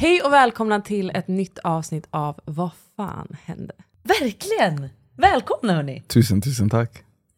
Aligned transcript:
Hej 0.00 0.22
och 0.22 0.32
välkomna 0.32 0.80
till 0.80 1.10
ett 1.14 1.28
nytt 1.28 1.58
avsnitt 1.58 2.06
av 2.10 2.40
Vad 2.44 2.70
fan 2.96 3.36
hände? 3.44 3.74
Verkligen! 4.02 4.88
Välkomna 5.16 5.74
hörni! 5.74 6.02
Tusen, 6.08 6.40
tusen 6.40 6.70
tack. 6.70 6.90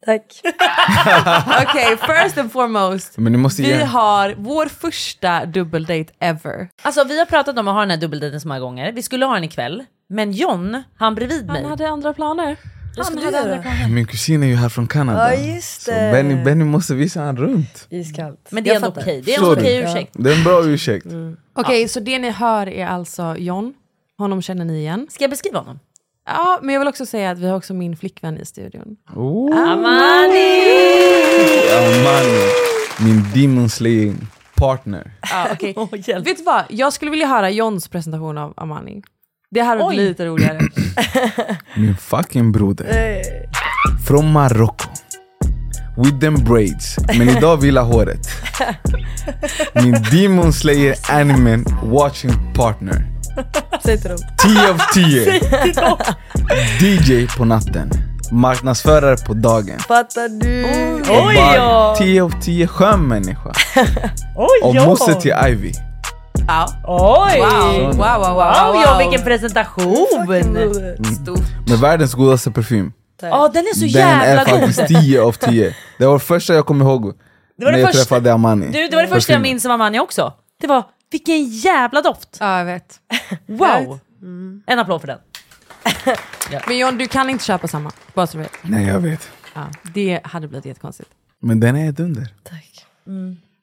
Tack. 0.06 0.40
Okej, 1.68 1.96
first 1.96 2.38
and 2.38 2.52
foremost. 2.52 3.18
Men 3.18 3.32
ni 3.32 3.38
måste 3.38 3.62
Vi 3.62 3.82
har 3.82 4.34
vår 4.38 4.66
första 4.66 5.46
dubbeldate 5.46 6.06
ever. 6.18 6.68
Alltså 6.82 7.04
vi 7.04 7.18
har 7.18 7.26
pratat 7.26 7.58
om 7.58 7.68
att 7.68 7.74
ha 7.74 7.80
den 7.80 7.90
här 7.90 7.96
dubbeldejten 7.96 8.40
så 8.40 8.48
många 8.48 8.60
gånger. 8.60 8.92
Vi 8.92 9.02
skulle 9.02 9.26
ha 9.26 9.34
den 9.34 9.44
ikväll. 9.44 9.84
Men 10.08 10.32
John, 10.32 10.82
han 10.96 11.14
bredvid 11.14 11.46
mig. 11.46 11.62
Han 11.62 11.70
hade 11.70 11.88
andra 11.88 12.12
planer. 12.12 12.56
Vad 12.96 13.06
ska 13.06 13.14
Han 13.14 13.24
hade 13.24 13.40
andra 13.40 13.62
planer. 13.62 13.88
Min 13.88 14.06
kusin 14.06 14.42
är 14.42 14.46
ju 14.46 14.56
här 14.56 14.68
från 14.68 14.86
Kanada. 14.86 15.34
Ja, 15.34 15.54
just 15.54 15.82
Så 15.82 15.90
det. 15.90 16.12
Benny, 16.12 16.44
Benny 16.44 16.64
måste 16.64 16.94
visa 16.94 17.20
han 17.20 17.36
runt. 17.36 17.86
Iskallt. 17.90 18.48
Men 18.50 18.64
det 18.64 18.70
är 18.70 18.74
ändå 18.74 18.88
okej. 18.88 19.22
Det 19.24 19.34
är 19.34 19.38
en 19.38 19.58
okej 19.58 19.78
du? 19.78 19.84
ursäkt. 19.84 20.12
Det 20.14 20.32
är 20.32 20.36
en 20.38 20.44
bra 20.44 20.64
ursäkt. 20.64 21.06
Okej, 21.60 21.88
så 21.88 22.00
det 22.00 22.18
ni 22.18 22.30
hör 22.30 22.68
är 22.68 22.86
alltså 22.86 23.36
John. 23.38 23.74
Honom 24.18 24.42
känner 24.42 24.64
ni 24.64 24.78
igen. 24.78 25.06
Ska 25.10 25.24
jag 25.24 25.30
beskriva 25.30 25.58
honom? 25.58 25.78
Ja, 26.26 26.58
men 26.62 26.72
jag 26.74 26.80
vill 26.80 26.88
också 26.88 27.06
säga 27.06 27.30
att 27.30 27.38
vi 27.38 27.48
har 27.48 27.56
också 27.56 27.74
min 27.74 27.96
flickvän 27.96 28.38
i 28.38 28.44
studion. 28.44 28.96
Oh, 29.14 29.58
Amani! 29.58 30.60
Amani. 31.76 32.46
Min 33.00 33.24
demon 33.34 33.68
slaying 33.70 34.16
partner. 34.54 35.12
Ja, 35.30 35.46
okej. 35.52 35.74
Åh, 35.76 35.88
hjälp. 35.92 36.26
Vet 36.26 36.36
du 36.38 36.42
vad? 36.42 36.64
Jag 36.68 36.92
skulle 36.92 37.10
vilja 37.10 37.26
höra 37.26 37.50
Johns 37.50 37.88
presentation 37.88 38.38
av 38.38 38.54
Amani. 38.56 39.02
Det 39.50 39.62
varit 39.62 39.82
Oj. 39.82 39.96
lite 39.96 40.26
roligare. 40.26 40.60
Min 41.76 41.96
fucking 41.96 42.52
broder. 42.52 42.84
Eh, 43.16 43.22
Från 44.08 44.32
Marocko. 44.32 44.89
With 45.96 46.20
them 46.20 46.34
braids. 46.44 46.96
Men 47.18 47.28
idag 47.28 47.56
vill 47.56 47.74
jag 47.74 47.84
håret. 47.84 48.28
Min 49.74 50.02
demon 50.10 50.52
slayer 50.52 50.96
anime 51.10 51.64
watching 51.82 52.32
partner. 52.54 53.06
Säg 53.84 54.00
till 54.00 54.10
dem. 54.10 54.18
10 54.38 54.70
av 54.70 54.80
10. 54.94 55.40
DJ 56.80 57.26
på 57.38 57.44
natten. 57.44 57.90
Marknadsförare 58.32 59.16
på 59.16 59.34
dagen. 59.34 59.78
Fattar 59.78 60.28
du? 60.28 60.64
Och 61.10 61.26
Oj, 61.26 61.34
bara 61.36 61.56
ja. 61.56 61.94
10 61.98 62.22
av 62.22 62.40
10 62.40 62.66
skön 62.66 63.08
människa. 63.08 63.52
Oj, 64.36 64.60
Och 64.62 64.74
ja. 64.74 64.86
moster 64.86 65.14
till 65.14 65.34
Ivy. 65.48 65.72
Ja. 66.48 66.68
Oj! 66.84 67.40
Wow, 67.40 67.82
wow, 67.82 67.96
wow, 67.96 67.96
wow. 67.96 68.18
Wow, 68.20 68.34
wow. 68.34 68.82
ja, 68.84 68.98
vilken 68.98 69.24
presentation! 69.24 70.06
Stort. 71.22 71.68
Med 71.68 71.78
världens 71.78 72.14
godaste 72.14 72.50
parfym. 72.50 72.92
Ja, 73.28 73.48
den 73.54 73.64
är 73.66 73.74
så 73.74 73.80
Den 73.80 73.88
jävla 73.88 74.42
är 74.42 74.60
god! 74.60 74.74
faktiskt 74.74 75.02
10 75.02 75.20
av 75.22 75.32
10. 75.40 75.74
Det 75.98 76.06
var 76.06 76.12
det 76.14 76.20
första 76.20 76.54
jag 76.54 76.66
kom 76.66 76.82
ihåg 76.82 77.04
var 77.04 77.14
när 77.56 77.72
det 77.72 77.78
jag 77.78 77.88
första- 77.88 78.04
träffade 78.04 78.32
Amani. 78.32 78.66
Du, 78.66 78.88
det 78.88 78.96
var 78.96 79.02
det 79.02 79.08
första 79.08 79.32
jag 79.32 79.42
minns 79.42 79.64
av 79.66 79.72
Amani 79.72 80.00
också. 80.00 80.32
Det 80.60 80.66
var, 80.66 80.84
vilken 81.10 81.44
jävla 81.44 82.02
doft! 82.02 82.36
Ja, 82.40 82.58
jag 82.58 82.64
vet. 82.64 83.00
Wow! 83.46 83.98
En 84.66 84.78
applåd 84.78 85.00
för 85.00 85.06
den. 85.08 85.18
Men 86.66 86.78
John, 86.78 86.98
du 86.98 87.06
kan 87.06 87.30
inte 87.30 87.44
köpa 87.44 87.68
samma. 87.68 87.90
Bara 88.14 88.26
så 88.26 88.36
du 88.36 88.42
vet. 88.42 88.52
Nej 88.62 88.86
jag 88.86 89.00
vet. 89.00 89.28
Ja, 89.54 89.60
det 89.94 90.20
hade 90.24 90.48
blivit 90.48 90.64
jättekonstigt. 90.66 91.10
Men 91.40 91.60
den 91.60 91.76
är 91.76 91.90
ett 91.90 92.00
under. 92.00 92.28
Tack. 92.42 92.86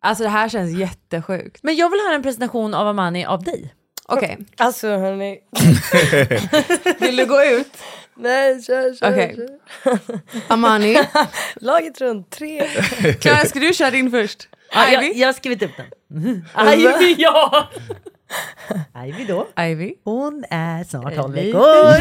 Alltså 0.01 0.23
det 0.23 0.29
här 0.29 0.49
känns 0.49 0.77
jättesjukt. 0.77 1.63
Men 1.63 1.75
jag 1.75 1.89
vill 1.89 1.99
höra 1.99 2.15
en 2.15 2.23
presentation 2.23 2.73
av 2.73 2.87
Amani 2.87 3.25
av 3.25 3.43
dig. 3.43 3.73
Okej, 4.09 4.37
Alltså 4.57 4.87
hörni. 4.87 5.37
vill 6.99 7.15
du 7.17 7.25
gå 7.25 7.43
ut? 7.43 7.71
Nej, 8.19 8.61
kör, 8.63 8.93
kör. 8.95 9.11
Okej. 9.11 9.35
kör. 9.83 9.99
Amani, 10.47 10.97
Laget 11.55 12.01
runt 12.01 12.29
tre. 12.29 12.67
Klara 13.21 13.45
ska 13.45 13.59
du 13.59 13.73
köra 13.73 13.91
din 13.91 14.11
först? 14.11 14.49
Jag, 14.73 14.93
Ivy? 15.03 15.19
jag 15.19 15.27
har 15.27 15.33
skrivit 15.33 15.63
upp 15.63 15.71
den. 15.77 15.85
Ivy, 16.73 17.15
ja! 17.17 17.69
Ivy 19.07 19.25
då? 19.25 19.47
Ivy? 19.59 19.93
Hon 20.03 20.45
är 20.49 20.83
snart 20.83 21.15
12 21.15 21.35
Lite 21.35 21.47
veckor. 21.47 21.99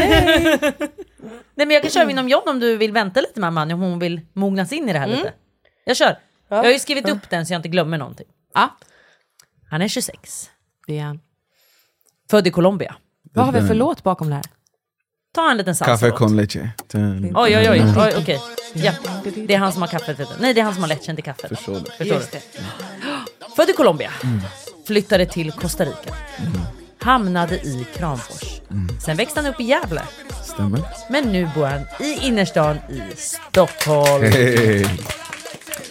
Nej 1.55 1.67
men 1.67 1.70
jag 1.70 1.83
kan 1.83 1.91
köra 1.91 2.06
min 2.06 2.19
om 2.19 2.28
John 2.28 2.48
om 2.48 2.61
du 2.61 2.77
vill 2.77 2.92
vänta 2.92 3.20
lite 3.20 3.41
med 3.41 3.48
Amani 3.48 3.75
om 3.75 3.80
hon 3.80 3.98
vill 3.98 4.20
mognas 4.33 4.73
in 4.73 4.89
i 4.89 4.92
det 4.92 4.98
här 4.98 5.07
lite. 5.07 5.33
Jag 5.85 5.96
kör. 5.96 6.18
Jag 6.48 6.57
har 6.57 6.70
ju 6.70 6.79
skrivit 6.79 7.08
upp 7.08 7.30
den 7.30 7.46
så 7.46 7.52
jag 7.52 7.58
inte 7.58 7.68
glömmer 7.68 7.98
någonting. 7.98 8.27
Ja, 8.55 8.77
Han 9.70 9.83
är 9.83 9.89
26. 9.89 10.51
det 10.86 10.98
är 10.98 11.02
han. 11.02 11.20
Född 12.30 12.46
i 12.46 12.51
Colombia. 12.51 12.96
Vad 13.23 13.45
har 13.46 13.52
vi 13.61 13.67
för 13.68 13.74
låt 13.74 14.02
bakom 14.02 14.29
det 14.29 14.35
här? 14.35 14.45
Ta 15.36 15.51
en 15.51 15.57
liten 15.57 15.74
Kaffe 15.74 15.98
salsa 15.98 16.11
con 16.11 16.36
leche. 16.36 16.70
Oj 17.35 17.57
oj 17.57 17.70
oj, 17.70 17.83
oj 17.97 18.13
okej. 18.17 18.41
Ja, 18.73 18.92
det 19.47 19.55
är 19.55 19.58
han 19.58 19.73
som 19.73 19.83
har 19.83 19.89
kaffet. 19.89 20.19
Nej 20.41 20.55
det 20.55 20.61
är 20.61 20.64
han 20.64 20.74
som 20.74 20.83
har 20.83 20.89
lättkänt 20.89 21.19
i 21.19 21.23
kaffet. 21.23 21.48
Förstår 21.48 21.74
du? 21.74 21.91
Förstår 21.91 22.23
du? 22.33 22.41
Född 23.57 23.70
i 23.70 23.73
Colombia. 23.73 24.11
Flyttade 24.86 25.27
till 25.27 25.52
Costa 25.52 25.85
Rica. 25.85 26.14
Hamnade 26.98 27.55
i 27.55 27.86
Kramfors. 27.97 28.61
Sen 29.05 29.17
växte 29.17 29.41
han 29.41 29.51
upp 29.51 29.61
i 29.61 29.64
Gävle. 29.64 30.02
Stämmer. 30.45 30.80
Men 31.11 31.24
nu 31.33 31.51
bor 31.55 31.67
han 31.67 31.80
i 32.01 32.27
innerstan 32.27 32.77
i 32.77 33.03
Stockholm. 33.17 34.23
Hey. 34.23 34.86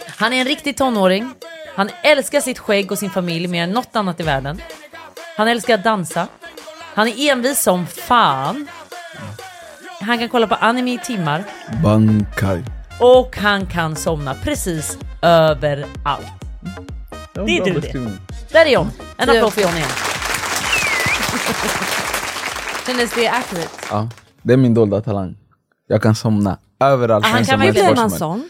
Han 0.07 0.33
är 0.33 0.41
en 0.41 0.47
riktig 0.47 0.77
tonåring. 0.77 1.33
Han 1.75 1.89
älskar 2.03 2.41
sitt 2.41 2.59
skägg 2.59 2.91
och 2.91 2.99
sin 2.99 3.09
familj 3.09 3.47
mer 3.47 3.63
än 3.63 3.71
något 3.71 3.95
annat 3.95 4.19
i 4.19 4.23
världen. 4.23 4.61
Han 5.37 5.47
älskar 5.47 5.73
att 5.73 5.83
dansa. 5.83 6.27
Han 6.93 7.07
är 7.07 7.31
envis 7.31 7.61
som 7.61 7.87
fan. 7.87 8.67
Han 10.05 10.19
kan 10.19 10.29
kolla 10.29 10.47
på 10.47 10.55
anime 10.55 10.93
i 10.93 10.97
timmar. 10.97 11.43
Bankai. 11.83 12.63
Och 12.99 13.37
han 13.37 13.65
kan 13.65 13.95
somna 13.95 14.33
precis 14.33 14.97
överallt. 15.21 16.25
Det 17.33 17.57
är 17.57 17.65
du 17.65 17.79
det. 17.79 18.11
Där 18.51 18.65
är 18.65 18.69
John. 18.69 18.91
En 19.17 19.29
applåd 19.29 19.53
för 19.53 19.61
John 19.61 19.75
igen. 19.75 19.89
Kändes 22.87 23.15
det 23.15 23.27
accurate? 23.27 23.69
Ja, 23.89 24.09
det 24.41 24.53
är 24.53 24.57
min 24.57 24.73
dolda 24.73 25.01
talang. 25.01 25.35
Jag 25.87 26.01
kan 26.01 26.15
somna 26.15 26.57
överallt. 26.79 27.25
Ah, 27.25 27.29
han 27.29 27.45
kan 27.45 27.47
som 27.59 27.61
helst. 27.61 28.17
sån? 28.17 28.49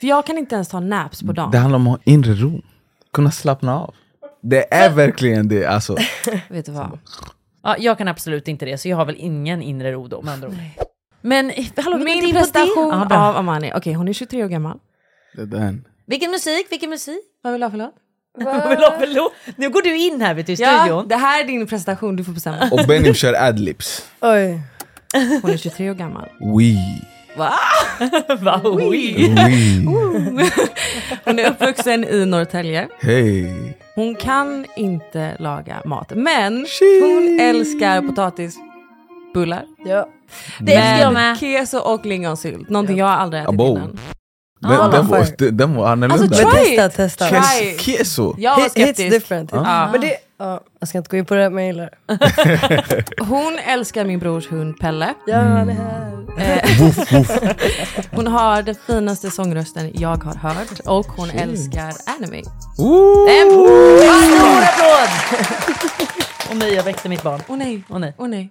För 0.00 0.06
jag 0.06 0.26
kan 0.26 0.38
inte 0.38 0.54
ens 0.54 0.68
ta 0.68 0.80
naps 0.80 1.22
på 1.22 1.32
dagen. 1.32 1.50
Det 1.50 1.58
handlar 1.58 1.76
om 1.76 1.86
att 1.86 1.98
ha 1.98 2.12
inre 2.12 2.34
ro. 2.34 2.62
Kunna 3.12 3.30
slappna 3.30 3.78
av. 3.78 3.94
Det 4.42 4.74
är 4.74 4.90
verkligen 4.90 5.48
det. 5.48 5.66
Alltså. 5.66 5.96
Vet 6.48 6.66
du 6.66 6.72
vad? 6.72 6.98
Ja, 7.62 7.76
jag 7.78 7.98
kan 7.98 8.08
absolut 8.08 8.48
inte 8.48 8.64
det, 8.64 8.78
så 8.78 8.88
jag 8.88 8.96
har 8.96 9.04
väl 9.04 9.16
ingen 9.18 9.62
inre 9.62 9.92
ro 9.92 10.08
då 10.08 10.22
med 10.22 10.34
andra 10.34 10.48
ord. 10.48 10.54
Men 11.20 11.52
hallå, 11.76 11.98
Min 11.98 12.24
det. 12.26 12.32
prestation 12.32 12.88
Ja, 13.10 13.28
av 13.28 13.36
Amani. 13.36 13.72
Okej, 13.74 13.92
hon 13.92 14.08
är 14.08 14.12
23 14.12 14.44
år 14.44 14.48
gammal. 14.48 14.78
Det 15.34 15.42
är 15.42 15.46
den. 15.46 15.84
Vilken 16.06 16.30
musik, 16.30 16.66
vilken 16.70 16.90
musik? 16.90 17.20
Vad 17.42 17.52
vill 17.52 17.60
du 17.60 17.64
ha 17.66 17.70
för 17.70 17.78
låt? 17.78 17.94
Vad 18.44 18.68
vill 18.68 18.78
du 18.78 18.84
ha 18.84 18.98
för 18.98 19.06
låt? 19.14 19.32
Nu 19.56 19.70
går 19.70 19.82
du 19.82 19.96
in 19.96 20.20
här 20.20 20.34
vet 20.34 20.46
du, 20.46 20.52
i 20.52 20.56
Ja, 20.58 20.78
studion. 20.80 21.08
det 21.08 21.16
här 21.16 21.40
är 21.40 21.44
din 21.44 21.66
presentation, 21.66 22.16
du 22.16 22.24
får 22.24 22.32
bestämma. 22.32 22.68
Och 22.72 22.80
Benim 22.88 23.14
kör 23.14 23.34
adlibs. 23.34 24.10
Oj. 24.20 24.60
Hon 25.42 25.50
är 25.50 25.56
23 25.56 25.90
år 25.90 25.94
gammal. 25.94 26.28
We. 26.40 26.74
Va? 27.38 27.52
Va? 28.40 28.60
Oj. 28.64 29.14
We. 29.36 30.50
Hon 31.24 31.38
är 31.38 31.50
uppvuxen 31.50 32.04
i 32.04 32.26
Norrtälje. 32.26 32.88
Hey. 33.00 33.46
Hon 33.94 34.14
kan 34.14 34.66
inte 34.76 35.36
laga 35.38 35.76
mat, 35.84 36.12
men 36.14 36.66
hon 37.02 37.38
älskar 37.40 38.02
potatisbullar. 38.02 39.64
Ja. 39.84 40.08
Det 40.60 40.74
älskar 40.74 40.98
jag 41.04 41.12
med. 41.12 41.38
keso 41.38 41.78
och 41.78 42.06
lingonsylt. 42.06 42.68
Någonting 42.68 42.98
jag 42.98 43.08
aldrig 43.08 43.42
ätit 43.42 43.48
Abo. 43.48 43.68
innan. 43.76 43.98
Den, 44.60 44.70
Ah, 44.72 44.88
den, 44.88 45.06
var, 45.08 45.50
den, 45.52 45.74
var 45.74 45.88
Alltså 45.88 46.04
annorlunda. 46.04 46.36
try 46.36 46.44
Men 46.44 46.62
it! 46.72 46.76
testa, 46.76 46.88
testa. 46.88 47.28
Try. 47.28 47.38
Kes- 47.76 47.80
Keso. 47.80 48.34
Jag 48.38 48.56
var 48.60 48.68
skeptisk. 48.68 49.10
different. 49.10 49.50
Ja. 49.52 49.88
Men 49.92 50.00
det, 50.00 50.16
ja, 50.38 50.60
jag 50.80 50.88
ska 50.88 50.98
inte 50.98 51.10
gå 51.10 51.16
in 51.16 51.24
på 51.24 51.34
det, 51.34 51.50
men 51.50 51.64
jag 51.64 51.72
gillar 51.72 51.90
det. 52.06 53.04
Hon 53.24 53.58
älskar 53.58 54.04
min 54.04 54.18
brors 54.18 54.50
hund 54.50 54.78
Pelle. 54.80 55.14
Ja, 55.26 55.36
han 55.36 55.70
är 55.70 55.74
här. 55.74 56.12
Eh, 56.38 56.80
Woof, 56.80 57.12
woof. 57.12 57.30
hon 58.10 58.26
har 58.26 58.62
den 58.62 58.74
finaste 58.86 59.30
sångrösten 59.30 59.90
jag 59.94 60.24
har 60.24 60.34
hört 60.34 60.80
och 60.86 61.06
hon 61.06 61.30
älskar 61.30 61.92
anime. 62.06 62.42
Ooh. 62.78 63.30
En 63.30 63.50
Stor 63.50 64.62
applåd! 64.62 65.08
Och 66.50 66.56
nej, 66.56 66.74
jag 66.74 66.82
väckte 66.82 67.08
mitt 67.08 67.22
barn. 67.22 67.40
Åh 67.48 67.56
nej, 67.56 67.84
Åh 67.88 67.98
nej. 67.98 68.14
åh 68.18 68.28
nej. 68.28 68.50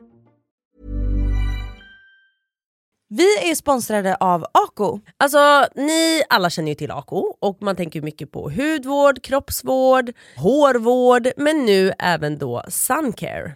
Vi 3.13 3.49
är 3.51 3.55
sponsrade 3.55 4.15
av 4.15 4.45
Ako. 4.51 4.99
Alltså 5.17 5.65
ni 5.75 6.23
alla 6.29 6.49
känner 6.49 6.69
ju 6.69 6.75
till 6.75 6.91
Ako 6.91 7.35
och 7.39 7.57
man 7.61 7.75
tänker 7.75 8.01
mycket 8.01 8.31
på 8.31 8.49
hudvård, 8.49 9.21
kroppsvård, 9.23 10.11
hårvård 10.37 11.27
men 11.37 11.65
nu 11.65 11.93
även 11.99 12.37
då 12.37 12.63
suncare. 12.67 13.55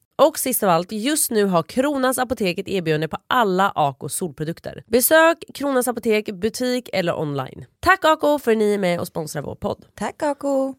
Och 0.27 0.39
sist 0.39 0.63
av 0.63 0.69
allt, 0.69 0.91
just 0.91 1.31
nu 1.31 1.45
har 1.45 1.63
Kronans 1.63 2.17
Apotek 2.17 2.59
ett 2.59 2.67
erbjudande 2.67 3.07
på 3.07 3.17
alla 3.27 3.71
Ako 3.75 4.09
solprodukter. 4.09 4.83
Besök 4.87 5.43
Kronans 5.53 5.87
Apotek, 5.87 6.31
butik 6.31 6.89
eller 6.93 7.19
online. 7.19 7.65
Tack 7.79 8.05
Ako 8.05 8.39
för 8.39 8.51
att 8.51 8.57
ni 8.57 8.73
är 8.73 8.77
med 8.77 8.99
och 8.99 9.07
sponsrar 9.07 9.41
vår 9.41 9.55
podd. 9.55 9.85
Tack 9.95 10.23
Ako! 10.23 10.75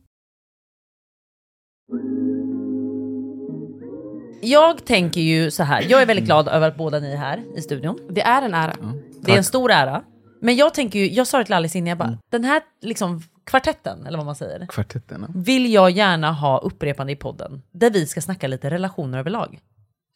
Jag 4.42 4.84
tänker 4.84 5.20
ju 5.20 5.50
så 5.50 5.62
här. 5.62 5.86
jag 5.88 6.02
är 6.02 6.06
väldigt 6.06 6.24
glad 6.24 6.48
över 6.48 6.68
att 6.68 6.76
båda 6.76 6.98
ni 6.98 7.12
är 7.12 7.16
här 7.16 7.42
i 7.56 7.60
studion. 7.60 7.98
Det 8.10 8.22
är 8.22 8.42
en 8.42 8.54
ära. 8.54 8.76
Det 9.20 9.32
är 9.32 9.36
en 9.36 9.44
stor 9.44 9.70
ära. 9.70 10.04
Men 10.40 10.56
jag 10.56 10.74
tänker 10.74 10.98
ju, 10.98 11.10
jag 11.10 11.26
sa 11.26 11.38
det 11.38 11.44
till 11.44 11.54
Alice 11.54 11.78
innan, 11.78 11.88
jag 11.88 11.98
bara, 11.98 12.18
den 12.30 12.44
här 12.44 12.62
liksom 12.80 13.22
kvartetten, 13.44 14.06
eller 14.06 14.16
vad 14.18 14.26
man 14.26 14.34
säger, 14.36 14.66
Kvartetten. 14.66 15.24
ja. 15.28 15.40
vill 15.40 15.72
jag 15.72 15.90
gärna 15.90 16.32
ha 16.32 16.58
upprepande 16.58 17.12
i 17.12 17.16
podden. 17.16 17.62
Där 17.72 17.90
vi 17.90 18.06
ska 18.06 18.20
snacka 18.20 18.46
lite 18.48 18.70
relationer 18.70 19.18
överlag. 19.18 19.58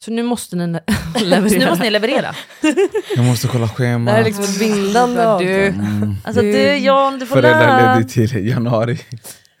Så 0.05 0.11
nu 0.11 0.23
måste 0.23 0.55
ni 0.55 0.63
ne- 0.65 0.93
Så 1.19 1.25
leverera. 1.25 1.59
nu 1.59 1.69
måste 1.69 1.83
ni 1.83 1.89
leverera. 1.89 2.35
Jag 3.15 3.25
måste 3.25 3.47
kolla 3.47 3.67
schema. 3.67 4.05
Det 4.05 4.11
här 4.11 4.21
är 4.21 4.25
liksom 4.25 4.43
ett 4.43 4.59
bindande 4.59 5.21
du. 5.39 5.73
Alltså 6.23 6.41
du 6.41 6.75
John, 6.77 7.19
du 7.19 7.25
får 7.25 7.41
lön. 7.41 7.53
Föräldraledig 7.53 8.09
till 8.09 8.47
januari. 8.47 8.99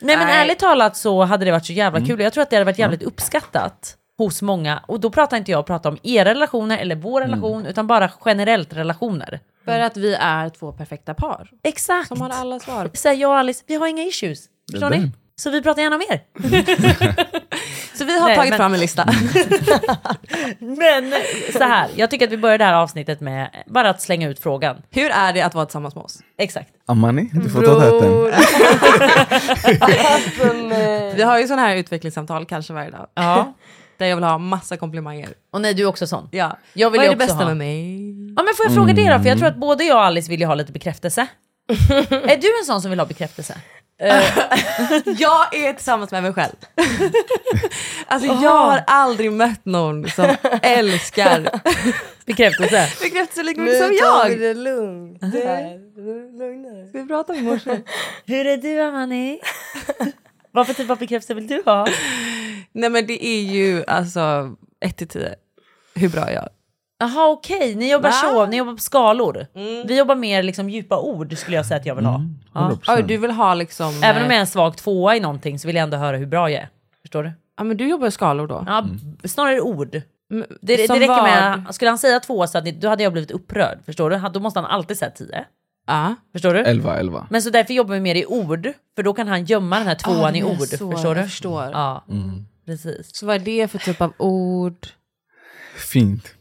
Nej 0.01 0.17
men 0.17 0.27
Nej. 0.27 0.41
ärligt 0.41 0.59
talat 0.59 0.97
så 0.97 1.23
hade 1.23 1.45
det 1.45 1.51
varit 1.51 1.65
så 1.65 1.73
jävla 1.73 2.05
kul. 2.05 2.19
Jag 2.19 2.33
tror 2.33 2.41
att 2.41 2.49
det 2.49 2.55
hade 2.55 2.65
varit 2.65 2.79
jävligt 2.79 3.03
uppskattat 3.03 3.95
hos 4.17 4.41
många. 4.41 4.83
Och 4.85 4.99
då 4.99 5.09
pratar 5.09 5.37
inte 5.37 5.51
jag 5.51 5.65
prata 5.65 5.89
om 5.89 5.97
era 6.03 6.29
relationer 6.29 6.77
eller 6.77 6.95
vår 6.95 7.21
relation, 7.21 7.65
utan 7.65 7.87
bara 7.87 8.11
generellt 8.25 8.73
relationer. 8.73 9.39
För 9.67 9.79
att 9.79 9.97
vi 9.97 10.13
är 10.13 10.49
två 10.49 10.71
perfekta 10.71 11.13
par. 11.13 11.49
Exakt. 11.63 12.07
Som 12.07 12.21
har 12.21 12.29
alla 12.29 12.59
svar. 12.59 12.89
Så 12.93 13.07
här, 13.07 13.15
jag 13.15 13.29
och 13.31 13.37
Alice, 13.37 13.63
vi 13.67 13.75
har 13.75 13.87
inga 13.87 14.03
issues. 14.03 14.45
Förstår 14.71 14.89
ni? 14.89 15.11
Så 15.35 15.49
vi 15.49 15.61
pratar 15.61 15.81
gärna 15.81 15.95
om 15.95 16.01
er. 16.09 16.21
Så 17.97 18.05
vi 18.05 18.19
har 18.19 18.27
Nej, 18.27 18.35
tagit 18.35 18.49
men- 18.49 18.57
fram 18.57 18.73
en 18.73 18.79
lista. 18.79 19.05
Men 20.59 21.13
så 21.53 21.63
här, 21.63 21.87
jag 21.95 22.09
tycker 22.11 22.25
att 22.27 22.31
vi 22.31 22.37
börjar 22.37 22.57
det 22.57 22.63
här 22.65 22.73
avsnittet 22.73 23.21
med 23.21 23.49
bara 23.67 23.89
att 23.89 24.01
slänga 24.01 24.29
ut 24.29 24.39
frågan. 24.39 24.81
Hur 24.91 25.09
är 25.11 25.33
det 25.33 25.41
att 25.41 25.55
vara 25.55 25.65
tillsammans 25.65 25.95
med 25.95 26.03
oss? 26.03 26.19
Exakt. 26.37 26.69
Amani, 26.85 27.29
du 27.33 27.49
får 27.49 27.61
ta 27.61 27.79
täten. 27.79 28.31
Vi 31.15 31.21
har 31.23 31.39
ju 31.39 31.47
sådana 31.47 31.61
här 31.61 31.75
utvecklingssamtal 31.75 32.45
kanske 32.45 32.73
varje 32.73 32.89
dag. 32.91 33.07
Ja. 33.13 33.53
Där 33.97 34.05
jag 34.05 34.15
vill 34.15 34.23
ha 34.25 34.37
massa 34.37 34.77
komplimanger. 34.77 35.29
Och 35.51 35.61
nej, 35.61 35.73
du 35.73 35.83
är 35.83 35.87
också 35.87 36.07
sån. 36.07 36.29
Ja. 36.31 36.57
Jag 36.73 36.89
vill 36.91 36.99
Vad 36.99 37.05
är 37.05 37.09
det 37.11 37.15
bästa 37.15 37.33
ha- 37.35 37.45
med 37.45 37.57
mig? 37.57 38.06
Ja 38.37 38.43
men 38.43 38.53
får 38.55 38.65
jag 38.65 38.73
fråga 38.73 38.93
det 38.93 39.13
då? 39.13 39.19
För 39.19 39.29
jag 39.29 39.37
tror 39.37 39.47
att 39.47 39.55
både 39.55 39.83
jag 39.83 39.97
och 39.97 40.03
Alice 40.03 40.29
vill 40.29 40.39
ju 40.39 40.45
ha 40.45 40.55
lite 40.55 40.71
bekräftelse. 40.71 41.27
är 42.09 42.37
du 42.41 42.59
en 42.59 42.65
sån 42.65 42.81
som 42.81 42.89
vill 42.91 42.99
ha 42.99 43.05
bekräftelse? 43.05 43.61
Jag 45.17 45.55
är 45.55 45.73
tillsammans 45.73 46.11
med 46.11 46.23
mig 46.23 46.33
själv. 46.33 46.55
alltså 48.07 48.27
jag 48.27 48.49
har 48.49 48.83
aldrig 48.87 49.31
mött 49.31 49.65
någon 49.65 50.09
som 50.09 50.35
älskar 50.61 51.49
Bekräftelse? 52.25 52.87
bekräftelse 53.01 53.43
lika 53.43 53.61
mycket 53.61 53.83
som 53.83 53.93
jag. 53.99 54.39
det 54.39 54.53
lugnt. 54.53 55.19
Ska 56.89 56.99
vi 57.01 57.07
prata 57.07 57.33
om 57.33 57.43
morse? 57.43 57.81
Hur 58.25 58.45
är 58.45 58.57
du 58.57 58.81
Amani? 58.81 59.39
Vad 60.51 60.67
för 60.67 60.73
typ 60.73 60.89
av 60.89 60.97
bekräftelse 60.97 61.33
vill 61.33 61.47
du 61.47 61.61
ha? 61.65 61.87
Nej 62.71 62.89
men 62.89 63.07
det 63.07 63.25
är 63.25 63.41
ju 63.41 63.83
alltså 63.87 64.55
1 64.79 64.97
till 64.97 65.07
10 65.07 65.35
hur 65.95 66.09
bra 66.09 66.31
jag 66.31 66.43
är. 66.43 66.56
Jaha 66.99 67.27
okej, 67.29 67.75
ni 67.75 67.91
jobbar 67.91 68.09
Va? 68.09 68.15
så, 68.15 68.45
ni 68.45 68.57
jobbar 68.57 68.73
på 68.73 68.77
skalor. 68.79 69.47
Vi 69.87 69.97
jobbar 69.97 70.15
mer 70.15 70.43
liksom 70.43 70.69
djupa 70.69 70.99
ord 70.99 71.37
skulle 71.37 71.57
jag 71.57 71.65
säga 71.65 71.79
att 71.79 71.85
jag 71.85 71.95
vill 71.95 72.05
ha. 72.05 72.21
Ja. 72.53 72.77
Oj, 72.87 73.03
du 73.07 73.17
vill 73.17 73.31
ha 73.31 73.53
liksom... 73.53 73.93
Även 74.03 74.23
om 74.23 74.29
eh, 74.29 74.31
jag 74.31 74.35
är 74.35 74.39
en 74.39 74.47
svag 74.47 74.77
tvåa 74.77 75.15
i 75.15 75.19
någonting 75.19 75.59
så 75.59 75.67
vill 75.67 75.75
jag 75.75 75.83
ändå 75.83 75.97
höra 75.97 76.17
hur 76.17 76.25
bra 76.25 76.49
jag 76.51 76.61
är. 76.61 76.69
Förstår 77.01 77.23
du? 77.23 77.31
Ja 77.57 77.63
men 77.63 77.77
du 77.77 77.89
jobbar 77.89 78.07
i 78.07 78.11
skalor 78.11 78.47
då. 78.47 78.63
Ja, 78.67 78.85
b- 79.21 79.27
snarare 79.27 79.61
ord. 79.61 79.91
Det, 79.91 80.03
det 80.61 80.75
räcker 80.77 81.07
vad? 81.07 81.23
med, 81.23 81.63
skulle 81.75 81.89
han 81.91 81.97
säga 81.97 82.19
två 82.19 82.47
så 82.47 82.57
hade, 82.57 82.71
då 82.71 82.87
hade 82.89 83.03
jag 83.03 83.11
blivit 83.13 83.31
upprörd. 83.31 83.79
Förstår 83.85 84.09
du? 84.09 84.21
Då 84.33 84.39
måste 84.39 84.59
han 84.59 84.69
alltid 84.71 84.97
säga 84.97 85.11
tio. 85.11 85.45
Ja. 85.87 86.15
Förstår 86.33 86.53
du? 86.53 86.59
11, 86.59 86.97
11. 86.99 87.27
Men 87.29 87.41
så 87.41 87.49
därför 87.49 87.73
jobbar 87.73 87.93
vi 87.93 87.99
mer 88.01 88.15
i 88.15 88.25
ord, 88.25 88.73
för 88.95 89.03
då 89.03 89.13
kan 89.13 89.27
han 89.27 89.45
gömma 89.45 89.77
den 89.77 89.87
här 89.87 89.95
tvåan 89.95 90.33
Ah, 90.33 90.37
i 90.37 90.43
ord. 90.43 90.57
så, 90.57 90.91
förstår 90.91 91.15
du? 91.15 91.21
jag 91.21 91.29
förstår. 91.29 91.63
Ja, 91.63 92.05
Mm. 92.09 92.45
precis. 92.65 93.09
Så 93.17 93.25
vad 93.25 93.35
är 93.35 93.39
det 93.39 93.67
för 93.67 93.77
typ 93.77 94.01
av 94.01 94.13
ord? 94.17 94.87
Fint. 95.75 96.33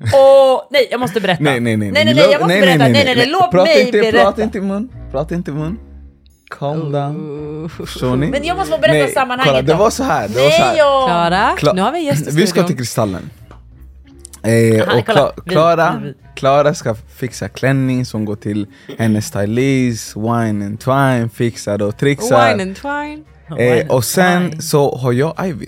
Åh, 0.00 0.62
nej 0.70 0.88
jag 0.90 1.00
måste 1.00 1.20
berätta. 1.20 1.42
Nej, 1.42 1.60
nej, 1.60 1.76
nej. 1.76 1.90
nej, 1.90 2.04
nej, 2.04 2.14
nej 2.14 2.24
jag 2.32 2.40
måste 2.40 2.60
berätta. 2.60 2.78
Nej, 2.78 2.92
nej, 3.04 3.16
nej, 3.16 3.26
låt 3.26 3.50
prata 3.50 3.64
mig 3.64 3.80
inte, 3.80 3.92
berätta. 4.00 4.24
Prata 4.24 4.42
inte 4.42 4.58
i 4.58 4.60
mun. 4.60 4.88
Prata 5.10 5.34
inte 5.34 5.50
i 5.50 5.54
mun. 5.54 5.78
Calm 6.50 6.92
down. 6.92 7.70
Förstår 7.76 8.16
ni? 8.16 8.26
Men 8.26 8.44
jag 8.44 8.56
måste 8.56 8.72
få 8.72 8.78
berätta 8.80 8.92
Nej, 9.04 9.12
sammanhanget 9.12 9.52
kolla, 9.52 9.62
det 9.62 9.72
då. 9.72 9.78
var 9.78 9.90
så 9.90 10.02
här. 10.02 10.28
Det 10.28 10.34
var 10.34 10.40
så 10.42 10.48
Nej, 10.48 10.58
här. 10.58 10.76
jag... 10.76 11.08
Klara, 11.08 11.54
Kla- 11.58 11.74
nu 11.74 11.82
har 11.82 11.92
vi 11.92 11.98
en 11.98 12.04
gäst 12.04 12.28
i 12.28 12.30
Vi 12.36 12.46
ska 12.46 12.62
till 12.62 12.76
Kristallen. 12.76 13.30
Eh, 14.42 14.88
Aha, 14.88 14.98
och. 14.98 15.06
Kla- 15.08 15.48
Klara, 15.48 16.02
Klara 16.36 16.74
ska 16.74 16.94
fixa 16.94 17.48
klänning 17.48 18.04
som 18.06 18.24
går 18.24 18.36
till 18.36 18.66
hennes 18.98 19.26
stylist, 19.26 20.16
wine 20.16 20.66
and 20.66 20.80
twine, 20.80 21.30
fixar 21.34 21.82
och 21.82 21.96
trixar. 21.98 22.50
Wine 22.50 22.62
and 22.62 22.76
twine. 22.76 23.24
Eh, 23.58 23.86
och 23.88 24.04
sen 24.04 24.62
så 24.62 24.96
har 24.96 25.12
jag 25.12 25.34
Ivy. 25.46 25.66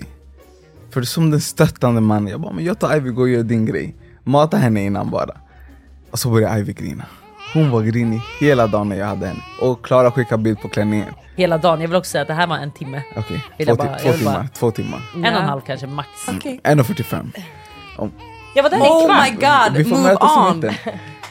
För 0.91 1.01
som 1.01 1.31
den 1.31 1.41
stöttande 1.41 2.01
mannen, 2.01 2.27
jag 2.27 2.41
bara 2.41 2.53
men 2.53 2.65
jag 2.65 2.79
tar 2.79 2.95
Ivy, 2.97 3.09
gå 3.09 3.21
och 3.21 3.29
gör 3.29 3.43
din 3.43 3.65
grej. 3.65 3.95
Mata 4.29 4.57
henne 4.57 4.81
innan 4.85 5.09
bara. 5.09 5.37
Och 6.11 6.19
så 6.19 6.29
började 6.29 6.59
Ivy 6.59 6.73
grina. 6.73 7.05
Hon 7.53 7.69
var 7.71 7.81
grinig 7.81 8.21
hela 8.39 8.67
dagen 8.67 8.89
när 8.89 8.95
jag 8.95 9.05
hade 9.05 9.27
henne. 9.27 9.39
Och 9.61 9.85
Klara 9.85 10.11
skickade 10.11 10.43
bild 10.43 10.61
på 10.61 10.69
klänningen. 10.69 11.13
Hela 11.35 11.57
dagen, 11.57 11.81
jag 11.81 11.87
vill 11.87 11.97
också 11.97 12.11
säga 12.11 12.21
att 12.21 12.27
det 12.27 12.33
här 12.33 12.47
var 12.47 12.57
en 12.57 12.71
timme. 12.71 13.01
Okej, 13.15 13.43
Vill 13.57 13.67
två, 13.67 13.71
jag 13.71 13.77
bara- 13.77 13.87
ti- 13.87 13.91
jag 13.91 14.01
två 14.01 14.11
vill 14.11 14.25
bara- 14.25 14.33
timmar. 14.35 14.47
Två 14.53 14.71
timmar. 14.71 15.01
En 15.15 15.19
och 15.35 15.41
en 15.41 15.47
halv 15.49 15.61
kanske 15.61 15.87
max. 15.87 16.09
Okej. 16.27 16.59
1.45. 16.63 17.31
Jag 18.55 18.63
var 18.63 18.69
där 18.69 18.77
i 18.77 18.79
en 18.81 18.85
Oh 18.87 19.05
kvart. 19.05 19.29
my 19.31 19.35
god, 19.35 19.77
Vi 19.77 19.83
får 19.89 19.95
move 19.97 20.09
mötas 20.09 20.31
i 20.37 20.39
on. 20.49 20.55
mitten. 20.59 20.73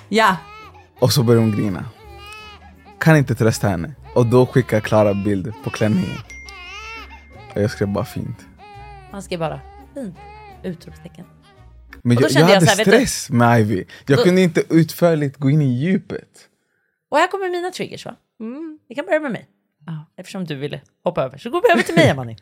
Ja. 0.08 0.36
Och 1.00 1.12
så 1.12 1.22
börjar 1.22 1.40
hon 1.40 1.50
grina. 1.52 1.84
Kan 3.00 3.16
inte 3.16 3.34
trösta 3.34 3.68
henne. 3.68 3.92
Och 4.14 4.26
då 4.26 4.46
skickar 4.46 4.80
Klara 4.80 5.14
bild 5.14 5.52
på 5.64 5.70
klänningen. 5.70 6.18
Och 7.54 7.62
jag 7.62 7.70
skrev 7.70 7.88
bara 7.88 8.04
fint. 8.04 8.38
Man 9.12 9.22
ska 9.22 9.38
bara, 9.38 9.60
fint. 9.94 10.16
Utropstecken. 10.62 11.24
Men 12.02 12.16
jag, 12.20 12.30
jag 12.30 12.40
jag 12.40 12.46
hade 12.54 12.66
så 12.66 12.70
här, 12.70 12.76
vet 12.76 12.84
du- 12.84 12.90
stress 12.92 13.30
med 13.30 13.60
Ivy. 13.60 13.84
Jag 14.06 14.18
Då- 14.18 14.24
kunde 14.24 14.40
inte 14.40 14.62
utförligt 14.70 15.36
gå 15.36 15.50
in 15.50 15.62
i 15.62 15.64
djuppet. 15.84 16.28
Och 17.10 17.18
här 17.18 17.26
kommer 17.26 17.48
mina 17.50 17.70
triggers 17.70 18.04
va? 18.06 18.16
Mm. 18.40 18.78
Vi 18.88 18.94
kan 18.94 19.06
börja 19.06 19.20
med 19.20 19.32
mig. 19.32 19.46
Eftersom 20.16 20.44
du 20.44 20.54
ville 20.54 20.80
hoppa 21.04 21.22
över. 21.22 21.38
Så 21.38 21.50
går 21.50 21.62
vi 21.62 21.72
över 21.72 21.82
till 21.82 21.94
mig 21.94 22.10
Amani. 22.10 22.36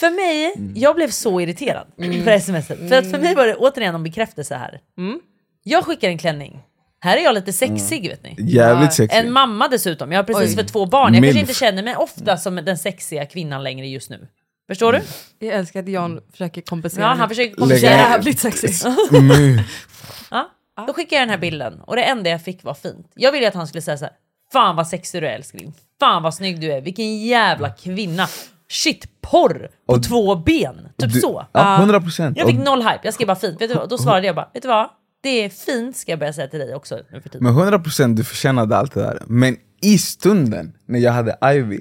För 0.00 0.10
mig, 0.10 0.52
Mm. 0.56 0.72
jag 0.76 0.96
blev 0.96 1.08
så 1.10 1.40
irriterad 1.40 1.86
Mm. 1.98 2.24
på 2.24 2.40
smset. 2.40 2.66
För 2.88 2.92
att 2.98 3.10
för 3.10 3.18
mig 3.18 3.34
var 3.34 3.46
det 3.46 3.54
återigen 3.54 3.94
en 3.94 4.02
bekräftelse 4.02 4.54
här. 4.54 4.80
Jag 5.62 5.84
skickar 5.84 6.08
en 6.08 6.18
klänning. 6.18 6.60
Här 7.00 7.16
är 7.16 7.20
jag 7.22 7.34
lite 7.34 7.52
sexig 7.52 8.08
vet 8.08 8.22
ni. 8.22 8.34
Jävligt 8.38 8.92
sexig. 8.92 9.18
En 9.18 9.32
mamma 9.32 9.68
dessutom. 9.68 10.12
Jag 10.12 10.18
har 10.18 10.24
precis 10.24 10.50
Oj. 10.50 10.56
för 10.62 10.68
två 10.72 10.86
barn. 10.86 11.14
Jag 11.14 11.22
kanske 11.22 11.38
Milf. 11.38 11.48
inte 11.48 11.54
känner 11.60 11.82
mig 11.82 11.96
ofta 11.96 12.36
som 12.36 12.54
den 12.54 12.78
sexiga 12.78 13.26
kvinnan 13.26 13.62
längre 13.62 13.86
just 13.88 14.10
nu. 14.10 14.28
Förstår 14.68 14.92
du? 14.92 15.00
Jag 15.46 15.54
älskar 15.54 15.80
att 15.82 15.88
John 15.88 16.20
försöker 16.32 16.60
kompensera. 16.60 17.04
Ja, 17.04 17.14
han 17.14 17.28
försöker 17.28 17.48
Lägga- 17.50 17.56
kompensera. 17.60 17.90
Jävligt 17.90 18.38
sexig. 18.40 18.70
Mm. 19.12 19.58
Ja. 20.30 20.48
Då 20.86 20.92
skickade 20.92 21.14
jag 21.16 21.22
den 21.22 21.30
här 21.30 21.38
bilden 21.38 21.80
och 21.80 21.96
det 21.96 22.02
enda 22.02 22.30
jag 22.30 22.42
fick 22.44 22.64
var 22.64 22.74
fint. 22.74 23.10
Jag 23.14 23.32
ville 23.32 23.48
att 23.48 23.54
han 23.54 23.66
skulle 23.66 23.82
säga 23.82 23.98
så 23.98 24.04
här. 24.04 24.14
Fan 24.52 24.76
vad 24.76 24.88
sexig 24.88 25.22
du 25.22 25.26
är 25.28 25.32
älskling. 25.34 25.74
Fan 26.00 26.22
vad 26.22 26.34
snygg 26.34 26.60
du 26.60 26.72
är. 26.72 26.80
Vilken 26.80 27.18
jävla 27.18 27.70
kvinna. 27.70 28.26
Shit, 28.70 29.20
porr 29.20 29.68
på 29.86 29.92
Och- 29.92 30.02
två 30.02 30.34
ben. 30.36 30.88
Typ 30.98 31.12
Du- 31.12 31.20
så. 31.20 31.46
Ja, 31.52 31.76
100 31.76 32.00
procent. 32.00 32.36
Jag 32.38 32.46
fick 32.48 32.58
noll 32.58 32.78
hype. 32.82 33.00
Jag 33.02 33.14
skrev 33.14 33.26
bara 33.26 33.36
fint. 33.36 33.60
Vet 33.60 33.68
du 33.70 33.74
vad? 33.76 33.88
Då 33.88 33.98
svarade 33.98 34.26
jag 34.26 34.36
bara, 34.36 34.48
vet 34.54 34.62
du 34.62 34.68
vad? 34.68 34.88
Det 35.22 35.44
är 35.44 35.48
fint 35.48 35.96
ska 35.96 36.12
jag 36.12 36.18
börja 36.18 36.32
säga 36.32 36.48
till 36.48 36.58
dig 36.58 36.74
också 36.74 36.98
nu 37.12 37.20
för 37.20 37.28
tiden. 37.28 37.44
Men 37.44 37.52
100 37.52 37.78
procent, 37.78 38.16
du 38.16 38.24
förtjänade 38.24 38.76
allt 38.76 38.94
det 38.94 39.00
där. 39.02 39.22
Men 39.26 39.56
i 39.82 39.98
stunden, 39.98 40.76
när 40.86 40.98
jag 40.98 41.12
hade 41.12 41.38
Ivy, 41.44 41.80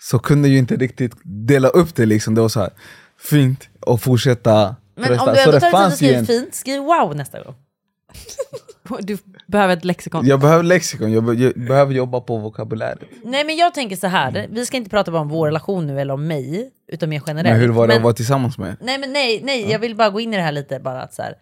så 0.00 0.18
kunde 0.18 0.48
ju 0.48 0.58
inte 0.58 0.76
riktigt 0.76 1.12
dela 1.24 1.68
upp 1.68 1.94
det 1.94 2.06
liksom. 2.06 2.34
Det 2.34 2.40
var 2.40 2.48
så 2.48 2.60
här 2.60 2.70
fint 3.30 3.68
och 3.80 4.00
fortsätta 4.00 4.76
Men 4.94 5.04
trösta. 5.04 5.24
om 5.24 5.34
du 5.34 5.40
ändå 5.40 5.52
det 5.52 5.60
tar 5.60 5.70
dig 5.72 5.80
tid 5.80 5.86
att 5.92 5.96
skriva 5.96 6.18
en- 6.18 6.26
fint, 6.26 6.54
skriv 6.54 6.80
wow 6.82 7.16
nästa 7.16 7.42
gång. 7.42 7.54
Du 9.00 9.18
behöver 9.46 9.76
ett 9.76 9.84
lexikon. 9.84 10.26
Jag 10.26 10.40
behöver 10.40 10.62
lexikon, 10.62 11.12
jag, 11.12 11.24
be- 11.24 11.34
jag 11.34 11.52
behöver 11.66 11.94
jobba 11.94 12.20
på 12.20 12.36
vokabuläret. 12.36 12.98
Nej 13.24 13.44
men 13.44 13.56
jag 13.56 13.74
tänker 13.74 13.96
så 13.96 14.06
här. 14.06 14.46
vi 14.50 14.66
ska 14.66 14.76
inte 14.76 14.90
prata 14.90 15.10
bara 15.10 15.22
om 15.22 15.28
vår 15.28 15.46
relation 15.46 15.86
nu 15.86 16.00
eller 16.00 16.14
om 16.14 16.26
mig, 16.26 16.70
utan 16.92 17.08
mer 17.08 17.22
generellt. 17.26 17.52
Men 17.54 17.60
hur 17.60 17.68
var 17.68 17.86
det 17.86 17.88
Men- 17.88 17.96
att 17.96 18.02
vara 18.02 18.14
tillsammans 18.14 18.58
med? 18.58 18.76
Nej 18.80 18.98
men 18.98 19.12
nej, 19.12 19.40
nej 19.44 19.70
jag 19.70 19.78
vill 19.78 19.96
bara 19.96 20.10
gå 20.10 20.20
in 20.20 20.34
i 20.34 20.36
det 20.36 20.42
här 20.42 20.52
lite 20.52 20.80
bara 20.80 21.02
att 21.02 21.14
så 21.14 21.22
här. 21.22 21.34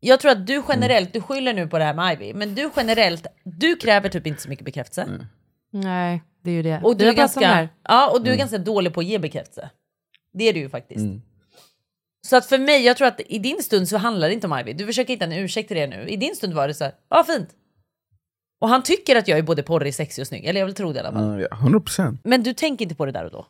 Jag 0.00 0.20
tror 0.20 0.32
att 0.32 0.46
du 0.46 0.62
generellt, 0.68 1.12
du 1.12 1.20
skyller 1.20 1.54
nu 1.54 1.66
på 1.66 1.78
det 1.78 1.84
här 1.84 1.94
med 1.94 2.12
Ivy, 2.22 2.34
men 2.34 2.54
du 2.54 2.70
generellt, 2.76 3.26
du 3.44 3.76
kräver 3.76 4.08
typ 4.08 4.26
inte 4.26 4.42
så 4.42 4.48
mycket 4.48 4.64
bekräftelse. 4.64 5.06
Nej, 5.72 6.22
det 6.42 6.50
är 6.50 6.54
ju 6.54 6.62
det. 6.62 6.80
Och 6.82 6.96
du 6.96 7.08
är, 7.08 7.12
ganska, 7.14 7.46
här. 7.46 7.68
ja, 7.88 8.10
och 8.10 8.20
du 8.20 8.26
Mm. 8.26 8.32
är 8.34 8.38
ganska 8.38 8.58
dålig 8.58 8.94
på 8.94 9.00
att 9.00 9.06
ge 9.06 9.18
bekräftelse. 9.18 9.70
Det 10.32 10.48
är 10.48 10.52
du 10.52 10.60
ju 10.60 10.68
faktiskt. 10.68 11.04
Så 12.26 12.36
att 12.36 12.46
för 12.46 12.58
mig, 12.58 12.84
jag 12.84 12.96
tror 12.96 13.08
att 13.08 13.20
i 13.26 13.38
din 13.38 13.62
stund 13.62 13.88
så 13.88 13.96
handlar 13.96 14.28
det 14.28 14.34
inte 14.34 14.46
om 14.46 14.58
Ivy. 14.58 14.72
Du 14.72 14.86
försöker 14.86 15.12
hitta 15.14 15.24
en 15.24 15.32
ursäkt 15.32 15.68
till 15.68 15.76
det 15.76 15.86
nu. 15.86 16.08
I 16.08 16.16
din 16.16 16.36
stund 16.36 16.54
var 16.54 16.68
det 16.68 16.74
så 16.74 16.84
här, 16.84 16.94
ja 17.10 17.24
fint. 17.24 17.48
Och 18.60 18.68
han 18.68 18.82
tycker 18.82 19.16
att 19.16 19.28
jag 19.28 19.38
är 19.38 19.42
både 19.42 19.62
porrig, 19.62 19.94
sexig 19.94 20.22
och 20.22 20.26
snygg. 20.28 20.44
Eller 20.44 20.60
jag 20.60 20.66
vill 20.66 20.74
tro 20.74 20.92
det 20.92 20.96
i 20.96 21.00
alla 21.00 21.12
fall. 21.12 21.40
Ja, 21.40 21.56
100 21.56 21.80
procent. 21.80 22.20
Men 22.24 22.42
du 22.42 22.54
tänker 22.54 22.84
inte 22.84 22.94
på 22.94 23.06
det 23.06 23.12
där 23.12 23.24
och 23.24 23.30
då? 23.30 23.46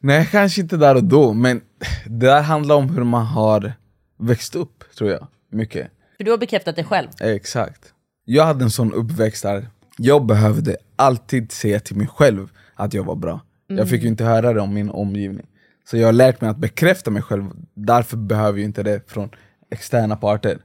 Nej, 0.00 0.28
kanske 0.30 0.60
inte 0.60 0.76
där 0.76 0.94
och 0.94 1.04
då, 1.04 1.32
men 1.32 1.60
det 2.06 2.26
där 2.26 2.42
handlar 2.42 2.74
om 2.76 2.88
hur 2.90 3.04
man 3.04 3.26
har 3.26 3.72
växt 4.18 4.54
upp, 4.54 4.84
tror 4.98 5.10
jag. 5.10 5.26
Mycket. 5.50 5.90
För 6.16 6.24
du 6.24 6.30
har 6.30 6.38
bekräftat 6.38 6.76
dig 6.76 6.84
själv. 6.84 7.08
Exakt. 7.20 7.92
Jag 8.24 8.44
hade 8.44 8.64
en 8.64 8.70
sån 8.70 8.92
uppväxt 8.92 9.42
där 9.42 9.68
jag 9.96 10.26
behövde 10.26 10.76
alltid 10.96 11.52
säga 11.52 11.80
till 11.80 11.96
mig 11.96 12.06
själv 12.06 12.48
att 12.74 12.94
jag 12.94 13.04
var 13.04 13.16
bra. 13.16 13.40
Jag 13.66 13.88
fick 13.88 14.02
ju 14.02 14.08
inte 14.08 14.24
höra 14.24 14.52
det 14.52 14.60
om 14.60 14.74
min 14.74 14.90
omgivning. 14.90 15.46
Så 15.90 15.96
jag 15.96 16.08
har 16.08 16.12
lärt 16.12 16.40
mig 16.40 16.50
att 16.50 16.56
bekräfta 16.56 17.10
mig 17.10 17.22
själv, 17.22 17.50
därför 17.74 18.16
behöver 18.16 18.58
jag 18.58 18.64
inte 18.64 18.82
det 18.82 19.10
från 19.10 19.30
externa 19.70 20.16
parter. 20.16 20.58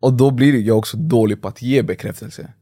Och 0.00 0.12
då 0.12 0.30
blir 0.30 0.60
jag 0.60 0.78
också 0.78 0.96
dålig 0.96 1.42
på 1.42 1.48
att 1.48 1.62
ge 1.62 1.82
bekräftelse. 1.82 2.52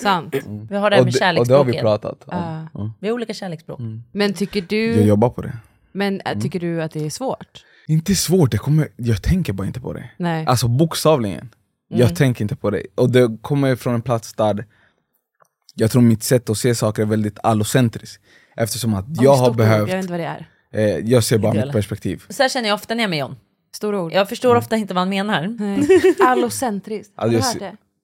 Sant. 0.00 0.34
Vi 0.70 0.76
har 0.76 0.90
det 0.90 0.96
här 0.96 1.00
Och 1.00 1.06
med 1.06 1.34
det, 1.34 1.40
och 1.40 1.46
det 1.46 1.54
har 1.54 1.64
vi 1.64 1.72
pratat 1.78 2.24
om. 2.26 2.68
Ja. 2.74 2.92
Vi 3.00 3.08
har 3.08 3.14
olika 3.14 3.34
kärleksspråk. 3.34 3.80
Men 4.12 4.32
tycker 4.34 4.60
Jag 4.60 4.68
du, 4.68 5.02
jobbar 5.02 5.30
på 5.30 5.42
det. 5.42 5.52
men 5.92 6.20
äh, 6.20 6.38
tycker 6.38 6.60
du 6.60 6.82
att 6.82 6.92
det 6.92 7.06
är 7.06 7.10
svårt? 7.10 7.64
Inte 7.88 8.14
svårt, 8.14 8.52
jag, 8.54 8.62
kommer, 8.62 8.88
jag 8.96 9.22
tänker 9.22 9.52
bara 9.52 9.66
inte 9.66 9.80
på 9.80 9.92
det. 9.92 10.10
Nej. 10.16 10.46
Alltså 10.46 10.68
bokstavligen. 10.68 11.48
Jag 11.88 12.16
tänker 12.16 12.42
inte 12.44 12.56
på 12.56 12.70
det. 12.70 12.82
Och 12.94 13.10
det 13.10 13.38
kommer 13.42 13.76
från 13.76 13.94
en 13.94 14.02
plats 14.02 14.34
där 14.34 14.66
jag 15.74 15.90
tror 15.90 16.02
mitt 16.02 16.22
sätt 16.22 16.50
att 16.50 16.58
se 16.58 16.74
saker 16.74 17.02
är 17.02 17.06
väldigt 17.06 17.38
allocentriskt. 17.42 18.22
Eftersom 18.56 18.94
att 18.94 19.04
jag 19.22 19.34
har 19.34 19.54
behövt, 19.54 19.88
Jag 19.88 19.96
vet 19.96 20.02
inte 20.04 20.12
vad 20.12 20.20
det 20.20 20.26
är. 20.26 20.48
eh, 20.98 20.98
jag 21.10 21.24
ser 21.24 21.38
bara 21.38 21.52
mitt 21.52 21.72
perspektiv. 21.72 22.22
Så 22.28 22.42
här 22.42 22.48
känner 22.50 22.68
jag 22.68 22.74
ofta 22.74 22.94
när 22.94 23.02
jag 23.02 23.08
är 23.08 23.10
med 23.10 23.18
John. 23.18 23.36
Stora 23.74 24.00
ord. 24.02 24.12
Jag 24.12 24.28
förstår 24.28 24.56
ofta 24.56 24.76
inte 24.76 24.94
vad 24.94 25.00
han 25.00 25.08
menar. 25.08 25.56
Nej. 25.58 25.88
Allocentriskt. 26.26 27.12
Har 27.16 27.24
Alltså 27.24 27.30
du 27.32 27.36
jag, 27.38 27.44
hört 27.44 27.52
ser, 27.52 27.60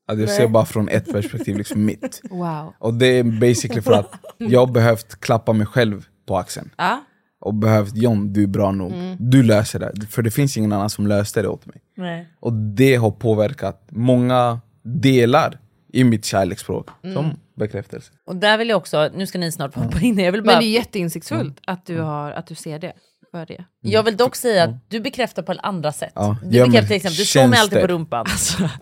det? 0.06 0.12
att 0.12 0.18
jag 0.20 0.28
ser 0.30 0.49
bara 0.49 0.64
från 0.64 0.88
ett 0.88 1.12
perspektiv, 1.12 1.56
liksom 1.56 1.85
mitt. 1.85 2.20
Wow. 2.30 2.73
Och 2.78 2.94
det 2.94 3.06
är 3.06 3.25
basically 3.25 3.82
för 3.82 3.92
att 3.92 4.12
jag 4.38 4.61
har 4.66 4.73
behövt 4.73 5.20
klappa 5.20 5.52
mig 5.52 5.66
själv 5.66 6.06
på 6.26 6.37
axeln. 6.38 6.70
Ja. 6.76 7.04
Och 7.40 7.54
behövt, 7.54 7.96
John 7.96 8.32
du 8.32 8.42
är 8.42 8.46
bra 8.46 8.73
nog, 8.73 8.92
du 9.18 9.42
löser 9.42 9.78
det. 9.78 10.06
För 10.11 10.23
det 10.23 10.30
finns 10.30 10.56
ingen 10.56 10.73
annan 10.73 10.90
som 10.90 11.06
löste 11.06 11.42
det 11.42 11.49
åt 11.49 11.66
mig. 11.66 11.76
Nej. 11.96 12.28
Och 12.40 12.52
det 12.52 12.94
har 12.96 13.11
påverkat 13.11 13.87
många 13.90 14.61
delar 14.82 15.58
i 15.97 16.05
mitt 16.05 16.25
kärleksspråk, 16.25 16.88
som 17.15 17.31
bekräftelse. 17.55 18.12
Och 18.26 18.37
där 18.37 18.59
vill 18.59 18.69
jag 18.69 18.76
också, 18.76 19.11
nu 19.15 19.26
ska 19.26 19.38
ni 19.38 19.53
snart 19.53 19.75
hoppa 19.75 20.00
in, 20.00 20.19
jag 20.19 20.33
vill 20.33 20.43
bara... 20.43 20.53
Men 20.53 20.61
det 20.61 20.67
är 20.67 20.73
jätteinsiktsfullt 20.73 21.61
att, 21.67 21.87
du 21.87 22.00
har, 22.00 22.31
att 22.31 22.47
du 22.47 22.55
ser 22.55 22.79
det. 22.79 22.93
För 23.31 23.47
det. 23.47 23.65
Jag 23.81 24.03
vill 24.03 24.17
dock 24.17 24.37
säga 24.37 24.65
att 24.65 24.91
du 24.91 25.00
bekräftar 25.00 25.43
på 25.43 25.55
andra 25.59 25.93
sätt. 25.93 26.12
Ja, 26.15 26.37
du 26.43 26.49
bekräftar 26.49 26.87
till 26.87 26.97
exempel, 26.97 27.17
du 27.17 27.25
slår 27.25 27.47
mig 27.47 27.59
alltid 27.59 27.81
på 27.81 27.87
rumpan. 27.87 28.26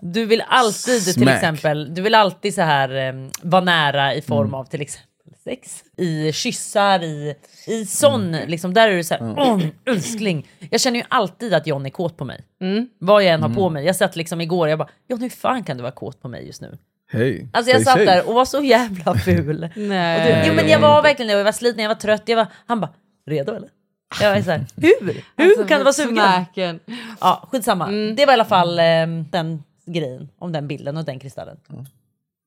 Du 0.01 0.25
vill 0.25 0.43
alltid 0.47 1.03
till 1.03 1.13
Smack. 1.13 1.35
exempel, 1.35 1.93
du 1.95 2.01
vill 2.01 2.15
alltid 2.15 2.53
så 2.53 2.61
här 2.61 2.95
eh, 2.95 3.29
vara 3.41 3.63
nära 3.63 4.13
i 4.15 4.21
form 4.21 4.53
av 4.53 4.65
till 4.65 4.81
exempel 4.81 5.09
sex, 5.43 5.83
i 5.97 6.33
kyssar, 6.33 7.03
i, 7.03 7.35
i 7.67 7.85
sån, 7.85 8.31
liksom 8.31 8.73
där 8.73 8.89
är 8.89 8.95
du 8.95 9.03
såhär, 9.03 9.35
åh 9.37 9.61
älskling. 9.85 10.47
Jag 10.71 10.81
känner 10.81 10.99
ju 10.99 11.05
alltid 11.09 11.53
att 11.53 11.67
John 11.67 11.85
är 11.85 11.89
kåt 11.89 12.17
på 12.17 12.25
mig. 12.25 12.43
Vad 12.99 13.23
jag 13.23 13.33
än 13.33 13.41
har 13.41 13.49
på 13.49 13.69
mig. 13.69 13.85
Jag 13.85 13.95
satt 13.95 14.15
liksom 14.15 14.41
igår, 14.41 14.69
jag 14.69 14.79
bara, 14.79 14.89
John 15.09 15.21
hur 15.21 15.29
fan 15.29 15.63
kan 15.63 15.77
du 15.77 15.83
vara 15.83 15.91
kåt 15.91 16.21
på 16.21 16.27
mig 16.27 16.47
just 16.47 16.61
nu? 16.61 16.77
Hej, 17.11 17.47
Alltså 17.53 17.71
jag 17.71 17.81
stay 17.81 17.85
satt 17.93 17.93
safe. 17.93 18.05
där 18.05 18.27
och 18.29 18.33
var 18.35 18.45
så 18.45 18.61
jävla 18.63 19.15
ful. 19.15 19.63
Och 19.75 19.77
Nej. 19.81 20.41
du, 20.43 20.47
jo 20.49 20.53
men 20.55 20.67
jag 20.67 20.79
var 20.79 21.01
verkligen 21.01 21.27
det, 21.27 21.33
och 21.33 21.39
jag 21.39 21.45
var 21.45 21.51
sliten, 21.51 21.81
jag 21.83 21.89
var 21.89 21.95
trött, 21.95 22.23
jag 22.25 22.35
var, 22.35 22.47
han 22.65 22.79
bara, 22.79 22.91
redo 23.25 23.53
eller? 23.55 23.69
Jag 24.21 24.35
var 24.35 24.41
såhär, 24.41 24.65
hur? 24.75 25.23
Hur 25.37 25.45
Alltså, 25.49 25.65
kan 25.67 25.77
du 25.77 25.83
vara 25.83 25.93
sugen? 25.93 26.15
Smaken. 26.15 26.79
Ja, 27.21 27.47
skitsamma. 27.51 27.87
Det 27.91 28.25
var 28.25 28.33
i 28.33 28.35
alla 28.35 28.45
fall 28.45 28.79
eh, 28.79 28.83
den 29.31 29.63
grejen 29.85 30.29
om 30.39 30.51
den 30.51 30.67
bilden 30.67 30.97
och 30.97 31.05
den 31.05 31.19
kristallen. 31.19 31.57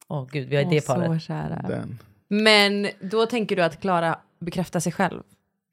Åh 0.08 0.26
gud, 0.32 0.48
vi 0.48 0.56
har 0.56 0.64
Åh, 0.64 0.70
det 0.70 0.86
paret. 0.86 1.12
så 1.22 1.26
kära. 1.26 1.64
Den. 1.68 1.98
Men 2.28 2.88
då 3.00 3.26
tänker 3.26 3.56
du 3.56 3.62
att 3.62 3.80
Klara 3.80 4.18
bekräftar 4.40 4.80
sig 4.80 4.92
själv 4.92 5.22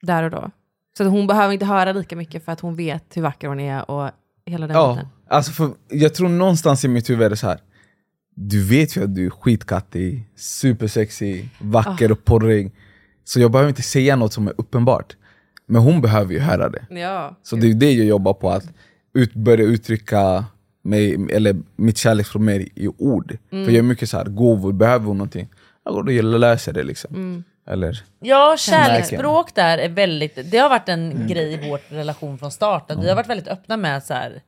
där 0.02 0.24
och 0.24 0.32
då? 0.32 0.52
Så 0.98 1.04
att 1.04 1.10
hon 1.10 1.28
behöver 1.28 1.54
inte 1.54 1.66
höra 1.66 1.92
lika 1.92 2.16
mycket 2.16 2.46
för 2.46 2.52
att 2.52 2.60
hon 2.60 2.76
vet 2.76 3.18
hur 3.18 3.22
vacker 3.22 3.48
hon 3.48 3.60
är 3.60 3.92
och 3.92 4.10
hela 4.46 4.68
den 4.68 4.76
Ja, 4.78 4.94
biten. 4.94 5.08
alltså 5.28 5.52
för 5.52 5.70
jag 5.90 6.14
tror 6.16 6.30
någonstans 6.30 6.86
i 6.86 6.88
mitt 6.88 7.10
huvud 7.10 7.26
är 7.26 7.30
det 7.30 7.38
så 7.38 7.48
här. 7.48 7.60
Du 8.36 8.64
vet 8.64 8.98
ju 8.98 9.04
att 9.04 9.16
du 9.16 9.26
är 9.26 9.30
skitkattig, 9.30 10.30
supersexy, 10.36 11.44
vacker 11.60 12.12
och 12.12 12.26
porrig. 12.26 12.72
Så 13.24 13.40
jag 13.40 13.52
behöver 13.52 13.70
inte 13.70 13.82
säga 13.82 14.16
något 14.16 14.34
som 14.34 14.48
är 14.48 14.54
uppenbart. 14.58 15.16
Men 15.68 15.82
hon 15.82 16.02
behöver 16.02 16.34
ju 16.34 16.40
höra 16.40 16.70
det. 16.70 16.86
Ja. 16.90 17.36
Så 17.44 17.56
det 17.56 17.68
är 17.68 17.74
det 17.74 17.92
jag 17.92 18.06
jobbar 18.06 18.34
på, 18.34 18.50
att 18.50 18.66
ut, 19.14 19.34
börja 19.34 19.66
uttrycka 19.66 20.46
mig, 20.84 21.28
eller 21.32 21.56
mitt 21.76 21.98
kärleksspråk 21.98 22.42
mer 22.42 22.60
i 22.60 22.88
ord. 22.98 23.38
För 23.50 23.58
jag 23.58 23.76
är 23.76 23.82
mycket 23.82 24.10
så 24.10 24.18
här, 24.18 24.26
gåvor, 24.26 24.74
behöver 24.74 25.06
hon 25.06 25.18
någonting? 25.18 25.50
Jag 25.86 25.94
går 25.94 26.04
och 26.04 26.40
löser 26.40 26.74
det 26.74 26.84
liksom. 26.84 27.44
Eller, 27.68 28.04
Ja, 28.20 28.56
kärleksspråk 28.60 29.56
där 29.56 29.78
är 29.78 29.90
väldigt, 29.90 30.52
det 30.52 30.58
har 30.58 30.70
varit 30.70 30.90
en 30.90 31.28
grej 31.28 31.54
i 31.54 31.70
vår 31.70 31.80
relation 31.90 32.38
från 32.38 32.52
starten. 32.52 33.02
Vi 33.02 33.10
har 33.10 33.16
varit 33.16 33.30
väldigt 33.30 33.48
öppna 33.48 33.78
med 33.78 34.04
så 34.04 34.14
här, 34.14 34.42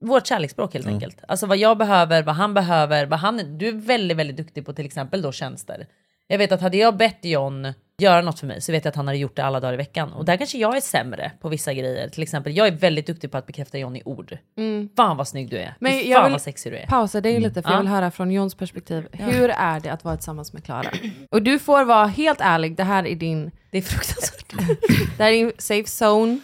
vårt 0.00 0.26
kärleksspråk 0.26 0.74
helt 0.74 0.86
enkelt. 0.86 1.16
Alltså 1.28 1.46
vad 1.46 1.56
jag 1.56 1.78
behöver, 1.78 2.22
vad 2.22 2.34
han 2.34 2.54
behöver, 2.54 3.06
vad 3.06 3.18
han, 3.18 3.58
du 3.58 3.68
är 3.68 3.72
väldigt, 3.72 4.16
väldigt 4.16 4.36
duktig 4.36 4.66
på 4.66 4.72
till 4.72 4.86
exempel 4.86 5.22
då 5.22 5.32
tjänster. 5.32 5.86
Jag 6.30 6.38
vet 6.38 6.52
att 6.52 6.60
hade 6.60 6.76
jag 6.76 6.96
bett 6.96 7.18
John 7.24 7.72
göra 7.98 8.20
något 8.22 8.40
för 8.40 8.46
mig 8.46 8.60
så 8.60 8.72
vet 8.72 8.84
jag 8.84 8.90
att 8.90 8.96
han 8.96 9.06
hade 9.06 9.18
gjort 9.18 9.36
det 9.36 9.44
alla 9.44 9.60
dagar 9.60 9.74
i 9.74 9.76
veckan. 9.76 10.12
Och 10.12 10.24
där 10.24 10.36
kanske 10.36 10.58
jag 10.58 10.76
är 10.76 10.80
sämre 10.80 11.32
på 11.40 11.48
vissa 11.48 11.72
grejer. 11.74 12.08
Till 12.08 12.22
exempel, 12.22 12.56
jag 12.56 12.66
är 12.66 12.72
väldigt 12.72 13.06
duktig 13.06 13.30
på 13.30 13.38
att 13.38 13.46
bekräfta 13.46 13.78
John 13.78 13.96
i 13.96 14.02
ord. 14.04 14.38
Fan 14.96 15.16
vad 15.16 15.28
snygg 15.28 15.50
du 15.50 15.56
är. 15.58 15.74
Men 15.80 15.92
Fy 15.92 16.08
jag 16.08 16.16
fan 16.16 16.24
vill 16.24 16.32
vad 16.32 16.42
sexig 16.42 16.72
du 16.72 16.76
är. 16.78 16.86
pausa 16.86 17.20
dig 17.20 17.40
lite 17.40 17.62
för 17.62 17.70
Ja. 17.70 17.74
jag 17.74 17.80
vill 17.80 17.88
höra 17.88 18.10
från 18.10 18.30
Johns 18.30 18.54
perspektiv. 18.54 19.06
Hur 19.12 19.50
är 19.50 19.80
det 19.80 19.92
att 19.92 20.04
vara 20.04 20.16
tillsammans 20.16 20.52
med 20.52 20.64
Klara? 20.64 20.90
Och 21.30 21.42
du 21.42 21.58
får 21.58 21.84
vara 21.84 22.06
helt 22.06 22.40
ärlig, 22.40 22.76
det 22.76 22.84
här 22.84 23.06
är 23.06 23.14
din, 23.14 23.50
Det 23.70 23.78
är 23.78 23.82
fruktansvärt. 23.82 24.52
det 25.16 25.24
här 25.24 25.30
är 25.32 25.36
din 25.36 25.52
safe 25.58 26.04
zone. 26.04 26.38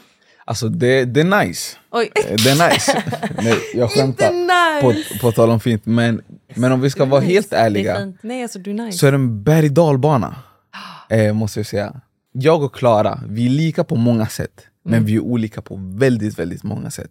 Alltså 0.44 0.68
det, 0.68 1.04
det 1.04 1.20
är 1.20 1.44
nice. 1.44 1.76
Oj. 1.90 2.10
Eh, 2.14 2.36
Det 2.44 2.50
är 2.50 2.70
nice. 2.72 3.02
Nej, 3.42 3.58
jag 3.74 3.90
skämtar. 3.90 4.32
nice. 4.32 5.08
På, 5.14 5.20
på 5.20 5.32
tal 5.32 5.50
om 5.50 5.60
fint, 5.60 5.86
men, 5.86 6.22
men 6.54 6.72
om 6.72 6.80
vi 6.80 6.90
ska 6.90 7.04
vara 7.04 7.20
helt 7.20 7.50
Det 7.50 7.56
är 7.56 7.64
ärliga 7.66 7.96
fint. 7.98 8.16
Nej 8.22 8.42
alltså 8.42 8.58
är 8.58 8.74
nice. 8.74 8.98
så 8.98 9.06
är 9.06 9.10
det 9.12 9.16
en 9.16 9.42
berg 9.44 9.68
dalbana. 9.68 10.36
Eh, 11.08 11.32
måste 11.32 11.58
jag 11.58 11.66
säga. 11.66 12.00
Jag 12.32 12.62
och 12.62 12.74
Klara, 12.74 13.20
vi 13.28 13.46
är 13.46 13.50
lika 13.50 13.84
på 13.84 13.96
många 13.96 14.26
sätt. 14.26 14.66
Men 14.84 15.04
vi 15.04 15.14
är 15.14 15.20
olika 15.20 15.62
på 15.62 15.76
väldigt, 15.98 16.38
väldigt 16.38 16.62
många 16.62 16.90
sätt. 16.90 17.10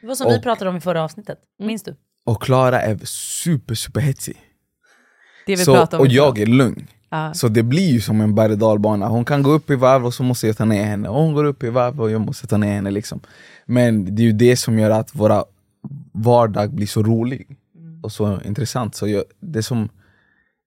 Det 0.00 0.06
var 0.06 0.14
som 0.14 0.30
vi 0.30 0.38
Och- 0.38 0.42
pratade 0.42 0.70
om 0.70 0.76
i 0.76 0.80
förra 0.80 1.02
avsnittet. 1.04 1.38
Minns 1.58 1.82
du? 1.82 1.96
Och 2.26 2.42
Klara 2.42 2.82
är 2.82 2.98
super, 3.04 3.74
super 3.74 4.00
hetsig. 4.00 4.36
det 5.46 5.56
vi 5.56 5.64
Så, 5.64 5.72
om 5.96 6.00
och 6.00 6.06
jag 6.06 6.38
är 6.38 6.46
lugn. 6.46 6.86
Så 7.34 7.48
det 7.48 7.62
blir 7.62 7.90
ju 7.92 8.00
som 8.00 8.20
en 8.20 8.34
berg 8.34 8.56
dalbana. 8.56 9.08
Hon 9.08 9.24
kan 9.24 9.42
gå 9.42 9.50
upp 9.50 9.70
i 9.70 9.74
varv 9.74 10.06
och 10.06 10.14
så 10.14 10.22
måste 10.22 10.46
jag 10.46 10.56
ta 10.56 10.64
ner 10.64 10.84
henne. 10.84 11.08
Och 11.08 11.22
hon 11.22 11.34
går 11.34 11.44
upp 11.44 11.62
i 11.62 11.68
varv 11.70 12.00
och 12.00 12.10
jag 12.10 12.20
måste 12.20 12.46
ta 12.46 12.56
ner 12.56 12.74
henne. 12.74 12.90
Liksom. 12.90 13.20
Men 13.66 14.14
det 14.14 14.22
är 14.22 14.24
ju 14.24 14.32
det 14.32 14.56
som 14.56 14.78
gör 14.78 14.90
att 14.90 15.14
våra 15.14 15.44
vardag 16.12 16.70
blir 16.74 16.86
så 16.86 17.02
rolig 17.02 17.56
och 18.02 18.12
så 18.12 18.40
intressant. 18.44 18.94
Så 18.94 19.08
jag, 19.08 19.24
det 19.40 19.62
som 19.62 19.88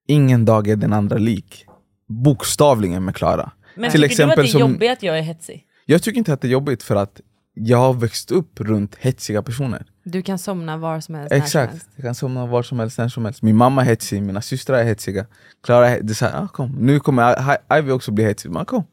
ingen 0.07 0.45
dag 0.45 0.67
är 0.67 0.75
den 0.75 0.93
andra 0.93 1.17
lik. 1.17 1.65
Bokstavligen 2.07 3.05
med 3.05 3.15
Klara. 3.15 3.51
Men 3.75 3.91
Till 3.91 4.01
tycker 4.01 4.25
du 4.25 4.31
att 4.31 4.35
det 4.35 4.41
är 4.41 4.45
som- 4.47 4.61
jobbigt 4.61 4.91
att 4.91 5.03
jag 5.03 5.17
är 5.17 5.21
hetsig? 5.21 5.63
Jag 5.85 6.03
tycker 6.03 6.17
inte 6.17 6.33
att 6.33 6.41
det 6.41 6.47
är 6.47 6.51
jobbigt 6.51 6.83
för 6.83 6.95
att 6.95 7.21
jag 7.53 7.77
har 7.77 7.93
växt 7.93 8.31
upp 8.31 8.59
runt 8.59 8.95
hetsiga 8.99 9.41
personer. 9.41 9.85
Du 10.11 10.21
kan 10.21 10.39
somna 10.39 10.77
var 10.77 10.99
som 10.99 11.15
helst. 11.15 11.31
Exakt, 11.31 11.71
helst. 11.71 11.89
jag 11.95 12.05
kan 12.05 12.15
somna 12.15 12.45
var 12.45 12.63
som 12.63 12.79
helst, 12.79 12.97
när 12.97 13.07
som 13.07 13.25
helst. 13.25 13.41
Min 13.41 13.55
mamma 13.55 13.81
är 13.81 13.85
hetsig, 13.85 14.21
mina 14.21 14.41
systrar 14.41 14.77
är 14.77 14.83
hetsiga. 14.83 15.25
Klara 15.63 15.89
är, 15.89 16.21
här, 16.21 16.43
ah, 16.43 16.47
kom. 16.47 16.75
Nu 16.79 16.99
kommer 16.99 17.57
Ivy 17.79 17.91
också 17.91 18.11
bli 18.11 18.23
hetsig, 18.23 18.51
men 18.51 18.65
kom. 18.65 18.83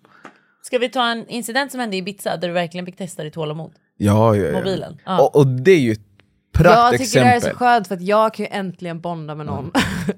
Ska 0.63 0.79
vi 0.79 0.89
ta 0.89 1.11
en 1.11 1.29
incident 1.29 1.71
som 1.71 1.81
hände 1.81 1.97
i 1.97 1.99
Ibiza 1.99 2.37
där 2.37 2.49
du 2.49 2.55
verkligen 2.55 2.87
fick 2.87 2.97
testa 2.97 3.25
ditt 3.25 3.35
tålamod? 3.35 3.73
Ja, 3.97 4.37
ja, 4.37 4.45
ja. 4.45 4.59
Mobilen. 4.59 4.99
Ja. 5.05 5.21
Och, 5.21 5.37
och 5.37 5.47
det 5.47 5.71
är 5.71 5.81
ju 5.81 5.93
ett 5.93 6.01
Jag 6.59 6.99
tycker 6.99 7.21
det 7.21 7.27
här 7.27 7.37
är 7.37 7.41
så 7.41 7.47
praktexempel. 7.47 7.57
skönt 7.57 7.89
för 7.89 7.95
att 7.95 8.03
jag 8.03 8.35
kan 8.35 8.45
ju 8.45 8.51
äntligen 8.53 9.01
bonda 9.01 9.35
med 9.35 9.47
någon 9.47 9.71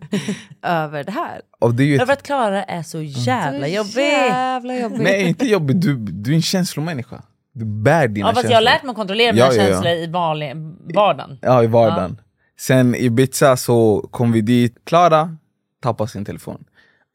över 0.63 1.05
det 1.05 1.13
här. 1.13 1.41
Och 1.59 1.75
det 1.75 1.83
är 1.83 1.87
ju 1.87 1.95
Över 1.95 2.13
ett, 2.13 2.19
att 2.19 2.23
Klara 2.27 2.65
är 2.65 2.83
så 2.83 3.03
jävla 3.03 3.69
jobbig. 3.69 4.03
Jävla 4.03 4.77
jobbigt. 4.77 5.01
nej, 5.01 5.29
inte 5.29 5.47
jobbigt, 5.47 5.81
du, 5.83 5.97
du 5.97 6.31
är 6.31 6.35
en 6.35 6.43
känslomänniska. 6.43 7.23
Bär 7.65 8.09
dina 8.09 8.29
Ja 8.29 8.35
fast 8.35 8.37
känslor. 8.43 8.53
jag 8.53 8.57
har 8.59 8.63
lärt 8.63 8.83
mig 8.83 8.91
att 8.91 8.97
kontrollera 8.97 9.33
mina 9.33 9.47
Ja, 9.47 9.53
ja, 9.53 9.63
ja. 9.63 9.69
känslor 9.69 9.93
i 9.93 10.07
vanlig 10.07 10.57
vardagen. 10.95 11.39
Ja, 11.43 11.63
i 11.63 11.67
vardagen. 11.67 12.21
Sen 12.59 12.95
i 12.95 13.05
Ibiza 13.05 13.57
så 13.57 14.09
kom 14.11 14.33
vi 14.33 14.41
dit, 14.41 14.77
Klara 14.85 15.37
tappade 15.83 16.11
sin 16.11 16.25
telefon. 16.25 16.65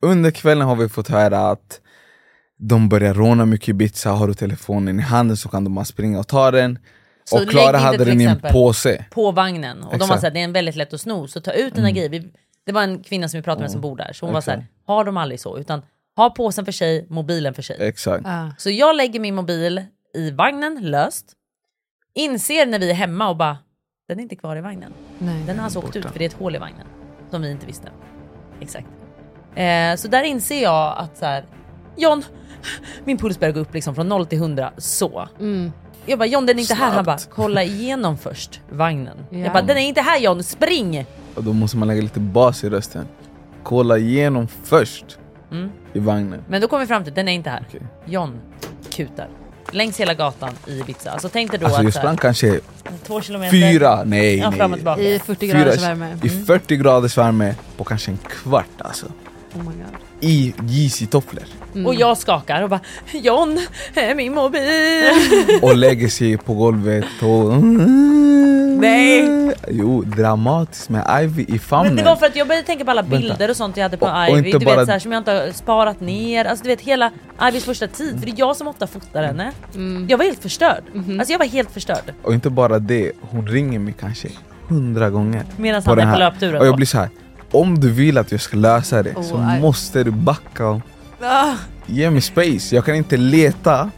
Under 0.01 0.31
kvällen 0.31 0.67
har 0.67 0.75
vi 0.75 0.89
fått 0.89 1.07
höra 1.07 1.39
att 1.39 1.81
de 2.57 2.89
börjar 2.89 3.13
råna 3.13 3.45
mycket 3.45 3.67
i 3.67 3.71
Ibiza, 3.71 4.09
har 4.11 4.27
du 4.27 4.33
telefonen 4.33 4.99
i 4.99 5.03
handen 5.03 5.37
så 5.37 5.49
kan 5.49 5.63
de 5.63 5.75
bara 5.75 5.85
springa 5.85 6.19
och 6.19 6.27
ta 6.27 6.51
den. 6.51 6.79
Så 7.23 7.43
och 7.43 7.49
Klara 7.49 7.77
hade 7.77 8.05
den 8.05 8.21
i 8.21 8.23
en 8.23 8.39
påse. 8.51 9.05
På 9.11 9.31
vagnen. 9.31 9.77
Och 9.83 9.89
de 9.89 9.95
Exakt. 9.95 10.09
var 10.09 10.17
såhär, 10.17 10.31
det 10.33 10.39
är 10.39 10.43
en 10.43 10.53
väldigt 10.53 10.75
lätt 10.75 10.93
att 10.93 11.01
sno, 11.01 11.27
så 11.27 11.41
ta 11.41 11.51
ut 11.51 11.75
dina 11.75 11.91
grejer. 11.91 12.09
Vi, 12.09 12.31
det 12.65 12.71
var 12.71 12.83
en 12.83 13.03
kvinna 13.03 13.27
som 13.29 13.37
vi 13.37 13.43
pratade 13.43 13.61
med 13.63 13.71
som 13.71 13.81
bor 13.81 13.95
där, 13.97 14.13
så 14.13 14.25
hon 14.25 14.33
var 14.33 14.39
Exakt. 14.39 14.55
såhär, 14.55 14.67
har 14.87 15.05
de 15.05 15.17
aldrig 15.17 15.39
så, 15.39 15.57
utan 15.57 15.81
ha 16.15 16.29
påsen 16.29 16.65
för 16.65 16.71
sig, 16.71 17.05
mobilen 17.09 17.53
för 17.53 17.61
sig. 17.61 17.77
Exakt. 17.79 18.25
Så 18.57 18.69
jag 18.69 18.95
lägger 18.95 19.19
min 19.19 19.35
mobil 19.35 19.81
i 20.13 20.31
vagnen, 20.31 20.79
löst. 20.81 21.33
Inser 22.13 22.65
när 22.65 22.79
vi 22.79 22.89
är 22.89 22.93
hemma 22.93 23.29
och 23.29 23.37
bara, 23.37 23.57
den 24.07 24.19
är 24.19 24.23
inte 24.23 24.35
kvar 24.35 24.55
i 24.55 24.61
vagnen. 24.61 24.93
Nej. 25.19 25.43
Den 25.47 25.57
har 25.57 25.63
alltså 25.63 25.79
åkt 25.79 25.95
ut 25.95 26.05
för 26.05 26.19
det 26.19 26.25
är 26.25 26.29
ett 26.29 26.39
hål 26.39 26.55
i 26.55 26.59
vagnen. 26.59 26.87
Som 27.29 27.41
vi 27.41 27.51
inte 27.51 27.65
visste. 27.65 27.89
Exakt. 28.59 28.87
Eh, 29.55 29.95
så 29.95 30.07
där 30.07 30.23
inser 30.23 30.63
jag 30.63 30.97
att 30.97 31.17
så 31.17 31.25
här, 31.25 31.45
John, 31.97 32.23
min 33.05 33.17
puls 33.17 33.39
börjar 33.39 33.53
gå 33.53 33.59
upp 33.59 33.73
liksom 33.73 33.95
från 33.95 34.07
0 34.09 34.25
till 34.25 34.37
100 34.37 34.71
så. 34.77 35.27
Jag 36.05 36.19
bara 36.19 36.25
John 36.25 36.45
den 36.45 36.57
är 36.57 36.61
inte 36.61 36.73
här. 36.73 36.91
Han 36.91 37.05
bara 37.05 37.17
kolla 37.29 37.63
igenom 37.63 38.17
först 38.17 38.61
vagnen. 38.69 39.17
Jag 39.29 39.53
bara 39.53 39.61
den 39.63 39.77
är 39.77 39.81
inte 39.81 40.01
här 40.01 40.19
John, 40.19 40.43
spring! 40.43 41.05
Och 41.35 41.43
då 41.43 41.53
måste 41.53 41.77
man 41.77 41.87
lägga 41.87 42.01
lite 42.01 42.19
bas 42.19 42.63
i 42.63 42.69
rösten. 42.69 43.07
Kolla 43.63 43.97
igenom 43.97 44.47
först 44.47 45.19
i 45.93 45.99
vagnen. 45.99 46.43
Men 46.47 46.61
då 46.61 46.67
kom 46.67 46.79
vi 46.79 46.87
fram 46.87 47.03
till 47.03 47.13
den 47.13 47.27
är 47.27 47.31
inte 47.31 47.49
här. 47.49 47.65
Okej. 47.67 47.81
John 48.05 48.41
kutar. 48.91 49.29
Längs 49.71 49.99
hela 49.99 50.13
gatan 50.13 50.49
i 50.67 50.79
Ibiza. 50.79 51.11
Alltså 51.11 51.29
tänk 51.29 51.51
dig 51.51 51.59
då 51.59 51.65
Alltså 51.65 51.81
jag 51.81 51.87
att 51.87 51.93
här, 51.95 52.01
sprang 52.01 52.17
kanske 52.17 52.59
två 53.07 53.21
kilometer. 53.21 53.51
fyra, 53.51 54.03
nej 54.03 54.37
Ja, 54.37 54.49
nej. 54.49 54.59
fram 54.59 54.71
och 54.71 54.77
tillbaka. 54.77 55.01
I 55.01 55.19
40 55.19 55.47
Fyra- 55.47 55.59
graders 55.59 55.81
värme. 55.81 56.17
I 56.23 56.29
40 56.29 56.75
graders 56.75 57.17
värme 57.17 57.55
på 57.77 57.83
kanske 57.83 58.11
en 58.11 58.17
kvart 58.17 58.65
alltså. 58.77 59.05
Oh 59.55 59.59
my 59.59 59.65
God. 59.65 59.95
I 60.23 60.53
Yeezy-tofflor. 60.67 61.43
Och 61.85 61.95
jag 61.95 62.17
skakar 62.17 62.61
och 62.61 62.69
bara 62.69 62.79
John, 63.11 63.59
är 63.95 64.15
min 64.15 64.33
mobil! 64.33 64.61
Och 65.61 65.75
lägger 65.77 66.07
sig 66.07 66.37
på 66.37 66.53
golvet 66.53 67.05
och... 67.21 67.63
Nej. 68.81 69.29
Jo, 69.67 70.01
dramatiskt 70.01 70.89
med 70.89 71.23
Ivy 71.23 71.45
i 71.47 71.59
famnen. 71.59 71.95
Men 71.95 72.03
det 72.03 72.09
var 72.09 72.15
för 72.15 72.25
att 72.25 72.35
jag 72.35 72.47
började 72.47 72.67
tänka 72.67 72.85
på 72.85 72.91
alla 72.91 73.01
Vänta. 73.01 73.17
bilder 73.17 73.49
och 73.49 73.57
sånt 73.57 73.77
jag 73.77 73.83
hade 73.83 73.97
på 73.97 74.05
Och- 74.05 74.11
och 74.29 74.37
Ivy, 74.37 74.47
inte 74.47 74.59
du 74.59 74.65
bara- 74.65 74.75
vet 74.75 74.85
så 74.85 74.91
här, 74.91 74.99
som 74.99 75.11
jag 75.11 75.19
inte 75.19 75.31
har 75.31 75.51
sparat 75.51 75.99
ner, 76.01 76.45
alltså 76.45 76.63
du 76.63 76.69
vet 76.69 76.81
hela 76.81 77.11
Ivys 77.49 77.63
första 77.65 77.87
tid, 77.87 78.19
för 78.19 78.25
det 78.25 78.31
är 78.31 78.39
jag 78.39 78.55
som 78.55 78.67
ofta 78.67 78.87
fotar 78.87 79.23
henne. 79.23 79.51
Jag 80.07 80.17
var 80.17 80.25
helt 80.25 80.41
förstörd, 80.41 80.83
Mhm. 80.93 81.19
alltså 81.19 81.31
jag 81.31 81.39
var 81.39 81.45
helt 81.45 81.71
förstörd. 81.71 82.13
Och 82.23 82.33
inte 82.33 82.49
bara 82.49 82.79
det, 82.79 83.11
hon 83.21 83.47
ringer 83.47 83.79
mig 83.79 83.95
kanske 83.99 84.27
hundra 84.67 85.09
gånger. 85.09 85.43
Medan 85.57 85.81
han 85.85 85.99
är 85.99 86.13
på 86.13 86.19
löpturen 86.19 86.61
Och 86.61 86.67
jag 86.67 86.75
blir 86.75 86.85
så 86.87 86.97
här. 86.97 87.09
Om 87.51 87.79
du 87.79 87.91
vill 87.91 88.17
att 88.17 88.31
jag 88.31 88.41
ska 88.41 88.57
lösa 88.57 89.03
det 89.03 89.13
så 89.23 89.35
Oh, 89.35 89.57
I- 89.57 89.61
måste 89.61 90.03
du 90.03 90.11
backa 90.11 90.81
Ah. 91.21 91.53
ge 91.85 92.09
mig 92.11 92.21
space. 92.21 92.75
Jag 92.75 92.85
kan 92.85 92.95
inte 92.95 93.17
leta 93.17 93.91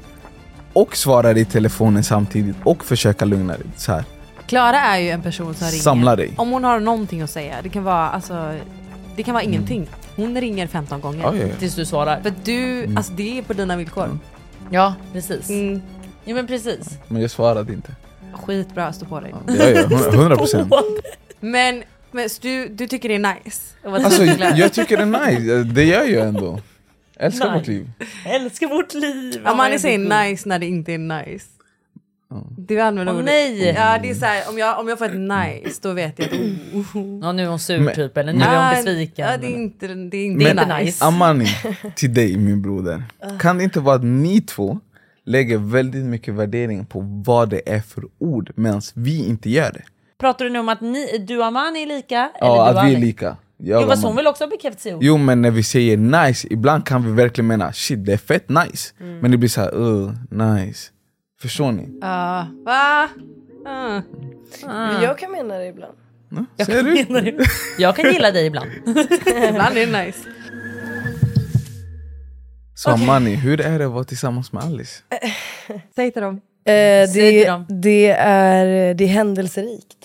och 0.74 0.96
svara 0.98 1.34
dig 1.34 1.42
i 1.42 1.46
telefonen 1.46 2.04
samtidigt 2.04 2.56
och 2.64 2.86
försöka 2.86 3.26
lugna 3.26 3.54
dig. 3.54 3.66
Så 3.78 3.92
här. 3.92 4.04
Klara 4.48 4.78
är 4.80 4.98
ju 5.00 5.10
en 5.10 5.22
person 5.22 5.54
som 5.56 5.68
ringer. 5.68 5.82
Samla 5.84 6.16
dig. 6.16 6.34
Om 6.38 6.52
hon 6.52 6.64
har 6.64 6.80
någonting 6.80 7.22
att 7.22 7.30
säga. 7.30 7.56
Det 7.64 7.70
kan 7.70 7.84
vara, 7.84 8.10
alltså, 8.10 8.54
det 9.16 9.24
kan 9.24 9.34
vara 9.34 9.44
ingenting. 9.44 9.88
Hon 10.16 10.42
ringer 10.42 10.68
15 10.68 11.02
gånger. 11.02 11.24
Ja, 11.24 11.36
ja. 11.36 11.48
Tills 11.60 11.76
du 11.76 11.86
svarar. 11.86 12.22
För 12.22 12.34
du, 12.44 12.88
alltså 12.96 13.14
det 13.14 13.38
är 13.38 13.42
på 13.44 13.54
dina 13.54 13.76
villkor. 13.78 14.20
Ja, 14.70 14.94
precis. 15.14 15.50
Mm. 15.50 15.82
Ja 16.26 16.36
men 16.36 16.48
precis. 16.48 16.90
Men 17.08 17.22
jag 17.22 17.32
svarade 17.32 17.74
inte. 17.74 17.92
Skitbra, 18.34 18.94
stå 18.94 19.06
på 19.06 19.20
dig. 19.20 19.34
Ja, 19.48 19.54
ja, 19.70 19.98
hundra 20.12 20.36
procent. 20.38 20.74
Men, 21.40 21.84
men 22.14 22.30
så 22.30 22.42
du, 22.42 22.68
du 22.70 22.88
tycker 22.88 23.10
det 23.10 23.16
är 23.16 23.36
nice? 23.44 23.62
att 23.84 23.92
vara 23.92 24.04
Alltså, 24.04 24.24
jag 24.56 24.74
tycker 24.74 24.98
det 24.98 25.04
är 25.04 25.32
nice, 25.32 25.64
det 25.74 25.84
gör 25.84 26.04
jag 26.04 26.28
ändå. 26.28 26.60
Älskar 27.20 27.46
Nice. 27.46 27.58
vårt 27.60 27.68
liv. 27.68 27.92
Älskar 28.26 28.68
vårt 28.68 28.94
liv! 28.94 29.42
Ja, 29.46 29.56
man 29.56 29.80
säger 29.80 30.26
nice 30.30 30.50
när 30.50 30.60
det 30.60 30.66
inte 30.66 30.94
är 30.94 30.98
nice. 30.98 31.46
Du 32.58 32.80
använder 32.82 33.14
Åh, 33.14 33.20
ordet- 33.20 33.26
nej. 33.26 33.74
Ja 33.78 34.00
det 34.02 34.10
är 34.10 34.14
så 34.14 34.26
här, 34.26 34.50
om 34.50 34.58
jag, 34.58 34.80
om 34.80 34.88
jag 34.88 34.98
får 34.98 35.06
ett 35.06 35.16
nice 35.64 35.80
då 35.84 35.94
vet 35.94 36.20
jag 36.20 36.28
att 36.28 36.34
oh, 36.34 36.98
oh. 36.98 37.20
Ja 37.22 37.32
nu 37.32 37.44
är 37.44 37.48
hon 37.48 37.60
sur 37.60 37.80
Men- 37.80 37.96
typ, 37.96 38.18
eller 38.18 38.34
nu 38.34 38.44
är 38.44 38.54
Ja, 38.54 38.74
hon 38.76 38.86
besviken. 38.86 39.28
Ja, 39.32 39.38
det 39.38 39.48
är 39.48 39.56
inte, 39.56 39.88
det 39.88 39.94
är 39.94 40.26
inte 40.26 40.44
Det 40.44 40.50
är 40.50 40.52
inte 40.52 40.66
nice. 40.66 40.84
nice. 40.86 41.06
Amani, 41.06 41.48
till 41.96 42.14
dig 42.14 42.38
min 42.38 42.62
broder. 42.62 43.04
Kan 43.40 43.58
det 43.58 43.64
inte 43.64 43.80
vara 43.80 43.96
att 43.96 44.04
ni 44.04 44.42
två 44.42 44.80
lägger 45.26 45.58
väldigt 45.58 46.06
mycket 46.06 46.34
värdering 46.34 46.86
på 46.86 47.00
vad 47.26 47.50
det 47.50 47.62
är 47.70 47.80
för 47.80 48.04
ord 48.20 48.52
medan 48.56 48.82
vi 48.94 49.26
inte 49.26 49.50
gör 49.50 49.72
det? 49.72 49.84
Pratar 50.24 50.46
du 50.46 50.52
nu 50.52 50.60
om 50.60 50.70
att 50.70 50.82
ni, 50.82 51.18
du 51.18 51.38
och 51.38 51.46
Amani 51.46 51.84
är 51.84 51.88
lika? 51.88 52.32
eller 52.36 52.48
Ja, 52.48 52.70
att 52.70 52.88
vi 52.88 52.96
är 52.96 53.00
lika. 53.00 53.38
Jag 53.58 53.82
Jo 53.82 53.88
fast 53.88 54.04
hon 54.04 54.16
vill 54.16 54.28
också 54.28 54.44
ha 54.44 54.50
bekräftelse 54.50 54.90
i 54.90 54.94
ord. 54.94 55.04
Jo 55.04 55.18
men 55.18 55.42
när 55.42 55.52
vi 55.52 55.64
säger 55.64 55.98
nice, 55.98 56.48
ibland 56.52 56.86
kan 56.86 57.06
vi 57.06 57.12
verkligen 57.12 57.48
mena 57.48 57.74
shit 57.74 58.06
det 58.06 58.14
är 58.14 58.18
fett 58.18 58.50
nice. 58.50 58.94
Mm. 59.00 59.20
Men 59.20 59.32
det 59.32 59.38
blir 59.38 59.50
så 59.50 59.62
här, 59.62 59.78
uh, 59.78 60.12
nice. 60.30 60.92
Förstår 61.42 61.72
ni? 61.72 62.00
Ja, 62.02 62.48
va? 62.66 63.10
Ah. 63.66 64.02
Men 64.68 65.02
jag 65.02 65.18
kan 65.18 65.32
mena 65.32 65.58
det 65.58 65.68
ibland. 65.68 65.94
Jag 66.58 66.68
Ser 66.68 66.76
kan, 66.76 66.86
du? 66.86 66.98
gilla 66.98 67.22
dig. 67.22 67.38
jag 67.78 67.96
kan 67.96 68.14
gilla 68.14 68.32
dig 68.32 68.46
ibland. 68.46 68.72
Ibland 69.50 69.78
är 69.78 69.88
det 69.88 70.06
nice. 70.06 70.20
Så 72.76 72.92
Amani, 72.92 73.36
hur 73.36 73.62
är 73.62 73.80
det 73.80 73.86
att 73.86 73.92
vara 73.92 74.04
tillsammans 74.04 74.52
med 74.52 74.64
Alice? 74.64 75.04
Säg 75.96 76.12
till 76.12 76.22
dem. 76.22 76.42
Eh, 76.66 77.10
det, 77.14 77.54
det, 77.70 78.08
är, 78.20 78.94
det 78.94 79.04
är 79.04 79.08
händelserikt. 79.08 79.98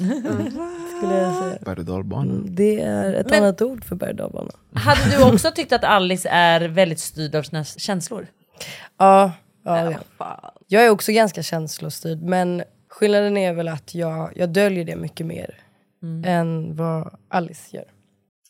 Skulle 0.98 1.14
jag 1.14 1.34
säga. 1.34 1.58
Berg 1.64 1.84
dalbanan? 1.84 2.46
Det 2.50 2.80
är 2.80 3.12
ett 3.14 3.30
Men- 3.30 3.42
annat 3.42 3.62
ord 3.62 3.84
för 3.84 3.96
berg. 3.96 4.16
Hade 4.74 5.16
du 5.16 5.24
också 5.24 5.50
tyckt 5.50 5.72
att 5.72 5.84
Alice 5.84 6.28
är 6.28 6.60
väldigt 6.60 6.98
styrd 7.00 7.34
av 7.34 7.42
sina 7.42 7.64
känslor? 7.64 8.26
Ja, 8.98 9.32
ja, 9.64 9.92
ja. 10.18 10.54
Jag 10.66 10.84
är 10.86 10.90
också 10.90 11.12
ganska 11.12 11.42
känslostyrd 11.42 12.22
men 12.22 12.62
skillnaden 12.88 13.36
är 13.36 13.52
väl 13.52 13.68
att 13.68 13.94
jag, 13.94 14.32
jag 14.36 14.48
döljer 14.48 14.84
det 14.84 14.96
mycket 14.96 15.26
mer 15.26 15.54
än 16.24 16.76
vad 16.76 17.14
Alice 17.28 17.76
gör. 17.76 17.84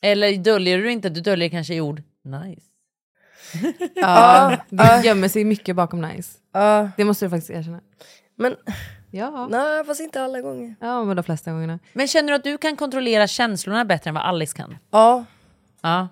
Eller 0.02 0.36
döljer 0.36 0.78
du 0.78 0.92
inte? 0.92 1.08
Du 1.08 1.20
döljer 1.20 1.48
kanske 1.48 1.74
i 1.74 1.80
ord 1.80 2.02
nice. 2.24 2.67
Ja, 3.94 4.56
du 4.68 5.06
gömmer 5.08 5.28
sig 5.28 5.44
mycket 5.44 5.76
bakom 5.76 6.00
nice. 6.00 6.38
Det 6.96 7.04
måste 7.04 7.24
du 7.24 7.30
faktiskt 7.30 7.50
erkänna. 7.50 7.80
men 8.36 8.56
Ja, 9.10 9.46
nej, 9.50 9.84
fast 9.84 10.00
inte 10.00 10.22
alla 10.22 10.40
gånger. 10.40 10.74
ja 10.80 11.04
men 11.04 11.16
de 11.16 11.22
flesta 11.22 11.52
gångerna. 11.52 11.78
Men 11.92 12.08
känner 12.08 12.28
du 12.28 12.34
att 12.34 12.44
du 12.44 12.58
kan 12.58 12.76
kontrollera 12.76 13.26
känslorna 13.26 13.84
bättre 13.84 14.08
än 14.08 14.14
vad 14.14 14.24
Alice 14.24 14.56
kan? 14.56 14.76
Ja, 14.90 15.24
Ja. 15.82 16.08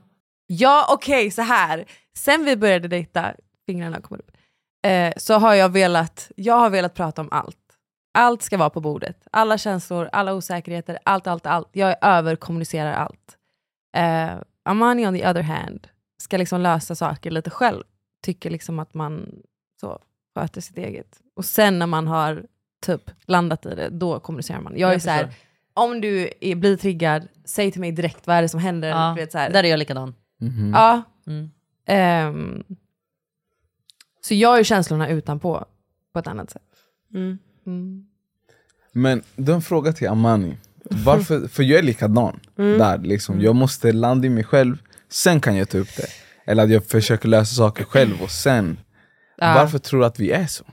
Ja 0.47 0.87
okej 0.91 1.31
så 1.31 1.43
här. 1.43 1.85
sen 2.17 2.45
vi 2.45 2.57
började 2.57 2.89
dejta, 2.89 3.33
fingrarna 3.67 4.01
kommer 4.01 4.19
upp, 4.23 4.31
eh, 4.87 5.13
så 5.17 5.35
har 5.35 5.55
jag 5.55 5.69
velat, 5.69 6.31
jag 6.37 6.55
har 6.59 6.71
velat 6.71 6.95
prata 6.95 7.21
om 7.23 7.29
allt. 7.33 7.57
Allt 8.19 8.43
ska 8.43 8.57
vara 8.57 8.71
på 8.71 8.81
bordet. 8.81 9.27
Alla 9.33 9.59
känslor, 9.59 10.09
alla 10.13 10.35
osäkerheter, 10.35 10.99
allt, 11.05 11.27
allt, 11.27 11.47
allt. 11.47 11.69
Jag 11.73 11.97
överkommunicerar 12.03 12.93
allt. 12.93 13.37
Eh, 13.97 14.37
Amani 14.65 15.07
on 15.07 15.15
the 15.15 15.29
other 15.29 15.43
hand 15.43 15.89
ska 16.27 16.37
liksom 16.37 16.61
lösa 16.61 16.95
saker 16.95 17.31
lite 17.31 17.51
själv. 17.51 17.83
Tycker 18.23 18.51
liksom 18.51 18.79
att 18.79 18.95
man 18.95 19.29
så, 19.81 19.99
sköter 20.35 20.61
sitt 20.61 20.79
eget. 20.79 21.21
Och 21.37 21.45
sen 21.45 21.79
när 21.79 21.87
man 21.87 22.07
har 22.07 22.47
typ 22.87 23.11
landat 23.25 23.67
i 23.67 23.75
det, 23.75 23.89
då 23.89 24.21
kommunicerar 24.21 24.61
man. 24.61 24.73
Jag 24.77 24.91
är 24.91 24.95
Jag 24.95 25.03
så 25.03 25.11
här, 25.11 25.31
om 25.75 26.01
du 26.01 26.31
är, 26.41 26.55
blir 26.55 26.77
triggad, 26.77 27.29
säg 27.45 27.73
till 27.73 27.81
mig 27.81 27.93
direkt 27.93 28.27
vad 28.27 28.37
är 28.37 28.43
det 28.43 28.49
som 28.49 28.61
händer. 28.61 28.89
Ja, 28.89 29.15
vet, 29.17 29.33
så 29.33 29.39
här. 29.39 29.51
Där 29.53 29.65
är 29.65 29.69
jag 29.69 29.79
likadan. 29.79 30.15
Mhm. 30.41 30.73
Ja. 30.75 31.03
Mm. 31.27 31.51
Ehm, 31.87 32.65
så 34.21 34.35
jag 34.35 34.59
är 34.59 34.65
känslorna 34.65 35.09
utanpå 35.09 35.65
på 36.13 36.19
ett 36.19 36.27
annat 36.27 36.51
sätt. 36.51 36.63
mm. 37.15 37.39
Mm. 37.67 38.07
Men 38.93 39.23
du 39.37 39.53
har 39.53 39.57
en 39.57 39.63
fråga 39.63 39.93
till 39.93 40.09
Amani. 40.09 40.57
Varför, 40.91 41.49
för 41.49 41.63
jag 41.63 41.79
är 41.79 41.83
likadan 41.83 42.41
Mm. 42.59 42.79
där, 42.79 42.99
liksom. 42.99 43.41
jag 43.41 43.57
måste 43.57 43.93
landa 43.93 44.27
i 44.27 44.31
mig 44.31 44.45
själv, 44.45 44.83
sen 45.11 45.41
kan 45.41 45.57
jag 45.57 45.69
ta 45.69 45.79
upp 45.79 45.97
det. 45.97 46.07
Eller 46.51 46.65
att 46.65 46.71
jag 46.71 46.85
försöker 46.85 47.29
lösa 47.29 47.55
saker 47.55 47.85
själv 47.85 48.23
och 48.23 48.31
sen. 48.31 48.79
Ja. 49.37 49.55
Varför 49.55 49.79
tror 49.79 50.01
du 50.01 50.07
att 50.07 50.21
vi 50.21 50.31
är 50.31 50.47
så? 50.47 50.65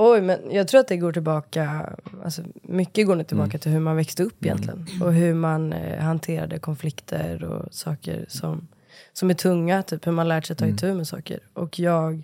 Oj, 0.00 0.20
men 0.20 0.38
jag 0.50 0.68
tror 0.68 0.80
att 0.80 0.88
det 0.88 0.96
går 0.96 1.12
tillbaka, 1.12 1.92
alltså 2.24 2.42
mycket 2.62 3.06
går 3.06 3.16
nog 3.16 3.26
tillbaka 3.26 3.58
till 3.58 3.72
hur 3.72 3.80
man 3.80 3.96
växte 3.96 4.22
upp 4.22 4.44
egentligen. 4.44 4.86
Och 5.02 5.12
hur 5.12 5.34
man 5.34 5.72
eh, 5.72 6.00
hanterade 6.02 6.58
konflikter 6.58 7.44
och 7.44 7.74
saker 7.74 8.24
som, 8.28 8.68
som 9.12 9.30
är 9.30 9.34
tunga, 9.34 9.82
typ 9.82 10.06
hur 10.06 10.12
man 10.12 10.28
lärt 10.28 10.46
sig 10.46 10.56
ta 10.56 10.66
itu 10.66 10.94
med 10.94 11.08
saker. 11.08 11.40
Och 11.52 11.78
jag, 11.78 12.22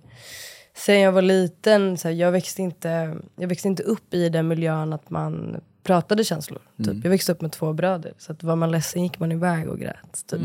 sen 0.77 1.01
jag 1.01 1.13
var 1.13 1.23
liten, 1.23 1.99
så 1.99 2.09
här, 2.09 2.15
jag, 2.15 2.33
växte 2.33 2.63
inte, 2.63 3.17
jag 3.37 3.49
växte 3.49 3.69
inte 3.69 3.83
upp 3.83 4.15
i 4.15 4.29
den 4.29 4.49
miljön 4.49 4.93
att 4.93 5.11
man 5.11 5.61
pratade 5.83 6.25
känslor. 6.25 6.63
Typ. 6.85 7.05
Jag 7.05 7.11
växte 7.11 7.33
upp 7.33 7.41
med 7.41 7.53
två 7.53 7.73
bröder, 7.73 8.13
så 8.19 8.33
att 8.33 8.43
var 8.43 8.57
man 8.57 8.71
ledsen 8.71 9.03
gick 9.03 9.19
man 9.19 9.33
iväg 9.33 9.69
och 9.69 9.79
grät. 9.79 10.27
Typ. 10.27 10.41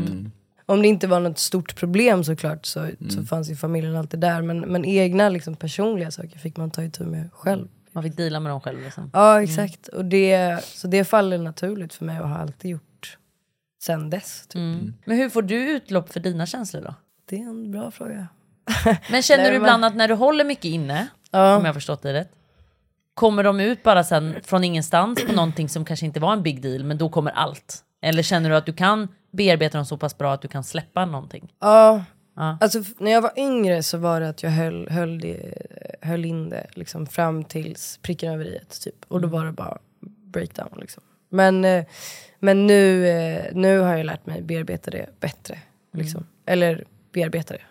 Om 0.70 0.82
det 0.82 0.88
inte 0.88 1.06
var 1.06 1.20
något 1.20 1.38
stort 1.38 1.76
problem 1.76 2.24
såklart 2.24 2.66
så, 2.66 2.88
så 3.10 3.22
fanns 3.22 3.50
ju 3.50 3.56
familjen 3.56 3.96
alltid 3.96 4.20
där. 4.20 4.42
Men, 4.42 4.60
men 4.60 4.84
egna 4.84 5.28
liksom, 5.28 5.56
personliga 5.56 6.10
saker 6.10 6.38
fick 6.38 6.56
man 6.56 6.70
ta 6.70 6.82
itu 6.82 7.04
med 7.04 7.32
själv. 7.32 7.68
Man 7.92 8.02
fick 8.04 8.16
deala 8.16 8.40
med 8.40 8.52
dem 8.52 8.60
själv. 8.60 8.80
Liksom. 8.82 9.10
Ja 9.12 9.42
exakt. 9.42 9.88
Och 9.88 10.04
det, 10.04 10.64
så 10.64 10.86
det 10.88 11.04
faller 11.04 11.38
naturligt 11.38 11.94
för 11.94 12.04
mig 12.04 12.20
och 12.20 12.28
har 12.28 12.38
alltid 12.38 12.70
gjort 12.70 13.16
sen 13.82 14.10
dess. 14.10 14.46
Typ. 14.46 14.54
Mm. 14.54 14.94
Men 15.04 15.16
hur 15.16 15.28
får 15.28 15.42
du 15.42 15.70
utlopp 15.70 16.12
för 16.12 16.20
dina 16.20 16.46
känslor 16.46 16.82
då? 16.82 16.94
Det 17.28 17.36
är 17.36 17.40
en 17.40 17.70
bra 17.70 17.90
fråga. 17.90 18.28
Men 19.10 19.22
känner 19.22 19.42
Nej, 19.42 19.50
du 19.52 19.56
ibland 19.56 19.84
att 19.84 19.96
när 19.96 20.08
du 20.08 20.14
håller 20.14 20.44
mycket 20.44 20.64
inne, 20.64 21.08
Ja. 21.30 21.56
om 21.56 21.64
jag 21.64 21.68
har 21.68 21.74
förstått 21.74 22.02
det 22.02 22.12
rätt, 22.12 22.30
kommer 23.14 23.44
de 23.44 23.60
ut 23.60 23.82
bara 23.82 24.04
sen 24.04 24.34
från 24.44 24.64
ingenstans 24.64 25.24
på 25.26 25.32
någonting 25.32 25.68
som 25.68 25.84
kanske 25.84 26.06
inte 26.06 26.20
var 26.20 26.32
en 26.32 26.42
big 26.42 26.62
deal, 26.62 26.84
men 26.84 26.98
då 26.98 27.08
kommer 27.08 27.30
allt? 27.30 27.84
Eller 28.02 28.22
känner 28.22 28.50
du 28.50 28.56
att 28.56 28.66
du 28.66 28.72
kan 28.72 29.08
bearbeta 29.30 29.78
dem 29.78 29.86
så 29.86 29.96
pass 29.96 30.18
bra 30.18 30.32
att 30.32 30.42
du 30.42 30.48
kan 30.48 30.64
släppa 30.64 31.04
någonting? 31.04 31.52
Ja, 31.60 32.04
Ja. 32.34 32.58
alltså 32.60 32.82
när 32.98 33.10
jag 33.10 33.22
var 33.22 33.32
yngre 33.36 33.82
så 33.82 33.98
var 33.98 34.20
det 34.20 34.28
att 34.28 34.42
jag 34.42 34.50
höll, 34.50 34.88
höll, 34.88 35.20
det, 35.20 35.54
höll 36.00 36.24
in 36.24 36.48
det 36.50 36.66
liksom, 36.74 37.06
fram 37.06 37.44
tills 37.44 37.98
pricken 38.02 38.32
över 38.32 38.44
i 38.44 38.58
typ. 38.80 39.04
Och 39.08 39.20
då 39.20 39.28
var 39.28 39.44
det 39.44 39.52
bara 39.52 39.78
breakdown 40.24 40.78
liksom. 40.80 41.02
Men, 41.28 41.64
eh, 41.64 41.84
men 42.38 42.66
nu, 42.66 43.06
eh, 43.08 43.54
nu 43.54 43.78
har 43.78 43.96
jag 43.96 44.06
lärt 44.06 44.26
mig 44.26 44.42
bearbeta 44.42 44.90
det 44.90 45.20
bättre. 45.20 45.58
Liksom. 45.92 46.26
Eller 46.46 46.84
bearbeta 47.12 47.54
det. 47.54 47.62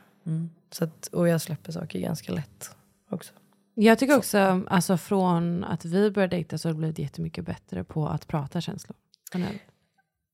Så 0.72 0.84
att, 0.84 1.08
och 1.08 1.28
jag 1.28 1.41
släpper 1.41 1.72
saker 1.72 2.00
ganska 2.00 2.32
lätt 2.32 2.72
också. 3.10 3.34
Jag 3.74 4.00
tycker 4.00 4.17
också, 4.17 4.63
alltså 4.67 4.98
från 4.98 5.63
att 5.63 5.86
vi 5.86 6.12
började 6.12 6.36
dejta 6.36 6.58
så 6.58 6.67
har 6.69 6.74
det 6.74 6.78
blivit 6.80 7.00
jättemycket 7.00 7.45
bättre 7.45 7.84
på 7.84 8.08
att 8.08 8.28
prata 8.28 8.62
känslor. 8.62 8.95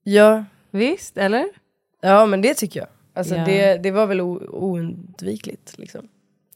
Ja, 0.04 0.44
Visst, 0.76 1.18
eller? 1.18 1.46
ja 2.02 2.26
men 2.26 2.42
det 2.42 2.54
tycker 2.54 2.80
jag. 2.80 2.90
Alltså 3.14 3.36
Ja. 3.36 3.46
det, 3.46 3.78
det 3.78 3.92
var 3.92 4.08
väl 4.08 4.22
oundvikligt 4.22 5.78
liksom. 5.78 6.08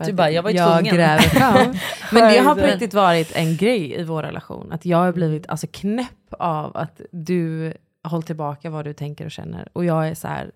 Du 0.06 0.14
bara, 0.14 0.32
jag 0.32 0.44
var 0.44 0.50
ju 0.50 0.58
jag 0.58 0.78
tvungen. 0.78 0.96
gräver 0.96 1.22
fram. 1.22 1.76
Men 2.12 2.34
det 2.34 2.40
har 2.40 2.56
på 2.56 2.62
riktigt 2.68 2.94
varit 2.94 3.36
en 3.36 3.58
grej 3.58 4.00
i 4.00 4.04
vår 4.04 4.24
relation. 4.24 4.72
Att 4.72 4.86
jag 4.86 4.98
har 4.98 5.12
blivit 5.12 5.50
alltså, 5.50 5.68
knäpp 5.72 6.34
av 6.40 6.78
att 6.78 7.02
du 7.12 7.74
håller 8.04 8.22
tillbaka 8.26 8.70
vad 8.70 8.86
du 8.86 8.94
tänker 8.94 9.26
och 9.26 9.32
känner. 9.32 9.68
Och 9.74 9.86
jag 9.86 10.08
är 10.08 10.16
så 10.16 10.28
här, 10.28 10.52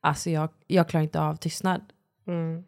alltså 0.00 0.30
jag, 0.30 0.48
jag 0.66 0.88
klarar 0.88 1.02
inte 1.04 1.20
av 1.20 1.36
tystnad. 1.36 1.80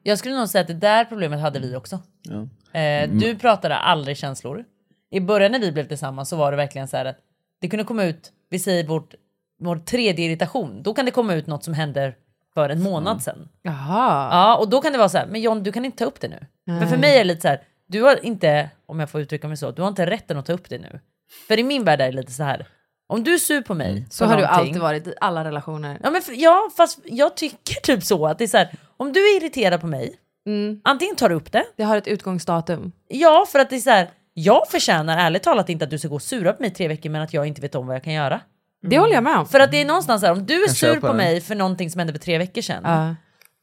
Jag 0.02 0.18
skulle 0.18 0.36
nog 0.36 0.48
säga 0.48 0.62
att 0.62 0.68
det 0.68 0.74
där 0.74 1.04
problemet 1.04 1.40
hade 1.40 1.60
vi 1.60 1.76
också. 1.76 1.98
Ja. 2.22 2.80
Eh, 2.80 3.10
du 3.10 3.36
pratade 3.38 3.76
aldrig 3.76 4.16
känslor. 4.16 4.64
I 5.10 5.20
början 5.20 5.52
när 5.52 5.58
vi 5.60 5.72
blev 5.72 5.88
tillsammans 5.88 6.28
så 6.28 6.36
var 6.36 6.50
det 6.50 6.56
verkligen 6.56 6.88
så 6.88 6.96
här 6.96 7.04
att 7.04 7.18
det 7.60 7.68
kunde 7.68 7.84
komma 7.84 8.04
ut, 8.04 8.32
vi 8.50 8.58
säger 8.58 8.86
vårt, 8.86 9.14
vår 9.60 9.76
tredje 9.76 10.24
irritation, 10.26 10.82
då 10.82 10.94
kan 10.94 11.04
det 11.04 11.10
komma 11.10 11.34
ut 11.34 11.46
något 11.46 11.64
som 11.64 11.74
händer 11.74 12.14
för 12.54 12.68
en 12.70 12.82
månad 12.82 13.22
sedan. 13.22 13.48
Jaha. 13.62 14.28
Ja, 14.32 14.56
och 14.56 14.68
då 14.68 14.80
kan 14.80 14.92
det 14.92 14.98
vara 14.98 15.08
så 15.08 15.18
här, 15.18 15.26
men 15.26 15.40
John 15.40 15.62
du 15.62 15.72
kan 15.72 15.84
inte 15.84 15.98
ta 15.98 16.04
upp 16.04 16.20
det 16.20 16.28
nu. 16.28 16.46
För 16.80 16.86
för 16.86 16.96
mig 16.96 17.14
är 17.14 17.18
det 17.18 17.24
lite 17.24 17.40
så 17.40 17.48
här, 17.48 17.62
du 17.86 18.02
har 18.02 18.24
inte, 18.24 18.70
om 18.86 19.00
jag 19.00 19.10
får 19.10 19.20
uttrycka 19.20 19.48
mig 19.48 19.56
så, 19.56 19.70
du 19.70 19.82
har 19.82 19.88
inte 19.88 20.06
rätten 20.06 20.36
att 20.38 20.46
ta 20.46 20.52
upp 20.52 20.68
det 20.68 20.78
nu. 20.78 21.00
För 21.48 21.58
i 21.58 21.62
min 21.62 21.84
värld 21.84 22.00
är 22.00 22.06
det 22.10 22.16
lite 22.16 22.32
så 22.32 22.42
här, 22.42 22.66
om 23.06 23.24
du 23.24 23.34
är 23.34 23.38
sur 23.38 23.62
på 23.62 23.74
mig, 23.74 24.06
Så 24.10 24.24
för 24.24 24.30
har 24.34 24.36
du 24.40 24.44
alltid 24.44 24.78
varit 24.78 25.06
i 25.06 25.14
alla 25.20 25.44
relationer. 25.44 26.00
Ja, 26.02 26.10
men 26.10 26.22
för, 26.22 26.32
ja, 26.42 26.70
fast 26.76 26.98
jag 27.04 27.36
tycker 27.36 27.74
typ 27.82 28.02
så 28.04 28.26
att 28.26 28.38
det 28.38 28.44
är 28.44 28.48
så 28.48 28.56
här, 28.58 28.74
om 28.96 29.12
du 29.12 29.20
är 29.20 29.36
irriterad 29.42 29.80
på 29.80 29.86
mig, 29.86 30.14
Mm. 30.46 30.80
antingen 30.84 31.16
tar 31.16 31.28
du 31.28 31.34
upp 31.34 31.52
det, 31.52 31.64
Det 31.76 31.82
har 31.82 31.96
ett 31.96 32.06
utgångsdatum. 32.08 32.92
ja 33.08 33.46
för 33.48 33.58
att 33.58 33.70
det 33.70 33.76
är 33.76 33.80
så 33.80 33.90
här, 33.90 34.10
jag 34.34 34.68
förtjänar 34.68 35.18
ärligt 35.18 35.42
talat 35.42 35.68
inte 35.68 35.84
att 35.84 35.90
du 35.90 35.98
ska 35.98 36.08
gå 36.08 36.14
och 36.14 36.22
sura 36.22 36.52
på 36.52 36.62
mig 36.62 36.70
i 36.70 36.74
tre 36.74 36.88
veckor 36.88 37.10
men 37.10 37.22
att 37.22 37.32
jag 37.32 37.46
inte 37.46 37.60
vet 37.60 37.74
om 37.74 37.86
vad 37.86 37.96
jag 37.96 38.04
kan 38.04 38.12
göra. 38.12 38.40
Det 38.82 38.98
håller 38.98 39.14
jag 39.14 39.24
med 39.24 39.38
om. 39.38 39.46
För 39.46 39.60
att 39.60 39.70
det 39.70 39.80
är 39.80 39.84
någonstans 39.84 40.22
här, 40.22 40.32
om 40.32 40.46
du 40.46 40.64
är 40.64 40.68
sur 40.68 41.00
på 41.00 41.06
det. 41.06 41.14
mig 41.14 41.40
för 41.40 41.54
någonting 41.54 41.90
som 41.90 41.98
hände 41.98 42.12
för 42.12 42.20
tre 42.20 42.38
veckor 42.38 42.62
sedan 42.62 42.82
Ja. 42.84 43.14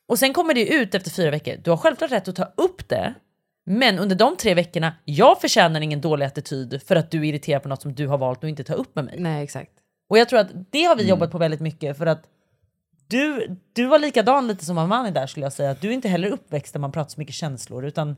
och 0.08 0.20
sen 0.20 0.34
kommer 0.34 0.54
det 0.54 0.74
ut 0.74 0.96
efter 0.96 1.12
fyra 1.12 1.32
veckor, 1.32 1.56
du 1.64 1.70
har 1.70 1.78
självklart 1.78 2.12
rätt 2.12 2.28
att 2.28 2.36
ta 2.36 2.44
upp 2.58 2.90
det 2.90 3.14
men 3.66 4.00
under 4.00 4.16
de 4.16 4.36
tre 4.38 4.54
veckorna, 4.54 4.94
jag 5.06 5.42
förtjänar 5.42 5.82
ingen 5.82 6.02
dålig 6.02 6.26
attityd 6.26 6.82
för 6.88 6.96
att 6.96 7.12
du 7.12 7.20
är 7.20 7.24
irriterad 7.24 7.64
på 7.64 7.70
något 7.70 7.82
som 7.82 7.94
du 7.96 8.08
har 8.08 8.18
valt 8.18 8.44
att 8.44 8.50
inte 8.50 8.64
ta 8.64 8.74
upp 8.74 8.96
med 8.96 9.06
mig. 9.06 9.16
Nej, 9.20 9.44
exakt. 9.44 9.72
Och 10.10 10.18
jag 10.18 10.30
tror 10.30 10.40
att 10.40 10.48
det 10.72 10.84
har 10.84 10.96
vi 10.96 11.08
jobbat 11.10 11.32
på 11.32 11.38
väldigt 11.38 11.60
mycket 11.60 11.98
för 11.98 12.06
att 12.06 12.24
du, 13.08 13.58
du 13.74 13.86
var 13.86 14.00
likadan 14.00 14.48
lite 14.48 14.66
som 14.66 14.78
Amani 14.78 15.12
där 15.12 15.28
skulle 15.28 15.46
jag 15.46 15.54
säga. 15.54 15.72
Att 15.72 15.82
du 15.82 15.88
är 15.90 15.92
inte 15.92 16.10
heller 16.10 16.28
uppväxt 16.30 16.74
där 16.74 16.80
man 16.80 16.92
pratar 16.92 17.10
så 17.10 17.20
mycket 17.20 17.36
känslor 17.36 17.86
utan 17.86 18.16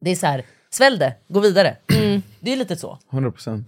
det 0.00 0.10
är 0.10 0.16
så 0.16 0.26
här, 0.26 0.44
svälj 0.70 0.98
det, 0.98 1.14
gå 1.28 1.40
vidare. 1.40 1.76
Det 2.40 2.52
är 2.52 2.56
lite 2.56 2.76
så. 2.76 2.98
100% 3.10 3.64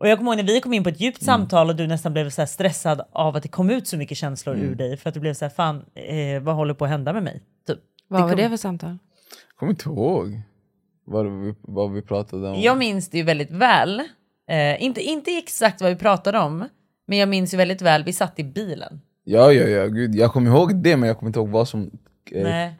Och 0.00 0.08
jag 0.08 0.18
kommer 0.18 0.30
ihåg 0.32 0.36
när 0.36 0.52
vi 0.52 0.60
kom 0.60 0.72
in 0.72 0.82
på 0.82 0.88
ett 0.88 1.00
djupt 1.00 1.22
samtal 1.22 1.68
och 1.68 1.76
du 1.76 1.86
nästan 1.86 2.12
blev 2.12 2.30
så 2.30 2.40
här 2.40 2.46
stressad 2.46 3.00
av 3.12 3.36
att 3.36 3.42
det 3.42 3.48
kom 3.48 3.70
ut 3.70 3.88
så 3.88 3.96
mycket 3.96 4.16
känslor 4.18 4.56
ur 4.56 4.74
dig 4.74 4.96
för 4.96 5.08
att 5.08 5.14
du 5.14 5.20
blev 5.20 5.34
så 5.34 5.44
här, 5.44 5.50
fan 5.50 5.84
eh, 5.94 6.42
vad 6.42 6.54
håller 6.54 6.74
på 6.74 6.84
att 6.84 6.90
hända 6.90 7.12
med 7.12 7.22
mig? 7.22 7.42
Typ. 7.66 7.78
Vad 8.08 8.20
var 8.22 8.28
kom- 8.28 8.36
det 8.38 8.48
för 8.48 8.56
samtal? 8.56 8.98
Kommer 9.56 9.70
inte 9.72 9.88
ihåg 9.88 10.40
vad 11.04 11.40
vi, 11.40 11.54
vad 11.60 11.92
vi 11.92 12.02
pratade 12.02 12.48
om. 12.48 12.60
Jag 12.60 12.78
minns 12.78 13.10
det 13.10 13.18
ju 13.18 13.24
väldigt 13.24 13.50
väl. 13.50 14.00
Eh, 14.50 14.82
inte, 14.82 15.00
inte 15.02 15.30
exakt 15.30 15.80
vad 15.80 15.90
vi 15.90 15.96
pratade 15.96 16.38
om, 16.38 16.68
men 17.06 17.18
jag 17.18 17.28
minns 17.28 17.54
ju 17.54 17.58
väldigt 17.58 17.82
väl, 17.82 18.04
vi 18.04 18.12
satt 18.12 18.38
i 18.38 18.44
bilen. 18.44 19.00
Ja, 19.24 19.52
ja, 19.52 19.64
ja, 19.68 19.86
gud. 19.86 20.14
Jag 20.14 20.32
kommer 20.32 20.50
ihåg 20.50 20.76
det 20.82 20.96
men 20.96 21.06
jag 21.08 21.18
kommer 21.18 21.28
inte 21.30 21.38
ihåg 21.38 21.48
vad 21.48 21.68
som 21.68 21.90
eh, 22.32 22.42
Nej. 22.42 22.74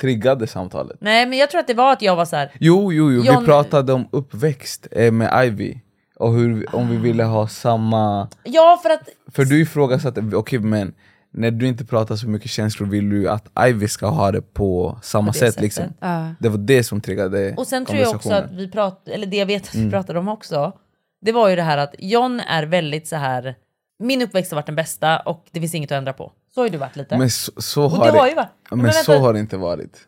triggade 0.00 0.46
samtalet. 0.46 0.96
Nej 1.00 1.26
men 1.26 1.38
jag 1.38 1.50
tror 1.50 1.60
att 1.60 1.66
det 1.66 1.74
var 1.74 1.92
att 1.92 2.02
jag 2.02 2.16
var 2.16 2.24
så 2.24 2.36
här. 2.36 2.50
Jo, 2.60 2.92
jo, 2.92 3.12
jo. 3.12 3.22
John- 3.24 3.40
vi 3.40 3.46
pratade 3.46 3.92
om 3.92 4.08
uppväxt 4.12 4.86
eh, 4.90 5.12
med 5.12 5.46
Ivy. 5.46 5.78
Och 6.24 6.32
hur, 6.34 6.74
om 6.76 6.88
vi 6.90 6.96
ville 6.96 7.24
ha 7.24 7.48
samma... 7.48 8.28
Ja, 8.44 8.80
för 8.82 8.90
att 8.90 9.08
För 9.32 9.44
du 9.44 9.60
ifrågasatte, 9.60 10.30
okej 10.34 10.58
men 10.58 10.94
när 11.30 11.50
du 11.50 11.66
inte 11.66 11.84
pratar 11.84 12.16
så 12.16 12.28
mycket 12.28 12.50
känslor 12.50 12.86
vill 12.88 13.10
du 13.10 13.28
att 13.28 13.48
Ivy 13.68 13.88
ska 13.88 14.06
ha 14.06 14.32
det 14.32 14.40
på 14.54 14.98
samma 15.02 15.32
det 15.32 15.38
sätt 15.38 15.60
liksom. 15.60 15.84
Ja. 16.00 16.34
Det 16.40 16.48
var 16.48 16.58
det 16.58 16.84
som 16.84 17.00
triggade 17.00 17.54
Och 17.56 17.66
sen 17.66 17.86
tror 17.86 17.98
jag 17.98 18.14
också 18.14 18.32
att 18.32 18.52
vi 18.52 18.70
pratade, 18.70 19.14
eller 19.14 19.26
det 19.26 19.36
jag 19.36 19.46
vet 19.46 19.62
att 19.62 19.74
vi 19.74 19.78
Mm. 19.78 19.90
pratade 19.90 20.18
om 20.18 20.28
också, 20.28 20.72
det 21.20 21.32
var 21.32 21.48
ju 21.48 21.56
det 21.56 21.62
här 21.62 21.78
att 21.78 21.94
John 21.98 22.40
är 22.40 22.62
väldigt 22.66 23.08
så 23.08 23.16
här. 23.16 23.54
min 23.98 24.22
uppväxt 24.22 24.50
har 24.50 24.56
varit 24.56 24.66
den 24.66 24.76
bästa 24.76 25.18
och 25.18 25.44
det 25.50 25.60
finns 25.60 25.74
inget 25.74 25.92
att 25.92 25.98
ändra 25.98 26.12
på. 26.12 26.32
Så 26.54 26.60
har 26.60 26.66
ju 26.66 26.70
du 26.70 26.78
varit 26.78 26.96
lite. 26.96 27.18
Men 27.18 27.30
så, 27.30 27.52
så 27.56 27.84
och 27.84 27.90
har 27.90 28.12
det 28.12 28.18
har 28.18 28.28
ju 28.28 28.34
varit. 28.34 28.48
Men, 28.70 28.78
Men 28.78 28.92
så 28.92 29.18
har 29.18 29.32
det 29.32 29.38
inte 29.40 29.56
varit. 29.56 29.98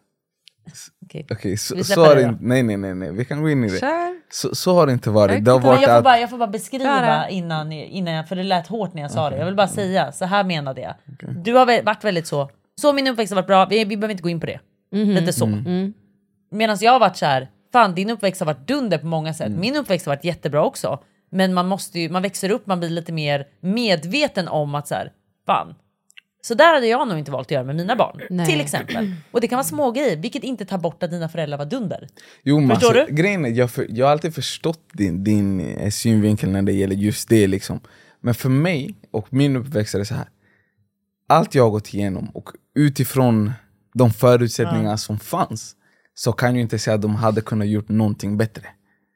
Okej. 1.30 1.56
Så, 1.56 1.74
Vi 1.74 1.84
så 1.84 1.92
släpper 1.94 2.02
har 2.02 2.16
det 2.16 2.38
nej 2.40 2.62
nej 2.62 2.76
nej 2.76 2.94
nej, 2.94 3.12
vi 3.12 3.24
kan 3.24 3.42
gå 3.42 3.50
in 3.50 3.64
i 3.64 3.68
det. 3.68 3.78
Kör. 3.78 4.20
Så, 4.30 4.54
så 4.54 4.74
har 4.74 4.86
det 4.86 4.92
inte 4.92 5.10
varit. 5.10 5.34
Jag 5.34 5.44
Det 5.44 5.50
har 5.50 5.60
varit 5.60 5.80
jag, 5.80 5.90
får 5.90 5.96
att, 5.96 6.04
bara, 6.04 6.18
jag 6.18 6.30
får 6.30 6.38
bara 6.38 6.48
beskriva 6.48 6.84
Klara. 6.84 7.28
innan, 7.28 7.72
innan 7.72 8.14
jag, 8.14 8.28
för 8.28 8.36
det 8.36 8.42
lät 8.42 8.66
hårt 8.66 8.94
när 8.94 9.02
jag 9.02 9.10
sa 9.10 9.30
det. 9.30 9.36
Jag 9.36 9.46
vill 9.46 9.54
bara 9.56 9.68
säga, 9.68 10.12
så 10.12 10.24
här 10.24 10.44
menade 10.44 10.80
jag. 10.80 10.94
Du 11.44 11.54
har 11.54 11.82
varit 11.82 12.04
väldigt 12.04 12.26
så, 12.26 12.50
så 12.80 12.92
min 12.92 13.06
uppväxt 13.06 13.32
har 13.32 13.36
varit 13.36 13.46
bra, 13.46 13.66
vi, 13.66 13.84
vi 13.84 13.96
behöver 13.96 14.12
inte 14.12 14.22
gå 14.22 14.28
in 14.28 14.40
på 14.40 14.46
det. 14.46 14.60
Lite 14.90 15.32
så. 15.32 15.46
Medan 16.50 16.76
jag 16.80 16.92
har 16.92 17.00
varit 17.00 17.16
så 17.16 17.26
här, 17.26 17.48
fan 17.72 17.94
din 17.94 18.10
uppväxt 18.10 18.40
har 18.40 18.46
varit 18.46 18.68
dunder 18.68 18.98
på 18.98 19.06
många 19.06 19.34
sätt. 19.34 19.52
Min 19.52 19.76
uppväxt 19.76 20.06
har 20.06 20.12
varit 20.14 20.24
jättebra 20.24 20.64
också. 20.64 20.98
Men 21.30 21.54
man 21.54 21.66
måste 21.66 22.00
ju, 22.00 22.08
man 22.08 22.22
växer 22.22 22.50
upp, 22.50 22.66
man 22.66 22.78
blir 22.78 22.90
lite 22.90 23.12
mer 23.12 23.46
medveten 23.60 24.48
om 24.48 24.74
att 24.74 24.88
så 24.88 24.94
här, 24.94 25.12
fan. 25.46 25.74
Så 26.46 26.54
där 26.54 26.74
hade 26.74 26.86
jag 26.86 27.08
nog 27.08 27.18
inte 27.18 27.30
valt 27.30 27.46
att 27.46 27.50
göra 27.50 27.64
med 27.64 27.76
mina 27.76 27.96
barn. 27.96 28.20
Nej. 28.30 28.46
Till 28.46 28.60
exempel. 28.60 29.14
Och 29.30 29.40
det 29.40 29.48
kan 29.48 29.56
vara 29.56 29.64
små 29.64 29.90
grejer, 29.90 30.16
vilket 30.16 30.44
inte 30.44 30.64
tar 30.64 30.78
bort 30.78 31.02
att 31.02 31.10
dina 31.10 31.28
föräldrar 31.28 31.58
var 31.58 31.64
dunder. 31.64 32.08
jo, 32.42 32.60
men 32.60 32.68
Förstår 32.76 32.98
alltså, 32.98 33.14
du? 33.14 33.22
Grejen 33.22 33.44
är, 33.44 33.48
jag, 33.48 33.70
för, 33.70 33.86
jag 33.88 34.06
har 34.06 34.12
alltid 34.12 34.34
förstått 34.34 34.80
din, 34.92 35.24
din 35.24 35.60
eh, 35.60 35.90
synvinkel 35.90 36.50
när 36.50 36.62
det 36.62 36.72
gäller 36.72 36.96
just 36.96 37.28
det. 37.28 37.46
Liksom. 37.46 37.80
Men 38.20 38.34
för 38.34 38.48
mig 38.48 38.94
och 39.10 39.32
min 39.32 39.56
uppväxt 39.56 39.94
är 39.94 39.98
det 39.98 40.04
så 40.04 40.14
här. 40.14 40.28
Allt 41.28 41.54
jag 41.54 41.62
har 41.62 41.70
gått 41.70 41.94
igenom 41.94 42.30
och 42.34 42.50
utifrån 42.74 43.52
de 43.94 44.10
förutsättningar 44.10 44.96
som 44.96 45.18
fanns 45.18 45.74
så 46.14 46.32
kan 46.32 46.54
jag 46.54 46.62
inte 46.62 46.78
säga 46.78 46.94
att 46.94 47.02
de 47.02 47.14
hade 47.14 47.40
kunnat 47.40 47.68
gjort 47.68 47.88
någonting 47.88 48.36
bättre. 48.36 48.66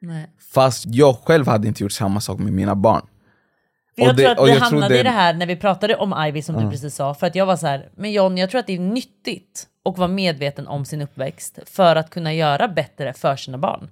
Nej. 0.01 0.29
Fast 0.53 0.85
jag 0.87 1.15
själv 1.15 1.47
hade 1.47 1.67
inte 1.67 1.83
gjort 1.83 1.91
samma 1.91 2.21
sak 2.21 2.39
med 2.39 2.53
mina 2.53 2.75
barn. 2.75 3.05
Jag 4.05 4.15
det- 4.15 4.35
tror 4.35 4.43
att 4.49 4.55
vi 4.55 4.59
hamnade 4.59 4.93
i 4.95 4.97
det- 4.97 5.03
det 5.03 5.09
här 5.09 5.33
när 5.33 5.45
vi 5.45 5.55
pratade 5.55 5.95
om 5.95 6.25
Ivy 6.27 6.41
som 6.41 6.55
du 6.63 6.69
precis 6.71 6.95
sa. 6.95 7.13
För 7.13 7.27
att 7.27 7.35
jag 7.35 7.45
var 7.45 7.55
så 7.55 7.67
här, 7.67 7.89
men 7.95 8.11
John 8.11 8.37
jag 8.37 8.49
tror 8.49 8.59
att 8.59 8.67
det 8.67 8.75
är 8.75 8.79
nyttigt 8.79 9.67
att 9.89 9.97
vara 9.97 10.07
medveten 10.07 10.67
om 10.67 10.85
sin 10.85 11.01
uppväxt 11.01 11.59
för 11.65 11.95
att 11.95 12.09
kunna 12.09 12.33
göra 12.33 12.67
bättre 12.67 13.13
för 13.13 13.35
sina 13.35 13.57
barn. 13.57 13.89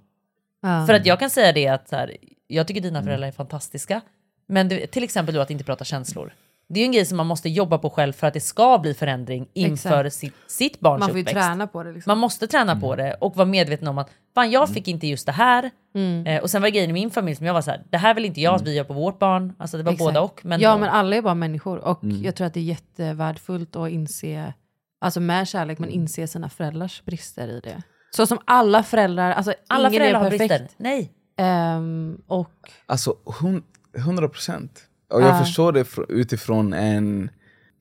Ja. 0.61 0.85
För 0.87 0.93
att 0.93 1.05
jag 1.05 1.19
kan 1.19 1.29
säga 1.29 1.51
det 1.53 1.67
att 1.67 1.89
så 1.89 1.95
här, 1.95 2.17
jag 2.47 2.67
tycker 2.67 2.81
Mm. 2.81 2.93
dina 2.93 3.03
föräldrar 3.03 3.27
är 3.27 3.31
fantastiska. 3.31 4.01
Men 4.47 4.67
du, 4.69 4.85
till 4.87 5.03
exempel 5.03 5.35
du 5.35 5.41
att 5.41 5.51
inte 5.51 5.63
prata 5.63 5.85
känslor. 5.85 6.33
Det 6.71 6.79
är 6.79 6.81
ju 6.81 6.85
en 6.85 6.91
grej 6.91 7.05
som 7.05 7.17
man 7.17 7.27
måste 7.27 7.49
jobba 7.49 7.77
på 7.77 7.89
själv 7.89 8.13
för 8.13 8.27
att 8.27 8.33
det 8.33 8.39
ska 8.39 8.77
bli 8.79 8.93
förändring 8.93 9.47
inför 9.53 10.09
sitt, 10.09 10.33
sitt 10.47 10.79
barns 10.79 10.99
Man 10.99 11.09
får 11.09 11.17
ju 11.17 11.23
uppväxt. 11.23 11.47
träna 11.47 11.67
på 11.67 11.83
det. 11.83 11.91
Liksom. 11.91 12.11
Man 12.11 12.17
måste 12.17 12.47
träna 12.47 12.75
på 12.79 12.95
det 12.95 13.13
och 13.13 13.35
vara 13.35 13.45
medveten 13.45 13.87
om 13.87 13.97
att 13.97 14.09
fan 14.35 14.51
jag 14.51 14.69
fick 14.69 14.87
inte 14.87 15.07
just 15.07 15.25
det 15.25 15.31
här. 15.31 15.69
Mm. 15.95 16.25
Eh, 16.27 16.41
och 16.41 16.49
sen 16.49 16.61
var 16.61 16.69
grejen 16.69 16.89
i 16.89 16.93
min 16.93 17.11
familj 17.11 17.35
som 17.35 17.45
jag 17.45 17.53
var 17.53 17.61
så 17.61 17.71
här, 17.71 17.83
det 17.89 17.97
här 17.97 18.13
vill 18.13 18.25
inte 18.25 18.41
jag 18.41 18.55
att 18.55 18.61
vi 18.61 18.73
gör 18.75 18.83
på 18.83 18.93
vårt 18.93 19.19
barn. 19.19 19.53
Alltså 19.59 19.77
det 19.77 19.83
var 19.83 19.91
Exakt. 19.91 20.07
båda 20.07 20.21
och. 20.21 20.41
Men 20.43 20.59
ja 20.61 20.77
men 20.77 20.89
alla 20.89 21.15
är 21.15 21.21
bara 21.21 21.35
människor 21.35 21.77
och 21.77 22.03
Mm. 22.03 22.23
jag 22.23 22.35
tror 22.35 22.47
att 22.47 22.53
det 22.53 22.59
är 22.59 22.63
jättevärdefullt 22.63 23.75
att 23.75 23.89
inse, 23.89 24.53
alltså 25.01 25.19
med 25.19 25.47
kärlek, 25.47 25.79
Mm. 25.79 25.89
men 25.89 25.99
inse 25.99 26.27
sina 26.27 26.49
föräldrars 26.49 27.03
brister 27.05 27.47
i 27.47 27.59
det. 27.59 27.81
Så 28.11 28.25
som 28.27 28.39
alla 28.45 28.83
föräldrar, 28.83 29.31
alltså 29.31 29.53
alla 29.67 29.89
ingen 29.89 29.99
föräldrar 29.99 30.19
är 30.19 30.23
har 30.23 30.29
perfekt. 30.31 30.49
brister. 30.49 30.67
Nej. 30.77 31.11
Ehm, 31.37 32.21
och 32.27 32.51
Alltså 32.85 33.15
hun- 33.41 33.63
100 33.97 34.29
procent. 34.29 34.85
Och 35.09 35.21
jag 35.21 35.29
Ja. 35.29 35.39
förstår 35.39 35.71
det 35.71 35.83
fr- 35.83 36.05
utifrån 36.11 36.73
en 36.73 37.29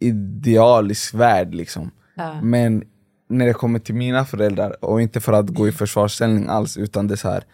idealisk 0.01 1.15
värld 1.15 1.55
liksom. 1.55 1.91
Ja. 2.15 2.41
Men 2.43 2.85
när 3.29 3.47
det 3.47 3.53
kommer 3.53 3.79
till 3.79 3.95
mina 3.95 4.25
föräldrar, 4.25 4.85
och 4.85 5.03
inte 5.03 5.21
för 5.21 5.33
att 5.33 5.49
gå 5.49 5.69
i 5.69 5.73
försvarsställning 5.73 6.47
alls, 6.49 6.77
utan 6.77 7.07
det 7.09 7.15
är 7.15 7.17
så 7.17 7.29
här. 7.31 7.45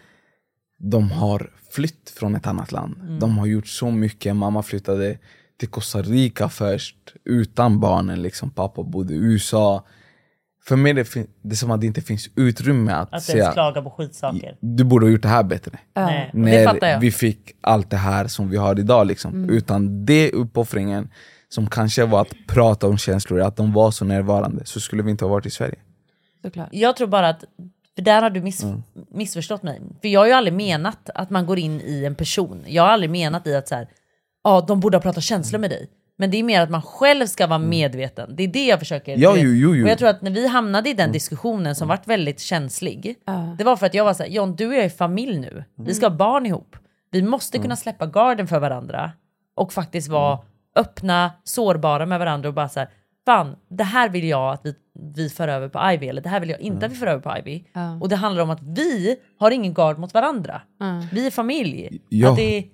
De 0.78 1.10
har 1.10 1.50
flytt 1.72 2.10
från 2.10 2.34
ett 2.34 2.46
annat 2.46 2.72
land. 2.72 2.96
Mm. 3.00 3.18
De 3.18 3.38
har 3.38 3.46
gjort 3.46 3.66
så 3.66 3.90
mycket. 3.90 4.36
Mamma 4.36 4.62
flyttade 4.62 5.18
till 5.58 5.68
Costa 5.68 6.02
Rica 6.02 6.48
först, 6.48 6.96
utan 7.24 7.80
barnen. 7.80 8.22
Liksom. 8.22 8.50
Pappa 8.50 8.82
bodde 8.82 9.14
i 9.14 9.16
USA. 9.16 9.86
För 10.66 10.76
mig 10.76 10.90
är 10.90 10.94
det, 10.94 11.26
det 11.42 11.54
är 11.54 11.56
som 11.56 11.70
att 11.70 11.80
det 11.80 11.86
inte 11.86 12.00
finns 12.02 12.28
utrymme 12.36 12.92
att, 12.92 13.02
Att 13.02 13.12
ens 13.12 13.26
säga 13.26 13.52
klaga 13.52 13.82
på 13.82 13.90
skitsaker. 13.90 14.56
du 14.60 14.84
borde 14.84 15.06
ha 15.06 15.10
gjort 15.10 15.22
det 15.22 15.28
här 15.28 15.42
bättre 15.42 15.78
Nej. 15.94 16.30
Och 16.32 16.38
det 16.38 16.72
när 16.80 17.00
vi 17.00 17.10
fick 17.10 17.52
allt 17.60 17.90
det 17.90 17.96
här 17.96 18.26
som 18.26 18.50
vi 18.50 18.56
har 18.56 18.78
idag. 18.80 19.06
Liksom. 19.06 19.32
Mm. 19.34 19.50
Utan 19.50 20.04
det 20.06 20.30
uppoffringen 20.32 21.10
som 21.48 21.66
kanske 21.70 22.04
var 22.04 22.20
att 22.20 22.34
prata 22.48 22.86
om 22.86 22.98
känslor, 22.98 23.40
att 23.40 23.56
de 23.56 23.72
var 23.72 23.90
så 23.90 24.04
närvarande, 24.04 24.62
så 24.64 24.80
skulle 24.80 25.02
vi 25.02 25.10
inte 25.10 25.24
ha 25.24 25.30
varit 25.30 25.46
i 25.46 25.50
Sverige. 25.50 25.76
såklart. 26.42 26.68
Jag 26.72 26.96
tror 26.96 27.06
bara 27.08 27.28
att, 27.28 27.44
för 27.96 28.02
där 28.02 28.22
har 28.22 28.30
du 28.30 28.40
miss, 28.42 28.62
Mm. 28.62 28.82
missförstått 29.10 29.62
mig. 29.62 29.80
För 30.00 30.08
jag 30.08 30.20
har 30.20 30.26
ju 30.26 30.32
aldrig 30.32 30.54
menat 30.54 31.10
att 31.14 31.30
man 31.30 31.46
går 31.46 31.58
in 31.58 31.80
i 31.80 32.04
en 32.04 32.14
person. 32.14 32.64
Jag 32.66 32.82
har 32.82 32.90
aldrig 32.90 33.10
menat 33.10 33.46
i 33.46 33.54
att 33.54 33.68
så 33.68 33.74
här, 33.74 33.88
ja 34.44 34.64
de 34.68 34.80
borde 34.80 34.96
ha 34.96 35.02
pratat 35.02 35.22
känslor 35.24 35.60
med 35.60 35.70
dig. 35.70 35.88
Men 36.16 36.30
det 36.30 36.36
är 36.36 36.42
mer 36.42 36.60
att 36.60 36.70
man 36.70 36.82
själv 36.82 37.26
ska 37.26 37.46
vara 37.46 37.58
medveten. 37.58 38.36
Det 38.36 38.42
är 38.42 38.48
det 38.48 38.66
jag 38.66 38.78
försöker... 38.78 39.12
Mm. 39.12 39.22
Ja, 39.22 39.36
jo, 39.36 39.50
jo, 39.50 39.68
Mm. 39.68 39.78
jo. 39.78 39.84
Och 39.84 39.90
jag 39.90 39.98
tror 39.98 40.08
att 40.08 40.22
när 40.22 40.30
vi 40.30 40.46
hamnade 40.48 40.90
i 40.90 40.94
den 40.94 41.12
diskussionen 41.12 41.74
som 41.74 41.88
vart 41.88 42.06
väldigt 42.06 42.40
känslig. 42.40 43.16
Det 43.58 43.64
var 43.64 43.76
för 43.76 43.86
att 43.86 43.94
jag 43.94 44.04
var 44.04 44.14
såhär, 44.14 44.30
John 44.30 44.56
du 44.56 44.66
och 44.68 44.74
jag 44.74 44.84
är 44.84 44.88
familj 44.88 45.38
nu. 45.38 45.64
Vi 45.78 45.94
ska 45.94 46.06
ha 46.08 46.16
barn 46.16 46.46
ihop. 46.46 46.76
Vi 47.10 47.22
måste 47.22 47.56
Mm. 47.56 47.62
kunna 47.62 47.76
släppa 47.76 48.06
garden 48.06 48.46
för 48.46 48.58
varandra. 48.60 49.12
Och 49.54 49.72
faktiskt 49.72 50.08
vara 50.08 50.38
öppna, 50.76 51.32
sårbara 51.44 52.06
med 52.06 52.18
varandra 52.18 52.48
och 52.48 52.54
bara 52.54 52.68
såhär, 52.68 52.88
fan 53.26 53.56
det 53.70 53.84
här 53.84 54.08
vill 54.08 54.24
jag 54.28 54.52
att 54.52 54.60
vi, 54.64 54.74
vi 55.14 55.28
för 55.28 55.48
över 55.48 55.68
på 55.68 55.90
Ivy. 55.92 56.08
Eller 56.08 56.22
det 56.22 56.28
här 56.28 56.40
vill 56.40 56.50
jag 56.50 56.60
inte 56.60 56.86
att 56.86 56.92
vi 56.92 56.96
för 56.96 57.06
över 57.06 57.20
på 57.22 57.38
Ivy. 57.38 57.64
Och 58.00 58.08
det 58.08 58.16
handlar 58.16 58.42
om 58.42 58.50
att 58.50 58.62
vi 58.62 59.16
har 59.38 59.50
ingen 59.50 59.74
gard 59.74 59.98
mot 59.98 60.14
varandra. 60.14 60.60
Vi 61.12 61.26
är 61.26 61.30
familj. 61.30 61.98
Ja. 62.08 62.30
Att 62.30 62.36
det, 62.36 62.64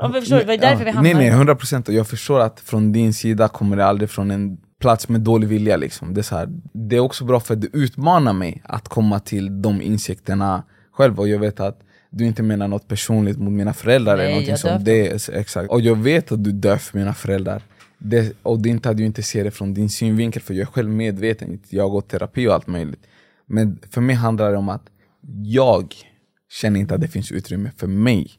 ja, 0.00 0.12
förstår 0.12 0.36
det 0.36 0.44
var 0.44 0.56
därför 0.56 0.84
vi 0.84 0.90
hamnade... 0.90 1.14
Nej 1.14 1.24
nej, 1.24 1.36
100 1.36 1.54
procent. 1.54 1.88
Jag 1.88 2.08
förstår 2.08 2.40
att 2.40 2.60
från 2.60 2.92
din 2.92 3.14
sida 3.14 3.48
kommer 3.48 3.76
det 3.76 3.86
aldrig 3.86 4.10
från 4.10 4.30
en 4.30 4.58
plats 4.80 5.08
med 5.08 5.20
dålig 5.20 5.48
vilja. 5.48 5.76
Liksom. 5.76 6.14
Det, 6.14 6.32
är 6.32 6.36
här, 6.36 6.48
det 6.72 6.96
är 6.96 7.00
också 7.00 7.24
bra 7.24 7.40
för 7.40 7.54
att 7.54 7.60
det 7.60 7.68
utmanar 7.72 8.32
mig 8.32 8.62
att 8.64 8.88
komma 8.88 9.20
till 9.20 9.62
de 9.62 9.82
insikterna 9.82 10.62
själv. 10.92 11.20
Och 11.20 11.28
jag 11.28 11.38
vet 11.38 11.60
att 11.60 11.80
du 12.10 12.26
inte 12.26 12.42
menar 12.42 12.68
något 12.68 12.88
personligt 12.88 13.38
mot 13.38 13.52
mina 13.52 13.72
föräldrar. 13.72 14.16
Nej, 14.16 14.24
eller 14.24 14.34
någonting 14.34 14.56
som 14.56 14.84
det 14.84 15.28
exakt. 15.32 15.70
Och 15.70 15.80
jag 15.80 15.96
vet 15.96 16.32
att 16.32 16.44
du 16.44 16.52
dör 16.52 16.76
för 16.76 16.98
mina 16.98 17.14
föräldrar. 17.14 17.62
Det, 17.98 18.32
och 18.42 18.62
det 18.62 18.68
är 18.68 18.70
inte 18.70 18.90
att 18.90 18.96
du 18.96 19.04
inte 19.04 19.22
ser 19.22 19.44
det 19.44 19.50
från 19.50 19.74
din 19.74 19.90
synvinkel, 19.90 20.42
för 20.42 20.54
jag 20.54 20.62
är 20.62 20.66
själv 20.66 20.90
medveten. 20.90 21.60
Jag 21.68 21.84
har 21.84 21.90
gått 21.90 22.08
terapi 22.08 22.48
och 22.48 22.54
allt 22.54 22.66
möjligt. 22.66 23.06
Men 23.46 23.78
för 23.90 24.00
mig 24.00 24.16
handlar 24.16 24.50
det 24.50 24.56
om 24.56 24.68
att 24.68 24.82
jag 25.44 25.94
känner 26.60 26.80
inte 26.80 26.94
att 26.94 27.00
det 27.00 27.08
finns 27.08 27.32
utrymme 27.32 27.70
för 27.76 27.86
mig 27.86 28.30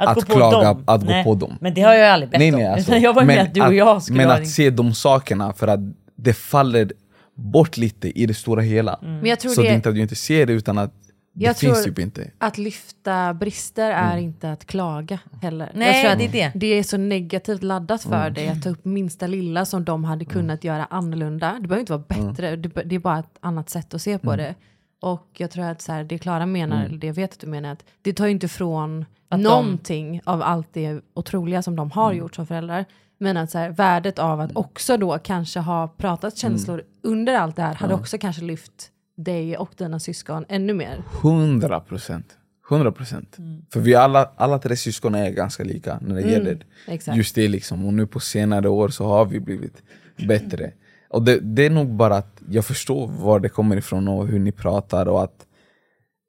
Att, 0.00 0.08
att 0.08 0.14
gå 0.14 0.32
på 0.32 0.38
klaga- 0.38 0.64
dem. 0.64 0.84
att 0.86 1.00
gå 1.00 1.06
Nej, 1.06 1.24
på 1.24 1.34
dem. 1.34 1.56
Men 1.60 1.74
det 1.74 1.80
har 1.82 1.94
jag 1.94 2.08
aldrig 2.10 2.30
bett 2.30 2.38
Nej, 2.38 2.52
om. 2.52 2.58
nej, 2.58 2.66
alltså, 2.72 2.90
Utan 2.90 3.02
jag 3.02 3.12
var 3.14 3.22
men 3.24 3.36
med 3.36 3.44
att 3.46 3.54
du 3.54 3.62
och 3.66 3.74
jag 3.74 4.02
skulle 4.02 4.16
Men 4.26 4.30
att 4.30 4.48
se 4.48 4.70
de 4.70 4.94
sakerna, 4.94 5.52
för 5.52 5.68
att 5.68 5.80
det 6.16 6.32
faller 6.32 6.92
bort 7.34 7.76
lite 7.76 8.20
i 8.20 8.26
det 8.26 8.34
stora 8.34 8.62
hela. 8.62 8.98
Men 9.02 9.26
jag 9.26 9.40
tror 9.40 9.52
Så 9.52 9.62
det 9.62 9.68
är 9.68 9.74
inte 9.74 9.88
att 9.88 9.94
du 9.94 10.00
inte 10.00 10.16
ser 10.16 10.46
det, 10.46 10.52
utan 10.52 10.78
att 10.78 10.92
det 11.34 11.44
Jag 11.44 11.56
finns 11.56 11.74
tror- 11.74 11.84
typ 11.84 11.98
inte. 11.98 12.30
att 12.38 12.58
lyfta 12.58 13.34
brister 13.34 13.90
är 13.90 14.16
inte 14.16 14.52
att 14.52 14.66
klaga 14.66 15.18
heller. 15.42 15.70
Nej, 15.74 15.88
jag 15.92 16.02
tror 16.02 16.12
att 16.12 16.18
det 16.32 16.38
är 16.40 16.50
det. 16.52 16.58
det 16.58 16.66
är 16.66 16.82
så 16.82 16.96
negativt 16.96 17.62
laddat 17.62 18.02
för 18.02 18.30
dig 18.30 18.48
att 18.48 18.62
ta 18.62 18.68
upp 18.70 18.84
minsta 18.84 19.26
lilla 19.26 19.64
som 19.64 19.84
de 19.84 20.04
hade 20.04 20.24
kunnat 20.24 20.64
göra 20.64 20.84
annorlunda. 20.84 21.52
Det 21.60 21.68
behöver 21.68 21.80
inte 21.80 21.92
vara 21.92 22.04
bättre, 22.08 22.56
det 22.56 22.68
det 22.84 22.94
är 22.94 22.98
bara 22.98 23.18
ett 23.18 23.36
annat 23.40 23.70
sätt 23.70 23.94
att 23.94 24.02
se 24.02 24.18
på 24.18 24.36
det. 24.36 24.54
Och 25.00 25.26
jag 25.36 25.50
tror 25.50 25.64
att 25.64 25.82
så 25.82 25.92
här, 25.92 26.04
det 26.04 26.18
Klara 26.18 26.46
menar, 26.46 26.84
eller 26.84 26.98
det 26.98 27.06
jag 27.06 27.14
vet 27.14 27.32
att 27.32 27.38
du 27.40 27.46
menar, 27.46 27.72
att 27.72 27.84
det 28.02 28.12
tar 28.12 28.24
ju 28.26 28.30
inte 28.32 28.46
ifrån 28.46 29.04
de- 29.28 29.42
någonting 29.42 30.20
av 30.24 30.42
allt 30.42 30.68
det 30.72 31.00
otroliga 31.14 31.62
som 31.62 31.76
de 31.76 31.90
har 31.90 32.12
gjort 32.12 32.34
som 32.34 32.46
föräldrar. 32.46 32.84
Men 33.18 33.36
att 33.36 33.50
så 33.50 33.58
här, 33.58 33.70
värdet 33.70 34.18
av 34.18 34.40
att 34.40 34.56
också 34.56 34.96
då 34.96 35.18
kanske 35.18 35.60
ha 35.60 35.88
pratat 35.88 36.36
känslor 36.36 36.82
under 37.02 37.34
allt 37.34 37.56
det 37.56 37.62
här 37.62 37.74
hade 37.74 37.94
också 37.94 38.18
kanske 38.18 38.42
lyft 38.42 38.90
dig 39.16 39.56
och 39.56 39.70
dina 39.76 40.00
syskon 40.00 40.44
ännu 40.48 40.74
mer. 40.74 41.02
100 41.22 41.80
procent. 41.80 42.36
100 42.70 42.92
procent. 42.92 43.36
För 43.72 43.80
vi 43.80 43.94
alla, 43.94 44.30
alla 44.36 44.58
tre 44.58 44.76
syskon 44.76 45.14
är 45.14 45.30
ganska 45.30 45.64
lika 45.64 45.98
när 46.02 46.14
det 46.14 46.30
gäller 46.30 46.66
exakt. 46.86 47.16
just 47.16 47.34
det. 47.34 47.48
Liksom. 47.48 47.86
Och 47.86 47.94
nu 47.94 48.06
på 48.06 48.20
senare 48.20 48.68
år 48.68 48.88
så 48.88 49.04
har 49.04 49.24
vi 49.24 49.40
blivit 49.40 49.82
bättre. 50.28 50.72
Och 51.10 51.22
det, 51.22 51.40
det 51.40 51.66
är 51.66 51.70
nog 51.70 51.88
bara 51.88 52.16
att 52.16 52.42
jag 52.50 52.64
förstår 52.64 53.08
var 53.08 53.40
det 53.40 53.48
kommer 53.48 53.76
ifrån 53.76 54.08
och 54.08 54.28
hur 54.28 54.38
ni 54.38 54.52
pratar 54.52 55.08
och 55.08 55.22
att 55.22 55.46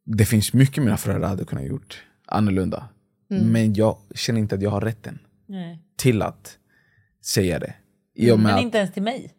det 0.06 0.26
finns 0.26 0.54
mycket 0.54 0.84
mina 0.84 0.98
föräldrar 0.98 1.30
hade 1.30 1.46
kunnat 1.46 1.66
gjort 1.66 2.04
annorlunda. 2.26 2.90
Men 3.28 3.74
jag 3.74 3.98
känner 4.16 4.40
inte 4.40 4.56
att 4.56 4.62
jag 4.62 4.70
har 4.70 4.82
rätten 4.82 5.20
Nej. 5.48 5.80
till 5.98 6.22
att 6.22 6.58
säga 7.26 7.60
det. 7.60 7.74
Med 8.16 8.40
Men 8.40 8.56
att, 8.56 8.62
inte 8.62 8.78
ens 8.78 8.94
till 8.94 9.04
mig. 9.04 9.34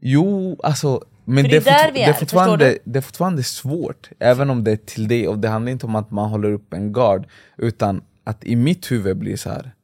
Jo, 0.00 0.60
alltså 0.62 1.04
men 1.24 1.44
det, 1.44 1.50
det 1.50 1.70
är 1.70 1.88
är 1.88 1.92
det, 1.92 2.02
är, 2.02 2.08
är 2.08 2.12
förstår 2.12 2.26
fortfarande, 2.26 2.78
det 2.84 2.98
är 2.98 3.00
fortfarande 3.02 3.42
svårt, 3.42 4.10
även 4.18 4.50
om 4.50 4.64
det 4.64 4.72
är 4.72 4.76
till 4.76 5.08
det. 5.08 5.28
Och 5.28 5.38
det 5.38 5.48
handlar 5.48 5.72
inte 5.72 5.86
om 5.86 5.94
att 5.94 6.10
man 6.10 6.30
håller 6.30 6.52
upp 6.52 6.72
en 6.72 6.92
gard, 6.92 7.26
utan 7.56 8.02
att 8.24 8.44
i 8.44 8.56
mitt 8.56 8.92
huvud 8.92 9.18
blir 9.18 9.36
så 9.36 9.50
här. 9.50 9.74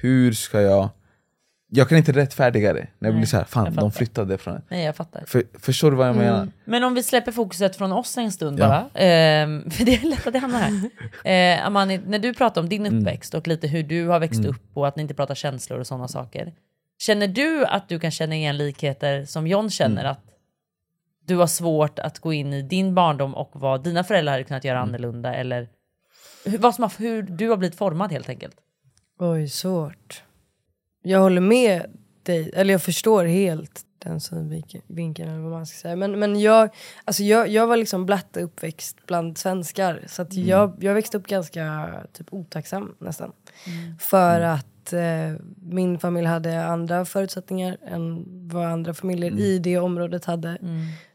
hur 0.00 0.32
ska 0.32 0.60
jag... 0.60 0.88
Jag 1.74 1.88
kan 1.88 1.98
inte 1.98 2.12
rättfärdiga 2.12 2.72
det 2.72 2.78
när 2.78 2.84
det 2.84 2.88
Nej, 2.98 3.12
blir 3.12 3.26
så 3.26 3.36
här, 3.36 3.44
fan 3.44 3.64
jag 3.64 3.74
de 3.74 3.92
flyttade 3.92 4.38
från 4.38 4.54
det. 4.54 4.62
Nej 4.68 4.84
jag 4.84 4.96
fattar. 4.96 5.24
För, 5.26 5.42
förstår 5.58 5.90
du 5.90 5.96
vad 5.96 6.08
jag 6.08 6.16
menar? 6.16 6.48
Men 6.64 6.84
om 6.84 6.94
vi 6.94 7.02
släpper 7.02 7.32
fokuset 7.32 7.76
från 7.76 7.92
oss 7.92 8.18
en 8.18 8.32
stund 8.32 8.58
Ja. 8.58 8.68
bara. 8.68 9.02
Ehm, 9.02 9.70
för 9.70 9.84
det 9.84 9.94
är 9.94 10.06
lätt 10.06 10.26
att 10.26 10.32
det 10.32 10.38
hamnar 10.38 10.58
här. 11.24 11.56
Eh, 11.58 11.66
Amani, 11.66 12.00
när 12.06 12.18
du 12.18 12.34
pratar 12.34 12.60
om 12.60 12.68
din 12.68 12.86
uppväxt 12.86 13.34
och 13.34 13.48
lite 13.48 13.66
hur 13.68 13.82
du 13.82 14.06
har 14.06 14.20
växt 14.20 14.44
upp 14.44 14.62
och 14.74 14.88
att 14.88 14.96
ni 14.96 15.02
inte 15.02 15.14
pratar 15.14 15.34
känslor 15.34 15.78
och 15.78 15.86
sådana 15.86 16.08
saker. 16.08 16.52
Känner 16.98 17.28
du 17.28 17.64
att 17.66 17.88
du 17.88 18.00
kan 18.00 18.10
känna 18.10 18.34
igen 18.34 18.56
likheter 18.56 19.24
som 19.24 19.46
John 19.46 19.70
känner? 19.70 20.04
Att 20.04 20.24
du 21.26 21.36
har 21.36 21.46
svårt 21.46 21.98
att 21.98 22.18
gå 22.18 22.32
in 22.32 22.52
i 22.52 22.62
din 22.62 22.94
barndom 22.94 23.34
och 23.34 23.50
vad 23.54 23.84
dina 23.84 24.04
föräldrar 24.04 24.32
hade 24.32 24.44
kunnat 24.44 24.64
göra 24.64 24.80
annorlunda? 24.80 25.34
Eller 25.34 25.68
hur, 26.44 26.58
vad 26.58 26.74
som 26.74 26.82
har, 26.82 26.92
hur 26.98 27.22
du 27.22 27.48
har 27.48 27.56
blivit 27.56 27.78
formad 27.78 28.12
helt 28.12 28.28
enkelt? 28.28 28.56
Oj, 29.18 29.48
svårt. 29.48 30.22
Jag 31.02 31.20
håller 31.20 31.40
med 31.40 31.86
dig, 32.22 32.50
eller 32.54 32.74
jag 32.74 32.82
förstår 32.82 33.24
helt 33.24 33.84
den 33.98 34.20
synvinkeln 34.20 35.30
eller 35.30 35.38
vad 35.38 35.50
man 35.50 35.66
ska 35.66 35.76
säga. 35.76 35.96
Men, 35.96 36.18
men 36.18 36.40
jag, 36.40 36.68
alltså 37.04 37.22
jag, 37.22 37.48
jag 37.48 37.66
var 37.66 37.76
liksom 37.76 38.06
blatt 38.06 38.36
uppväxt 38.36 38.96
bland 39.06 39.38
svenskar 39.38 40.04
så 40.06 40.22
att 40.22 40.34
jag, 40.34 40.76
jag 40.80 40.94
växte 40.94 41.16
upp 41.16 41.26
ganska 41.26 41.88
typ 42.12 42.26
otacksam 42.30 42.94
nästan. 42.98 43.32
För 43.98 44.40
att 44.40 44.92
eh, 44.92 45.32
min 45.62 45.98
familj 45.98 46.26
hade 46.26 46.64
andra 46.64 47.04
förutsättningar 47.04 47.76
än 47.86 48.24
vad 48.48 48.66
andra 48.66 48.94
familjer 48.94 49.38
i 49.38 49.58
det 49.58 49.78
området 49.78 50.24
hade. 50.24 50.58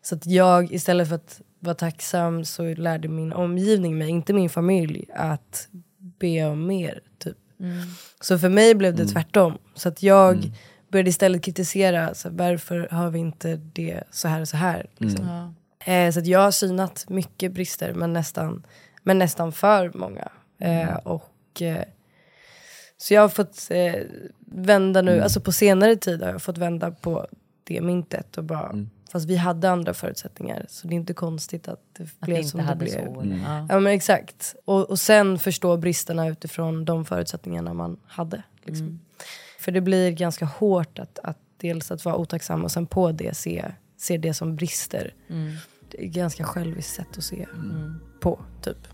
Så 0.01 0.15
att 0.15 0.25
jag 0.25 0.73
istället 0.73 1.07
för 1.07 1.15
att 1.15 1.41
vara 1.59 1.75
tacksam 1.75 2.45
så 2.45 2.63
lärde 2.63 3.07
min 3.07 3.33
omgivning 3.33 3.97
mig, 3.97 4.09
inte 4.09 4.33
min 4.33 4.49
familj, 4.49 5.05
att 5.15 5.67
be 5.97 6.45
om 6.45 6.67
mer. 6.67 7.01
Typ. 7.57 7.89
Så 8.21 8.39
för 8.39 8.49
mig 8.49 8.75
blev 8.75 8.95
det 8.95 9.05
tvärtom. 9.05 9.57
Så 9.75 9.89
att 9.89 10.03
jag 10.03 10.51
började 10.91 11.09
istället 11.09 11.43
kritisera, 11.43 12.13
så 12.13 12.29
här, 12.29 12.35
varför 12.35 12.87
har 12.91 13.09
vi 13.09 13.19
inte 13.19 13.55
det 13.55 14.03
så 14.11 14.27
här 14.27 14.41
och 14.41 14.47
så 14.47 14.57
här. 14.57 14.85
Liksom. 14.97 15.55
Eh, 15.85 16.11
så 16.11 16.19
att 16.19 16.27
jag 16.27 16.39
har 16.39 16.51
synat 16.51 17.05
mycket 17.09 17.51
brister 17.51 17.93
men 17.93 18.13
nästan, 18.13 18.65
men 19.03 19.17
nästan 19.17 19.51
för 19.51 19.91
många. 19.95 20.29
Eh, 20.59 20.95
och, 20.95 21.61
eh, 21.61 21.83
så 22.97 23.13
jag 23.13 23.21
har 23.21 23.29
fått 23.29 23.67
eh, 23.69 24.01
vända 24.39 25.01
nu, 25.01 25.21
alltså 25.21 25.39
på 25.41 25.51
senare 25.51 25.95
tid 25.95 26.21
har 26.21 26.29
jag 26.29 26.41
fått 26.41 26.57
vända 26.57 26.91
på 26.91 27.27
det 27.63 27.81
myntet 27.81 28.37
och 28.37 28.43
bara, 28.43 28.87
fast 29.11 29.25
vi 29.29 29.35
hade 29.35 29.69
andra 29.69 29.93
förutsättningar 29.93 30.65
så 30.69 30.87
det 30.87 30.93
är 30.93 30.95
inte 30.97 31.13
konstigt 31.13 31.67
att 31.67 31.79
det 31.97 32.03
Att 32.03 32.19
blev 32.19 32.43
som 32.43 32.43
inte 32.43 32.57
det 32.57 32.63
hade 32.63 32.85
blev. 32.85 33.13
så? 33.13 33.21
eller? 33.21 33.65
Ja. 33.69 33.79
Men 33.79 33.87
exakt. 33.93 34.55
Och, 34.65 34.89
och 34.89 34.99
sen 34.99 35.39
förstå 35.39 35.77
bristerna 35.77 36.27
utifrån 36.27 36.85
de 36.85 37.05
förutsättningarna 37.05 37.73
man 37.73 37.97
hade. 38.07 38.43
Liksom. 38.63 38.99
För 39.59 39.71
det 39.71 39.81
blir 39.81 40.11
ganska 40.11 40.45
hårt 40.45 40.99
att, 40.99 41.19
att 41.23 41.37
dels 41.57 41.91
att 41.91 42.05
vara 42.05 42.15
otacksam 42.15 42.63
och 42.63 42.71
sen 42.71 42.85
på 42.87 43.11
det 43.11 43.37
se, 43.37 43.65
se 43.97 44.17
det 44.17 44.33
som 44.33 44.55
brister. 44.55 45.13
Det 45.91 46.03
är 46.03 46.07
ganska 46.07 46.43
själviskt 46.43 46.95
sätt 46.95 47.17
att 47.17 47.23
se 47.23 47.45
på 48.19 48.39
typ. 48.61 48.87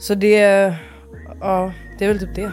Så 0.00 0.14
det, 0.14 0.38
ja 1.40 1.72
det 1.98 2.04
är 2.04 2.08
väl 2.08 2.18
typ 2.18 2.34
det. 2.34 2.52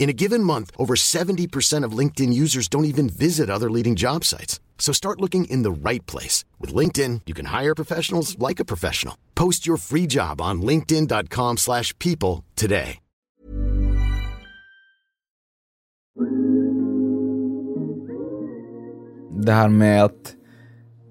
In 0.00 0.08
a 0.08 0.14
given 0.14 0.42
month, 0.42 0.70
over 0.76 0.94
70% 0.96 1.84
of 1.84 1.98
LinkedIn 1.98 2.32
users 2.32 2.68
don't 2.68 2.86
even 2.86 3.08
visit 3.10 3.50
other 3.50 3.70
leading 3.70 3.96
job 3.96 4.24
sites. 4.24 4.58
So 4.78 4.92
start 4.94 5.20
looking 5.20 5.44
in 5.44 5.62
the 5.62 5.70
right 5.90 6.06
place. 6.06 6.44
With 6.58 6.74
LinkedIn, 6.74 7.20
you 7.26 7.34
can 7.34 7.60
hire 7.60 7.74
professionals 7.74 8.38
like 8.38 8.62
a 8.62 8.64
professional. 8.64 9.14
Post 9.34 9.66
your 9.66 9.76
free 9.76 10.06
job 10.06 10.40
on 10.40 10.62
linkedin.com 10.62 11.58
slash 11.58 11.96
people 11.98 12.44
today. 12.54 12.98
Det 19.40 19.52
här 19.52 19.68
med 19.68 20.04
att, 20.04 20.34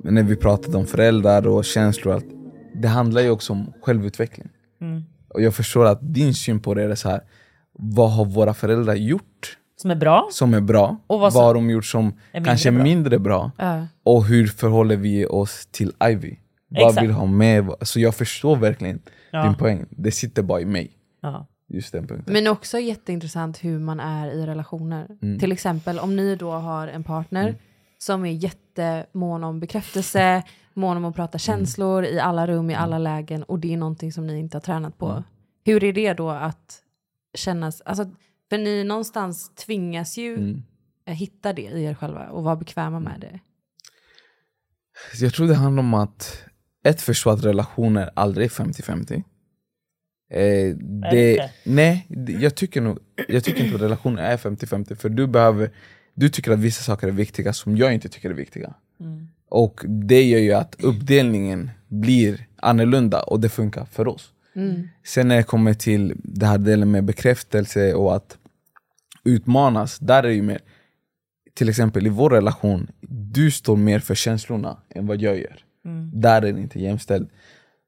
när 0.04 0.23
vi 0.23 0.36
pratade 0.36 0.78
om 0.78 0.88
föräldrar 0.88 1.47
och 1.47 1.65
känslor, 1.65 2.15
att 2.15 2.25
det 2.75 2.88
handlar 2.88 3.21
ju 3.21 3.30
också 3.30 3.54
om 3.54 3.73
självutveckling. 3.82 4.49
Och 5.34 5.41
jag 5.41 5.56
förstår 5.56 5.86
att 5.86 6.13
din 6.13 6.34
syn 6.34 6.60
på 6.60 6.73
det 6.73 6.84
är 6.84 6.95
så 6.95 7.10
här. 7.10 7.21
Vad 7.79 8.11
har 8.11 8.25
våra 8.25 8.53
föräldrar 8.53 8.93
gjort 8.95 9.57
Som 9.75 9.91
är 9.91 9.95
bra. 9.95 10.27
som 10.31 10.53
är 10.53 10.61
bra? 10.61 10.97
Och 11.07 11.19
vad 11.19 11.19
vad, 11.19 11.33
som 11.33 11.43
har 11.43 11.53
de 11.53 11.69
gjort 11.69 11.85
som 11.85 12.03
mindre 12.33 12.45
kanske 12.45 12.69
är 12.69 12.73
bra. 12.73 12.83
mindre 12.83 13.19
bra? 13.19 13.51
Ja. 13.57 13.87
Och 14.03 14.25
hur 14.25 14.47
förhåller 14.47 14.95
vi 14.95 15.25
oss 15.25 15.67
till 15.71 15.91
Ivy? 16.03 16.35
Vad 16.67 16.89
Exakt. 16.89 17.03
vill 17.03 17.11
ha 17.11 17.25
med? 17.25 17.69
Så 17.81 17.99
jag 17.99 18.15
förstår 18.15 18.55
verkligen 18.55 18.99
Ja. 19.31 19.43
din 19.43 19.55
poäng. 19.55 19.85
Det 19.89 20.11
sitter 20.11 20.43
bara 20.43 20.61
i 20.61 20.65
mig. 20.65 20.91
Ja. 21.21 21.47
Just 21.71 21.91
den 21.91 22.07
punkten. 22.07 22.33
Men 22.33 22.47
också 22.47 22.79
jätteintressant 22.79 23.63
hur 23.63 23.79
man 23.79 23.99
är 23.99 24.27
i 24.31 24.45
relationer. 24.45 25.07
Mm. 25.21 25.39
Till 25.39 25.51
exempel 25.51 25.99
om 25.99 26.15
ni 26.15 26.35
då 26.35 26.51
har 26.51 26.87
en 26.87 27.03
partner 27.03 27.55
som 27.97 28.25
är 28.25 28.31
jättemån 28.31 29.43
om 29.43 29.59
bekräftelse, 29.59 30.43
mån 30.73 30.97
om 30.97 31.05
att 31.05 31.15
prata 31.15 31.35
Mm. 31.35 31.39
känslor 31.39 32.05
i 32.05 32.19
alla 32.19 32.47
rum, 32.47 32.69
i 32.69 32.75
alla 32.75 32.97
lägen 32.97 33.43
och 33.43 33.59
det 33.59 33.73
är 33.73 33.77
någonting 33.77 34.11
som 34.13 34.27
ni 34.27 34.39
inte 34.39 34.55
har 34.57 34.61
tränat 34.61 34.97
på. 34.97 35.23
Hur 35.65 35.83
är 35.83 35.93
det 35.93 36.13
då 36.13 36.29
att 36.29 36.79
kännas, 37.34 37.82
alltså, 37.82 38.10
för 38.50 38.58
ni 38.58 38.84
någonstans 38.84 39.52
tvingas 39.56 40.17
ju 40.17 40.34
Mm. 40.38 40.63
eh, 41.06 41.13
hitta 41.13 41.54
det 41.54 41.62
i 41.62 41.84
er 41.84 41.94
själva 41.94 42.30
och 42.30 42.44
vara 42.44 42.56
bekväma 42.56 43.00
med 43.00 43.19
det. 43.21 43.40
Jag 45.19 45.34
tror 45.34 45.48
det 45.48 45.56
handlar 45.56 45.84
om 45.84 45.94
att 45.94 46.44
ett 46.84 47.02
förstå 47.02 47.30
att 47.30 47.44
relationer 47.46 48.10
aldrig 48.15 48.46
är 48.46 48.50
50-50. 48.50 49.23
Eh, 50.32 50.75
det, 51.12 51.52
nej, 51.65 52.06
det- 52.10 52.32
jag 52.34 52.56
tycker, 52.56 52.82
nog, 52.82 53.00
jag 53.27 53.44
tycker 53.44 53.63
inte 53.63 53.75
att 53.75 53.82
relationer 53.82 54.23
är 54.23 54.38
50-50 54.38 54.96
för 54.96 55.10
du 55.10 55.27
behöver 55.27 55.71
Du 56.13 56.30
tycker 56.30 56.52
att 56.52 56.60
vissa 56.60 56.84
saker 56.84 57.08
är 57.08 57.12
viktiga 57.12 57.54
som 57.54 57.77
jag 57.77 57.94
inte 57.94 58.10
tycker 58.10 58.30
är 58.30 58.34
viktiga. 58.34 58.73
Och 59.50 59.82
det 59.88 60.23
gör 60.23 60.40
ju 60.40 60.54
att 60.54 60.75
uppdelningen 60.84 61.69
blir 61.88 62.48
annorlunda 62.56 63.21
och 63.23 63.40
det 63.40 63.50
funkar 63.50 63.86
för 63.86 64.08
oss. 64.08 64.34
Sen 65.05 65.27
när 65.27 65.37
det 65.37 65.43
kommer 65.43 65.73
till 65.73 66.13
det 66.23 66.45
här 66.45 66.57
delen 66.57 66.91
med 66.91 67.03
bekräftelse 67.03 67.93
och 67.93 68.15
att 68.15 68.37
utmanas, 69.23 69.99
där 69.99 70.23
är 70.23 70.27
det 70.27 70.33
ju 70.33 70.41
mer 70.41 70.60
till 71.55 71.69
exempel 71.69 72.07
i 72.07 72.10
vår 72.10 72.29
relation, 72.29 72.87
du 73.10 73.51
står 73.51 73.75
mer 73.77 73.99
för 73.99 74.15
känslorna 74.15 74.77
än 74.95 75.07
vad 75.07 75.21
jag 75.21 75.37
gör. 75.37 75.63
Där 76.13 76.41
är 76.41 76.53
det 76.53 76.60
inte 76.62 76.79
jämställt. 76.79 77.29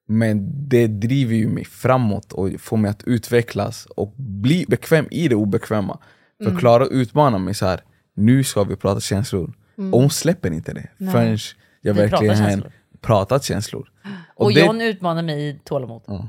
Men 0.08 0.52
det 0.70 0.88
driver 0.88 1.36
ju 1.36 1.48
mig 1.48 1.66
framåt 1.66 2.34
och 2.34 2.50
får 2.60 2.78
mig 2.78 2.92
att 2.92 3.04
utvecklas 3.04 3.86
och 3.86 4.14
bli 4.18 4.66
bekväm 4.68 5.06
i 5.12 5.28
det 5.28 5.36
obekväma. 5.36 6.00
Mm. 6.42 6.54
Förklara 6.54 6.84
och 6.84 6.90
utmana 6.92 7.38
mig 7.38 7.54
så 7.54 7.66
här. 7.66 7.82
nu 8.14 8.44
ska 8.44 8.64
vi 8.64 8.76
prata 8.76 9.00
känslor. 9.00 9.54
Mm. 9.78 9.94
Och 9.94 10.02
hon 10.02 10.10
släpper 10.10 10.52
inte 10.54 10.74
det 10.74 10.88
Nej. 10.98 11.12
förrän 11.14 11.38
jag 11.82 11.96
pratar 11.96 12.10
verkligen 12.12 12.38
har 12.38 12.50
känslor. 12.50 12.72
pratat 13.02 13.44
känslor. 13.44 13.92
Och, 14.36 14.54
det- 14.54 14.60
John 14.66 14.82
utmanar 14.82 15.24
mig 15.24 15.48
i 15.50 15.60
tålamod. 15.64 16.02
Ja. 16.08 16.28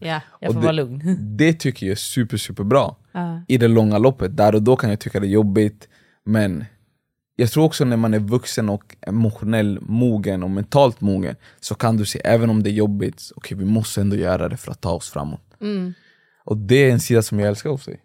Ja, 0.00 0.20
jag 0.40 0.52
får 0.52 0.60
det, 0.60 0.66
vara 0.66 0.72
lugn. 0.72 1.16
Det 1.36 1.52
tycker 1.52 1.86
jag 1.86 1.92
är 1.92 1.96
super, 1.96 2.36
super 2.36 2.64
bra. 2.64 2.96
Ja. 3.12 3.42
I 3.48 3.58
det 3.58 3.68
långa 3.68 3.98
loppet, 3.98 4.36
där 4.36 4.54
och 4.54 4.62
då 4.62 4.76
kan 4.76 4.90
jag 4.90 5.00
tycka 5.00 5.20
det 5.20 5.26
är 5.26 5.30
jobbigt. 5.30 5.88
Men 6.24 6.64
jag 7.36 7.50
tror 7.50 7.64
också 7.64 7.84
när 7.84 7.96
man 7.96 8.14
är 8.14 8.18
vuxen 8.18 8.68
och 8.68 8.96
emotionell 9.00 9.78
mogen 9.80 10.42
och 10.42 10.50
mentalt 10.50 11.00
mogen 11.00 11.36
så 11.60 11.74
kan 11.74 11.96
du 11.96 12.06
se, 12.06 12.20
även 12.24 12.50
om 12.50 12.62
det 12.62 12.70
är 12.70 12.74
jobbigt, 12.74 13.32
okej 13.36 13.58
vi 13.58 13.64
måste 13.64 14.00
ändå 14.00 14.16
göra 14.16 14.48
det 14.48 14.56
för 14.56 14.72
att 14.72 14.80
ta 14.80 14.92
oss 14.92 15.10
framåt. 15.10 15.56
Mm. 15.60 15.94
Och 16.44 16.56
det 16.56 16.74
är 16.74 16.92
en 16.92 17.00
sida 17.00 17.22
som 17.22 17.40
jag 17.40 17.48
älskar 17.48 17.70
hos 17.70 17.84
dig. 17.84 18.00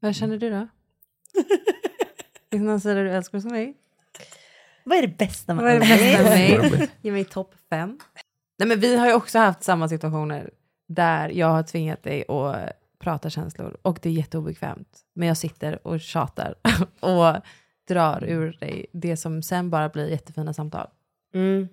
Vad 0.00 0.14
känner 0.14 0.38
du 0.38 0.50
då? 0.50 0.68
Finns 2.50 2.64
någon 2.64 2.80
sida 2.80 2.94
du 2.94 3.10
älskar 3.10 3.38
hos 3.38 3.44
mig? 3.44 3.74
Vad 4.84 4.98
är 4.98 5.02
det 5.02 5.18
bästa 5.18 5.54
med 5.54 5.64
Vad 5.64 5.72
är 5.72 5.80
det 5.80 5.86
bästa 5.86 6.22
med 6.22 6.72
mig? 6.72 6.90
Ge 7.00 7.12
mig 7.12 7.24
topp 7.24 7.54
fem. 7.70 7.98
Nej, 8.58 8.68
men 8.68 8.80
vi 8.80 8.96
har 8.96 9.06
ju 9.06 9.12
också 9.12 9.38
haft 9.38 9.62
samma 9.62 9.88
situationer 9.88 10.50
där 10.86 11.28
jag 11.28 11.46
har 11.46 11.62
tvingat 11.62 12.02
dig 12.02 12.24
att 12.28 12.72
prata 12.98 13.30
känslor 13.30 13.76
och 13.82 13.98
det 14.02 14.08
är 14.08 14.12
jätteobekvämt. 14.12 14.98
Men 15.14 15.28
jag 15.28 15.36
sitter 15.36 15.86
och 15.86 16.00
tjatar 16.00 16.54
och 17.00 17.42
drar 17.88 18.24
ur 18.24 18.56
dig 18.60 18.86
det 18.92 19.16
som 19.16 19.42
sen 19.42 19.70
bara 19.70 19.88
blir 19.88 20.08
jättefina 20.08 20.52
samtal. 20.52 20.86
Mm. 21.34 21.68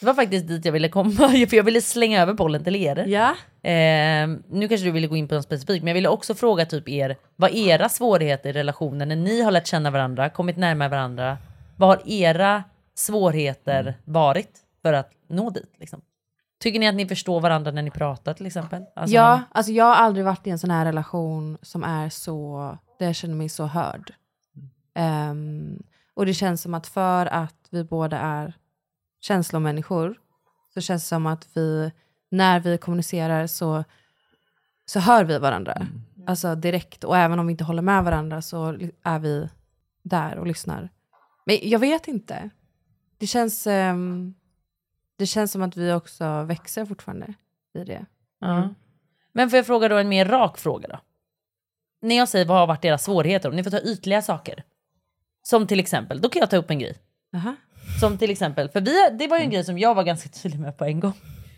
Det 0.00 0.06
var 0.06 0.14
faktiskt 0.14 0.48
dit 0.48 0.64
jag 0.64 0.72
ville 0.72 0.88
komma, 0.88 1.10
för 1.48 1.54
jag 1.54 1.64
ville 1.64 1.80
slänga 1.80 2.22
över 2.22 2.34
bollen 2.34 2.64
till 2.64 2.76
er. 2.76 3.04
Ja. 3.06 3.28
Eh, 3.70 4.28
nu 4.48 4.68
kanske 4.68 4.86
du 4.86 4.90
ville 4.90 5.06
gå 5.06 5.16
in 5.16 5.28
på 5.28 5.34
något 5.34 5.44
specifikt, 5.44 5.82
men 5.84 5.88
jag 5.88 5.94
ville 5.94 6.08
också 6.08 6.34
fråga 6.34 6.66
typ 6.66 6.88
er, 6.88 7.16
vad 7.36 7.54
era 7.54 7.88
svårigheter 7.88 8.50
i 8.50 8.52
relationen, 8.52 9.08
när 9.08 9.16
ni 9.16 9.42
har 9.42 9.50
lärt 9.50 9.66
känna 9.66 9.90
varandra, 9.90 10.30
kommit 10.30 10.56
närmare 10.56 10.88
varandra, 10.88 11.38
vad 11.76 11.88
har 11.88 12.02
era 12.06 12.64
svårigheter 12.94 13.94
varit 14.04 14.50
för 14.82 14.92
att 14.92 15.10
nå 15.28 15.50
dit? 15.50 15.74
Liksom? 15.78 16.00
Tycker 16.58 16.80
ni 16.80 16.88
att 16.88 16.94
ni 16.94 17.08
förstår 17.08 17.40
varandra 17.40 17.70
när 17.70 17.82
ni 17.82 17.90
pratar 17.90 18.34
till 18.34 18.46
exempel? 18.46 18.84
Alltså, 18.94 19.14
ja, 19.14 19.42
alltså 19.50 19.72
jag 19.72 19.84
har 19.84 19.94
aldrig 19.94 20.24
varit 20.24 20.46
i 20.46 20.50
en 20.50 20.58
sån 20.58 20.70
här 20.70 20.84
relation 20.84 21.58
som 21.62 21.84
är 21.84 22.08
så, 22.08 22.78
där 22.98 23.06
jag 23.06 23.14
känner 23.14 23.34
mig 23.34 23.48
så 23.48 23.66
hörd. 23.66 24.14
Ehm, 24.94 25.82
och 26.14 26.26
det 26.26 26.34
känns 26.34 26.62
som 26.62 26.74
att 26.74 26.86
för 26.86 27.26
att 27.26 27.68
vi 27.70 27.84
båda 27.84 28.18
är 28.18 28.54
känslomänniskor 29.20 30.18
så 30.74 30.80
känns 30.80 31.02
det 31.02 31.08
som 31.08 31.26
att 31.26 31.48
vi, 31.54 31.92
när 32.30 32.60
vi 32.60 32.78
kommunicerar 32.78 33.46
så, 33.46 33.84
så 34.86 35.00
hör 35.00 35.24
vi 35.24 35.38
varandra. 35.38 35.86
Alltså 36.26 36.54
direkt. 36.54 37.04
Och 37.04 37.16
även 37.16 37.38
om 37.38 37.46
vi 37.46 37.50
inte 37.50 37.64
håller 37.64 37.82
med 37.82 38.04
varandra 38.04 38.42
så 38.42 38.78
är 39.02 39.18
vi 39.18 39.48
där 40.02 40.38
och 40.38 40.46
lyssnar. 40.46 40.90
Men 41.44 41.58
jag 41.62 41.78
vet 41.78 42.08
inte. 42.08 42.50
Det 43.18 43.26
känns, 43.26 43.66
ehm, 43.66 44.34
det 45.18 45.26
känns 45.26 45.52
som 45.52 45.62
att 45.62 45.76
vi 45.76 45.92
också 45.92 46.42
växer 46.42 46.84
fortfarande 46.84 47.34
i 47.74 47.84
det. 47.84 48.06
Ja. 48.40 48.68
Men 49.32 49.50
får 49.50 49.56
jag 49.56 49.66
fråga 49.66 49.88
då 49.88 49.96
en 49.96 50.08
mer 50.08 50.24
rak 50.24 50.58
fråga 50.58 50.88
då? 50.88 50.98
När 52.02 52.16
jag 52.16 52.28
säger 52.28 52.44
vad 52.44 52.58
har 52.58 52.66
varit 52.66 52.84
era 52.84 52.98
svårigheter, 52.98 53.48
om 53.48 53.56
ni 53.56 53.64
får 53.64 53.70
ta 53.70 53.80
ytliga 53.80 54.22
saker. 54.22 54.64
Som 55.42 55.66
till 55.66 55.80
exempel, 55.80 56.20
då 56.20 56.28
kan 56.28 56.40
jag 56.40 56.50
ta 56.50 56.56
upp 56.56 56.70
en 56.70 56.78
grej. 56.78 56.94
Aha. 57.34 57.54
Som 58.00 58.18
till 58.18 58.30
exempel, 58.30 58.68
för 58.68 58.80
vi, 58.80 59.16
det 59.18 59.26
var 59.26 59.38
ju 59.38 59.44
en 59.44 59.50
grej 59.50 59.64
som 59.64 59.78
jag 59.78 59.94
var 59.94 60.04
ganska 60.04 60.28
tydlig 60.42 60.60
med 60.60 60.78
på 60.78 60.84
en 60.84 61.00
gång. 61.00 61.12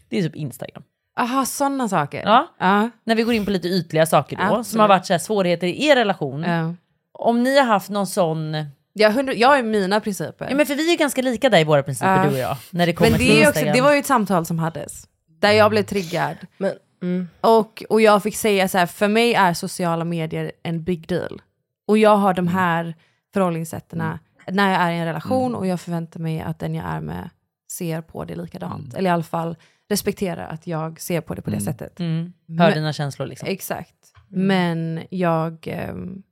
Det 0.08 0.18
är 0.18 0.22
typ 0.22 0.36
Instagram. 0.36 0.82
Aha, 1.16 1.44
sådana 1.44 1.88
saker. 1.88 2.22
Ja. 2.24 2.46
Ja. 2.58 2.90
När 3.04 3.14
vi 3.14 3.22
går 3.22 3.34
in 3.34 3.44
på 3.44 3.50
lite 3.50 3.68
ytliga 3.68 4.06
saker 4.06 4.36
då, 4.36 4.42
Absolut. 4.42 4.66
som 4.66 4.80
har 4.80 4.88
varit 4.88 5.06
så 5.06 5.12
här 5.12 5.18
svårigheter 5.18 5.66
i 5.66 5.86
er 5.86 5.96
relation. 5.96 6.42
Ja. 6.42 6.74
Om 7.12 7.42
ni 7.42 7.58
har 7.58 7.66
haft 7.66 7.90
någon 7.90 8.06
sån... 8.06 8.56
Jag, 8.98 9.12
hundra, 9.12 9.34
jag 9.34 9.48
har 9.48 9.62
mina 9.62 10.00
principer. 10.00 10.46
Ja, 10.50 10.56
men 10.56 10.66
för 10.66 10.74
vi 10.74 10.92
är 10.92 10.98
ganska 10.98 11.22
lika 11.22 11.50
där 11.50 11.58
i 11.58 11.64
våra 11.64 11.82
principer 11.82 12.16
Ja. 12.16 12.24
du 12.24 12.30
och 12.30 12.38
jag. 12.38 12.56
När 12.70 12.86
det 12.86 12.92
kommer 12.92 13.10
Men 13.10 13.18
till 13.20 13.28
det, 13.28 13.42
är 13.42 13.48
också, 13.48 13.64
det 13.64 13.80
var 13.80 13.92
ju 13.92 13.98
ett 13.98 14.06
samtal 14.06 14.46
som 14.46 14.58
hades. 14.58 15.08
Där 15.38 15.52
jag 15.52 15.70
blev 15.70 15.82
triggad. 15.82 16.36
Men, 16.58 16.72
mm. 17.02 17.28
Och, 17.40 17.84
och 17.88 18.00
jag 18.00 18.22
fick 18.22 18.36
säga 18.36 18.68
så 18.68 18.78
här, 18.78 18.86
för 18.86 19.08
mig 19.08 19.34
är 19.34 19.54
sociala 19.54 20.04
medier 20.04 20.52
en 20.62 20.82
big 20.84 21.08
deal. 21.08 21.42
Och 21.86 21.98
jag 21.98 22.16
har 22.16 22.34
de 22.34 22.48
här 22.48 22.94
förhållningssätten 23.34 24.18
när 24.50 24.72
jag 24.72 24.80
är 24.82 24.90
i 24.92 24.98
en 24.98 25.06
relation 25.06 25.54
och 25.54 25.66
jag 25.66 25.80
förväntar 25.80 26.20
mig 26.20 26.40
att 26.40 26.58
den 26.58 26.74
jag 26.74 26.86
är 26.86 27.00
med 27.00 27.30
ser 27.72 28.00
på 28.00 28.24
det 28.24 28.34
likadant. 28.34 28.94
Eller 28.94 29.10
i 29.10 29.12
alla 29.12 29.22
fall 29.22 29.56
respekterar 29.90 30.48
att 30.48 30.66
jag 30.66 31.00
ser 31.00 31.20
på 31.20 31.34
det 31.34 31.42
på 31.42 31.50
det 31.50 31.60
sättet. 31.60 32.00
Mm. 32.00 32.32
Hör 32.48 32.54
Men- 32.56 32.72
dina 32.74 32.92
känslor 32.92 33.26
liksom. 33.26 33.48
Exakt. 33.48 33.94
Men 34.28 35.02
jag, 35.10 35.66
ehm, 35.68 36.22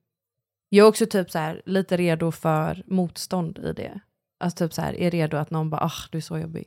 jag 0.77 0.85
är 0.85 0.89
också 0.89 1.07
typ 1.07 1.31
så 1.31 1.39
här, 1.39 1.63
lite 1.67 1.97
redo 1.97 2.31
för 2.31 2.83
motstånd 2.87 3.59
i 3.59 3.73
det. 3.73 4.01
Alltså 4.41 4.65
typ 4.65 4.73
så 4.75 4.83
här, 4.83 4.95
är 4.95 5.11
redo 5.11 5.37
att 5.37 5.51
någon 5.51 5.71
bara, 5.71 5.81
ah 5.81 5.93
du 6.11 6.19
är 6.19 6.23
så 6.23 6.39
jobbig. 6.39 6.65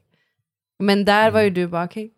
Men 0.79 1.05
där 1.05 1.31
var 1.31 1.41
ju 1.41 1.49
du 1.49 1.67
bara, 1.67 1.85
okej. 1.85 2.13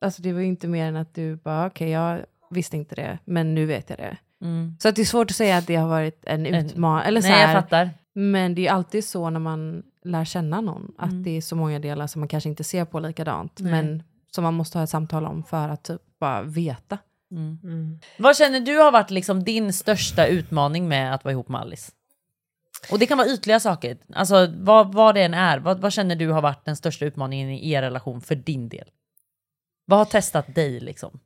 Alltså 0.00 0.22
det 0.22 0.32
var 0.32 0.40
ju 0.40 0.46
inte 0.46 0.68
mer 0.68 0.86
än 0.88 0.96
att 0.96 1.14
du 1.14 1.36
bara, 1.36 1.66
okej 1.66 1.90
jag 1.90 2.24
visste 2.50 2.76
inte 2.76 2.94
det, 2.94 3.18
men 3.24 3.54
nu 3.54 3.66
vet 3.66 3.90
jag 3.90 3.98
det. 3.98 4.16
Mm. 4.42 4.76
Så 4.80 4.88
att 4.88 4.96
det 4.96 5.02
är 5.02 5.06
svårt 5.06 5.30
att 5.30 5.36
säga 5.36 5.56
att 5.56 5.66
det 5.66 5.76
har 5.76 5.88
varit 5.88 6.24
en 6.26 6.46
utmaning. 6.46 7.08
Eller 7.08 7.20
så 7.20 7.28
Nej 7.28 7.42
jag 7.42 7.52
fattar. 7.52 7.90
men 8.14 8.54
det 8.54 8.66
är 8.66 8.72
alltid 8.72 9.04
så 9.04 9.30
när 9.30 9.40
man 9.40 9.82
lär 10.04 10.24
känna 10.24 10.60
någon, 10.60 10.94
att 10.98 11.10
Mm. 11.10 11.22
det 11.22 11.30
är 11.30 11.40
så 11.40 11.56
många 11.56 11.78
delar 11.78 12.06
som 12.06 12.20
man 12.20 12.28
kanske 12.28 12.48
inte 12.48 12.64
ser 12.64 12.84
på 12.84 13.00
likadant, 13.00 13.58
Nej. 13.60 13.72
men 13.72 14.02
som 14.30 14.44
man 14.44 14.54
måste 14.54 14.78
ha 14.78 14.82
ett 14.84 14.90
samtal 14.90 15.26
om 15.26 15.42
för 15.44 15.68
att 15.68 15.82
typ 15.84 16.00
bara 16.20 16.42
veta. 16.42 16.98
Mm. 17.30 17.98
Vad 18.18 18.36
känner 18.36 18.60
du 18.60 18.78
har 18.78 18.92
varit 18.92 19.10
liksom 19.10 19.44
din 19.44 19.72
största 19.72 20.26
utmaning 20.26 20.88
med 20.88 21.14
att 21.14 21.24
vara 21.24 21.32
ihop 21.32 21.48
med 21.48 21.60
Alice? 21.60 21.92
Och 22.90 22.98
det 22.98 23.06
kan 23.06 23.18
vara 23.18 23.28
ytliga 23.28 23.60
saker, 23.60 23.98
alltså 24.14 24.52
vad, 24.56 24.94
vad 24.94 25.14
det 25.14 25.22
än 25.22 25.34
är. 25.34 25.58
Vad, 25.58 25.80
vad 25.80 25.92
känner 25.92 26.16
du 26.16 26.28
har 26.28 26.42
varit 26.42 26.64
den 26.64 26.76
största 26.76 27.04
utmaningen 27.04 27.50
i 27.50 27.70
er 27.72 27.82
relation 27.82 28.20
för 28.20 28.34
din 28.34 28.68
del? 28.68 28.88
Vad 29.86 29.98
har 29.98 30.04
testat 30.06 30.54
dig 30.54 30.80
liksom? 30.80 31.20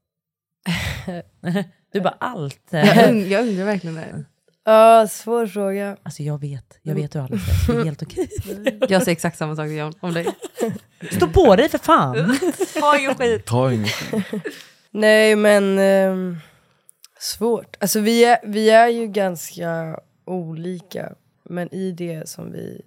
du 1.93 2.01
bara 2.01 2.17
allt. 2.21 2.61
Jag, 2.71 3.09
und- 3.11 3.29
jag 3.29 3.49
undrar 3.49 3.65
verkligen 3.65 3.97
det. 3.97 4.25
Ja, 4.65 5.07
svår 5.09 5.47
fråga. 5.47 5.97
Alltså 6.03 6.23
jag 6.23 6.41
vet, 6.41 6.79
jag 6.83 6.95
vet 6.95 7.15
hur 7.15 7.21
Alice 7.21 7.51
är. 7.69 7.75
Det 7.75 7.81
är 7.81 7.85
helt 7.85 8.03
okej. 8.03 8.29
Jag 8.89 9.03
säger 9.03 9.13
exakt 9.13 9.39
samma 9.39 9.57
sak 9.57 9.97
om 10.01 10.15
dig. 10.15 10.27
Stå 11.11 11.27
på 11.29 11.57
dig 11.57 11.69
för 11.69 11.79
fan! 11.79 12.39
Ta 12.81 12.99
ingen 12.99 13.15
skit. 13.15 13.47
Ta 13.47 13.73
inget. 13.73 13.95
Nej 14.91 15.37
men 15.37 15.79
ehm, 15.79 16.37
svårt. 17.19 17.77
Alltså 17.81 18.01
vi 18.01 18.25
är, 18.25 18.39
vi 18.45 18.71
är 18.71 18.89
ju 18.89 19.07
ganska 19.07 20.01
olika. 20.25 21.15
Men 21.45 21.75
i 21.75 21.93
det 21.93 22.29
som 22.29 22.53
vi 22.53 22.83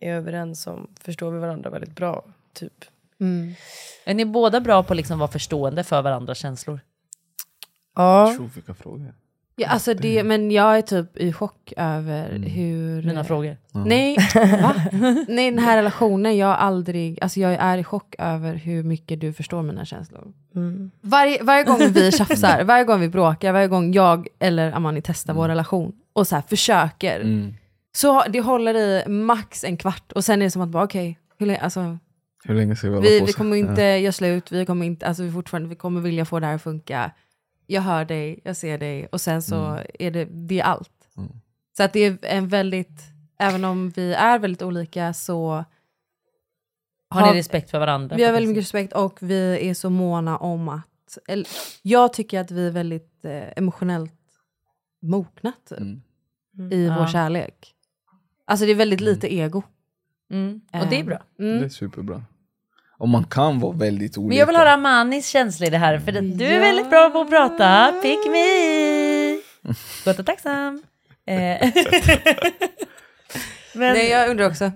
är 0.00 0.14
överens 0.14 0.66
om 0.66 0.90
förstår 1.00 1.30
vi 1.30 1.38
varandra 1.38 1.70
väldigt 1.70 1.96
bra. 1.96 2.24
Typ. 2.52 2.84
Mm. 3.20 3.54
Är 4.04 4.14
ni 4.14 4.24
båda 4.24 4.60
bra 4.60 4.82
på 4.82 4.92
att 4.92 4.96
liksom 4.96 5.18
vara 5.18 5.30
förstående 5.30 5.84
för 5.84 6.02
varandras 6.02 6.38
känslor? 6.38 6.80
Ja. 7.94 8.34
Tjo, 8.36 8.50
vilka 8.54 8.74
frågor. 8.74 9.14
Ja, 9.56 9.68
alltså 9.68 9.94
det, 9.94 10.22
men 10.24 10.50
jag 10.50 10.78
är 10.78 10.82
typ 10.82 11.16
i 11.16 11.32
chock 11.32 11.72
över 11.76 12.38
hur... 12.38 13.02
Mina 13.02 13.24
frågor. 13.24 13.56
Nej, 13.72 14.16
va? 14.62 14.74
Nej, 15.28 15.50
den 15.50 15.58
här 15.64 15.76
relationen, 15.76 16.36
jag 16.36 16.50
aldrig... 16.58 17.18
Alltså 17.22 17.40
jag 17.40 17.52
är 17.52 17.78
i 17.78 17.84
chock 17.84 18.14
över 18.18 18.54
hur 18.54 18.82
mycket 18.82 19.20
du 19.20 19.32
förstår 19.32 19.62
mina 19.62 19.84
känslor. 19.84 20.32
Mm. 20.54 20.90
Varje, 21.00 21.42
varje 21.42 21.64
gång 21.64 21.78
vi 21.92 22.12
tjafsar, 22.18 22.64
varje 22.64 22.84
gång 22.84 23.00
vi 23.00 23.08
bråkar, 23.08 23.52
varje 23.52 23.68
gång 23.68 23.92
jag 23.92 24.28
eller 24.38 24.72
Amani 24.72 25.02
testar 25.04 25.34
vår 25.34 25.48
relation 25.48 25.92
och 26.12 26.26
så 26.26 26.34
här 26.34 26.42
försöker, 26.42 27.20
Mm. 27.20 27.54
så 27.96 28.22
det 28.28 28.40
håller 28.40 28.74
i 28.74 29.08
max 29.08 29.64
en 29.64 29.76
kvart 29.76 30.12
och 30.12 30.24
sen 30.24 30.42
är 30.42 30.46
det 30.46 30.50
som 30.50 30.62
att 30.62 30.68
bara 30.68 30.84
okej, 30.84 31.18
hur 31.38 31.46
länge- 31.46 31.60
alltså, 31.60 31.98
Hur 32.44 32.54
länge 32.54 32.76
ska 32.76 32.88
vi 32.88 32.94
hålla 32.94 33.08
vi, 33.08 33.20
på 33.20 33.26
vi 33.26 33.32
så? 33.32 33.38
kommer 33.38 33.56
inte 33.56 33.82
Ja. 33.82 33.96
göra 33.96 34.12
slut, 34.12 34.52
vi 34.52 34.66
kommer, 34.66 34.86
inte, 34.86 35.06
alltså 35.06 35.22
vi, 35.22 35.32
fortfarande, 35.32 35.68
vi 35.68 35.74
kommer 35.74 36.00
vilja 36.00 36.24
få 36.24 36.40
det 36.40 36.46
här 36.46 36.54
att 36.54 36.62
funka. 36.62 37.10
Jag 37.66 37.82
hör 37.82 38.04
dig, 38.04 38.40
jag 38.44 38.56
ser 38.56 38.78
dig 38.78 39.06
och 39.06 39.20
sen 39.20 39.42
så 39.42 39.56
Mm. 39.64 39.86
är 39.98 40.10
det, 40.10 40.24
det 40.24 40.60
är 40.60 40.64
allt. 40.64 40.90
Så 41.76 41.82
att 41.82 41.92
det 41.92 42.00
är 42.00 42.18
en 42.22 42.48
väldigt, 42.48 43.00
även 43.38 43.64
om 43.64 43.90
vi 43.90 44.12
är 44.14 44.38
väldigt 44.38 44.62
olika 44.62 45.14
så 45.14 45.64
Har 47.10 47.32
ni 47.32 47.38
respekt 47.38 47.70
för 47.70 47.78
varandra? 47.78 48.16
vi 48.16 48.24
har 48.24 48.32
väldigt 48.32 48.48
mycket 48.48 48.62
respekt 48.64 48.92
och 48.92 49.18
vi 49.22 49.68
är 49.68 49.74
så 49.74 49.90
måna 49.90 50.36
om 50.38 50.68
att, 50.68 51.18
eller, 51.28 51.46
jag 51.82 52.12
tycker 52.12 52.40
att 52.40 52.50
vi 52.50 52.66
är 52.66 52.70
väldigt 52.70 53.24
eh, 53.24 53.42
emotionellt 53.56 54.12
mogna 55.02 55.52
typ, 55.68 55.78
Mm. 55.78 56.72
i 56.72 56.86
Ja. 56.86 56.98
vår 56.98 57.06
kärlek. 57.06 57.74
Alltså 58.44 58.66
det 58.66 58.72
är 58.72 58.76
väldigt 58.76 59.00
lite 59.00 59.34
ego. 59.34 59.62
Mm. 60.30 60.60
Och 60.72 60.86
det 60.90 60.96
är 60.96 61.00
Eh, 61.00 61.06
bra. 61.06 61.22
Mm. 61.38 61.58
Det 61.58 61.64
är 61.64 61.68
superbra. 61.68 62.22
Och 62.98 63.08
man 63.08 63.24
kan 63.24 63.60
vara 63.60 63.72
väldigt 63.72 64.18
olika. 64.18 64.28
Men 64.28 64.36
jag 64.38 64.46
vill 64.46 64.56
höra 64.56 64.72
Amanis 64.72 65.26
känslor 65.28 65.66
i 65.68 65.70
det 65.70 65.78
här, 65.78 65.98
för 65.98 66.12
det, 66.12 66.20
du 66.20 66.44
är 66.46 66.54
Ja. 66.54 66.60
väldigt 66.60 66.90
bra 66.90 67.10
på 67.10 67.20
att 67.20 67.30
prata. 67.30 67.92
Pick 68.02 68.18
me! 68.30 69.34
Gott 70.04 70.18
och 70.18 70.26
tacksam. 70.26 70.82
Eh, 71.26 71.34
Men- 73.74 73.92
Nej 73.92 74.10
jag 74.10 74.28
undrar 74.30 74.46
också. 74.50 74.72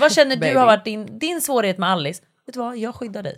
Vad 0.00 0.12
känner 0.12 0.36
du 0.36 0.58
har 0.58 0.66
varit 0.66 0.84
din, 0.84 1.18
din 1.18 1.40
svårighet 1.40 1.78
med 1.78 1.88
Alice? 1.90 2.22
Vet 2.46 2.54
du 2.54 2.60
vad, 2.60 2.76
jag 2.76 2.94
skyddar 2.94 3.22
dig. 3.22 3.36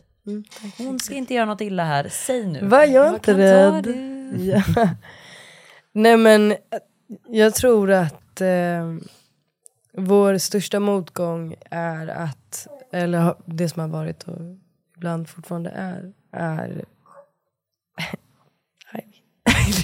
Hon 0.79 0.99
ska 1.01 1.15
inte 1.15 1.35
göra 1.35 1.45
något 1.45 1.61
illa 1.61 1.85
här. 1.85 2.09
Säg 2.11 2.47
nu. 2.47 2.67
Va, 2.67 2.87
jag 2.87 3.07
är 3.07 3.15
inte 3.15 3.35
rädd. 3.39 3.85
det. 3.85 4.45
Ja. 4.45 4.63
Nej 5.93 6.17
men, 6.17 6.51
eh, 6.53 6.57
jag 7.29 7.55
tror 7.55 7.91
att 7.91 8.41
eh, 8.41 8.95
vår 9.97 10.39
största 10.39 10.81
motgång 10.81 11.55
är 11.71 12.07
att, 12.09 12.67
eller 12.93 13.35
det 13.45 13.69
som 13.69 13.81
har 13.81 13.89
varit 13.89 14.23
och 14.23 14.39
ibland 14.97 15.29
fortfarande 15.29 15.71
är, 15.71 16.13
är... 16.33 16.85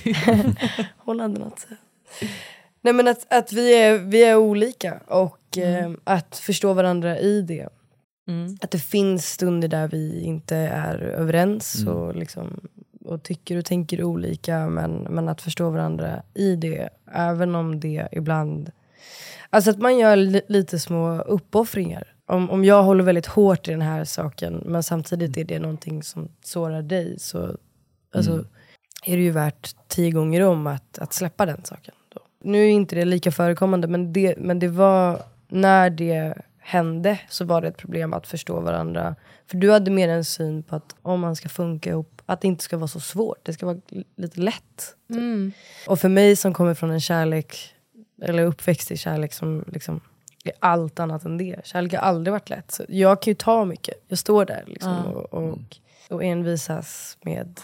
Något 1.04 1.52
att 1.52 1.58
säga. 1.60 1.78
Nej 2.80 2.92
men 2.92 3.08
att, 3.08 3.32
att 3.32 3.52
vi, 3.52 3.74
är, 3.82 3.98
vi 3.98 4.24
är 4.24 4.36
olika 4.36 5.00
och 5.06 5.58
eh, 5.58 5.90
att 6.04 6.36
förstå 6.36 6.72
varandra 6.72 7.18
i 7.18 7.42
det. 7.42 7.68
Mm. 8.28 8.58
Att 8.60 8.70
det 8.70 8.78
finns 8.78 9.26
stunder 9.26 9.68
där 9.68 9.88
vi 9.88 10.20
inte 10.20 10.56
är 10.56 10.98
överens 10.98 11.82
Mm. 11.82 11.94
och, 11.94 12.16
liksom, 12.16 12.60
och 13.04 13.22
tycker 13.22 13.56
och 13.56 13.64
tänker 13.64 14.04
olika 14.04 14.68
men, 14.68 14.92
men 14.92 15.28
att 15.28 15.42
förstå 15.42 15.70
varandra 15.70 16.22
i 16.34 16.56
det. 16.56 16.88
Även 17.12 17.54
om 17.54 17.80
det 17.80 18.08
ibland... 18.12 18.72
Alltså 19.50 19.70
att 19.70 19.78
man 19.78 19.98
gör 19.98 20.16
li, 20.16 20.40
lite 20.48 20.78
små 20.78 21.20
uppoffringar. 21.20 22.15
Om, 22.26 22.50
om 22.50 22.64
jag 22.64 22.82
håller 22.82 23.04
väldigt 23.04 23.26
hårt 23.26 23.68
i 23.68 23.70
den 23.70 23.82
här 23.82 24.04
saken 24.04 24.62
men 24.66 24.82
samtidigt 24.82 25.36
är 25.36 25.44
det 25.44 25.58
någonting 25.58 26.02
som 26.02 26.28
sårar 26.42 26.82
dig 26.82 27.18
så 27.18 27.56
alltså, 28.14 28.32
Mm. 28.32 28.46
är 29.06 29.16
det 29.16 29.22
ju 29.22 29.30
värt 29.30 29.76
tio 29.88 30.10
gånger 30.10 30.40
om 30.40 30.66
att, 30.66 30.98
att 30.98 31.12
släppa 31.12 31.46
den 31.46 31.64
saken. 31.64 31.94
Då. 32.14 32.20
Nu 32.40 32.64
är 32.64 32.68
inte 32.68 32.94
det 32.96 33.04
lika 33.04 33.32
förekommande 33.32 33.88
men 33.88 34.12
det, 34.12 34.34
men 34.38 34.58
det 34.58 34.68
var 34.68 35.22
när 35.48 35.90
det 35.90 36.34
hände 36.58 37.20
så 37.28 37.44
var 37.44 37.60
det 37.62 37.68
ett 37.68 37.76
problem 37.76 38.12
att 38.14 38.26
förstå 38.26 38.60
varandra. 38.60 39.16
För 39.46 39.56
du 39.56 39.72
hade 39.72 39.90
mer 39.90 40.08
en 40.08 40.24
syn 40.24 40.62
på 40.62 40.76
att 40.76 40.96
om 41.02 41.20
man 41.20 41.36
ska 41.36 41.48
funka 41.48 41.90
ihop, 41.90 42.22
att 42.26 42.40
det 42.40 42.48
inte 42.48 42.64
ska 42.64 42.76
vara 42.76 42.88
så 42.88 43.00
svårt. 43.00 43.38
Det 43.42 43.52
ska 43.52 43.66
vara 43.66 43.78
lite 44.16 44.40
lätt. 44.40 44.96
Mm. 45.10 45.52
Och 45.86 45.98
för 46.00 46.08
mig 46.08 46.36
som 46.36 46.54
kommer 46.54 46.74
från 46.74 46.90
en 46.90 47.00
kärlek, 47.00 47.74
eller 48.22 48.42
uppväxt 48.44 48.90
i 48.90 48.96
kärlek 48.96 49.32
som 49.32 49.64
liksom 49.66 50.00
är 50.48 50.54
allt 50.60 51.00
annat 51.00 51.24
än 51.24 51.38
det. 51.38 51.60
Kärlek 51.66 51.92
har 51.92 51.98
aldrig 52.00 52.32
varit 52.32 52.50
lätt. 52.50 52.70
Så 52.70 52.84
jag 52.88 53.22
kan 53.22 53.30
ju 53.30 53.34
ta 53.34 53.64
mycket. 53.64 54.04
Jag 54.08 54.18
står 54.18 54.44
där 54.44 54.64
liksom 54.66 54.90
Ja. 54.90 55.10
och, 55.12 55.34
och, 55.34 55.58
och 56.10 56.24
envisas 56.24 57.18
med 57.22 57.60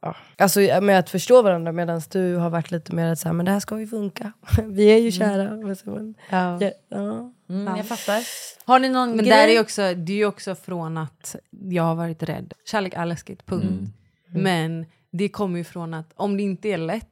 Ja. 0.00 0.16
Alltså 0.38 0.60
med 0.60 0.98
att 0.98 1.10
förstå 1.10 1.42
varandra 1.42 1.72
medan 1.72 2.02
du 2.10 2.36
har 2.36 2.50
varit 2.50 2.70
lite 2.70 2.94
mer 2.94 3.12
att 3.12 3.18
säga 3.18 3.32
men 3.32 3.46
det 3.46 3.52
här 3.52 3.60
ska 3.60 3.80
ju 3.80 3.86
funka. 3.86 4.32
Vi 4.64 4.84
är 4.86 4.98
ju 4.98 5.12
kära. 5.12 5.50
Men 5.56 5.76
så- 5.76 5.90
men- 5.90 6.14
Ja. 6.30 6.58
Ja, 6.60 6.70
ja. 6.88 7.32
Mm, 7.48 7.76
jag 7.76 7.86
fattar. 7.86 8.22
Har 8.66 8.78
ni 8.78 8.88
någon 8.88 9.08
Men 9.08 9.18
grej? 9.18 9.28
där 9.28 9.48
är 9.48 9.60
också, 9.60 9.82
det 9.94 10.12
är 10.12 10.16
ju 10.16 10.26
också 10.26 10.54
från 10.54 10.98
att 10.98 11.36
jag 11.50 11.82
har 11.82 11.94
varit 11.94 12.22
rädd. 12.22 12.52
Kärlek 12.70 12.94
är 12.96 13.04
läskigt, 13.06 13.46
punkt. 13.46 13.64
Mm. 13.64 14.42
Men 14.42 14.86
det 15.10 15.28
kommer 15.28 15.58
ju 15.58 15.64
från 15.64 15.94
att 15.94 16.12
om 16.16 16.36
det 16.36 16.42
inte 16.42 16.68
är 16.68 16.78
lätt 16.78 17.08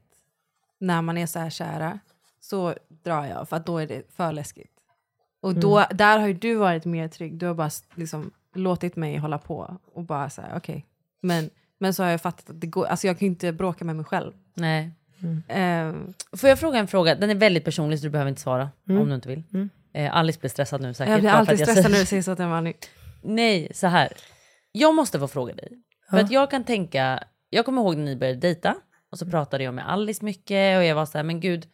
när 0.79 1.03
man 1.03 1.19
är 1.19 1.27
så 1.27 1.39
här 1.39 1.51
kära 1.51 1.99
så 2.41 2.75
drar 3.05 3.25
jag 3.27 3.49
för 3.49 3.57
att 3.57 3.67
då 3.67 3.79
är 3.79 3.87
det 3.87 4.03
för 4.17 4.33
läskigt. 4.33 4.71
Och 5.45 5.55
då, 5.55 5.85
där 5.91 6.19
har 6.19 6.27
ju 6.27 6.35
du 6.35 6.55
varit 6.55 6.85
mer 6.85 7.09
trygg. 7.09 7.39
Du 7.39 7.47
har 7.47 7.55
bara 7.55 7.71
liksom 7.95 8.31
låtit 8.55 8.97
mig 8.97 9.17
hålla 9.17 9.39
på 9.39 9.79
och 9.95 10.03
bara 10.05 10.31
så 10.31 10.43
här 10.43 10.53
okej. 10.57 10.87
Men, 11.21 11.51
men 11.79 11.95
så 11.95 12.03
har 12.03 12.11
jag 12.11 12.21
fattat 12.21 12.51
att 12.51 12.61
det 12.61 12.67
går, 12.67 12.87
alltså 12.87 13.07
jag 13.07 13.19
kan 13.19 13.27
ju 13.27 13.31
inte 13.31 13.53
bråka 13.53 13.85
med 13.85 13.97
mig 13.97 14.05
själv. 14.05 14.33
Nej. 14.55 14.91
Ehm, 15.49 16.13
Får 16.37 16.49
jag 16.49 16.59
fråga 16.59 16.79
en 16.79 16.87
fråga? 16.87 17.15
Den 17.15 17.31
är 17.31 17.35
väldigt 17.35 17.65
personlig 17.65 17.99
så 17.99 18.05
du 18.05 18.11
behöver 18.11 18.29
inte 18.29 18.41
svara 18.41 18.71
Mm. 18.89 19.03
om 19.03 19.09
du 19.09 19.15
inte 19.15 19.29
vill. 19.29 19.43
Mm. 19.53 19.71
Eh, 19.93 20.17
Alice 20.17 20.41
blir 20.41 20.51
stressad 20.51 20.81
nu 20.81 20.95
säkert. 20.95 21.11
jag 21.11 21.21
blir 21.21 21.31
alltid 21.31 21.61
jag 21.61 21.69
stressad 21.69 21.93
när 21.93 21.99
du 21.99 22.07
säger 22.07 22.23
så 22.23 22.37
till 22.37 22.45
Mani. 22.47 22.75
Nej, 23.23 23.71
så 23.75 23.87
här. 23.87 24.13
Jag 24.73 24.95
måste 24.95 25.19
få 25.19 25.29
fråga 25.29 25.55
dig. 25.55 25.69
För 26.11 26.17
Ja. 26.19 26.25
att 26.25 26.31
jag 26.31 26.51
kan 26.51 26.65
tänka, 26.65 27.25
jag 27.51 27.65
kommer 27.65 27.83
ihåg 27.83 27.97
när 27.97 28.05
ni 28.05 28.17
började 28.17 28.39
dejta 28.41 28.75
och 29.11 29.19
så 29.19 29.27
pratade 29.27 29.65
jag 29.65 29.75
med 29.75 29.91
Alice 29.93 30.25
mycket 30.25 30.79
och 30.79 30.85
jag 30.85 30.95
var 30.95 31.07
så 31.07 31.19
här, 31.19 31.23
men 31.23 31.41
gud. 31.41 31.67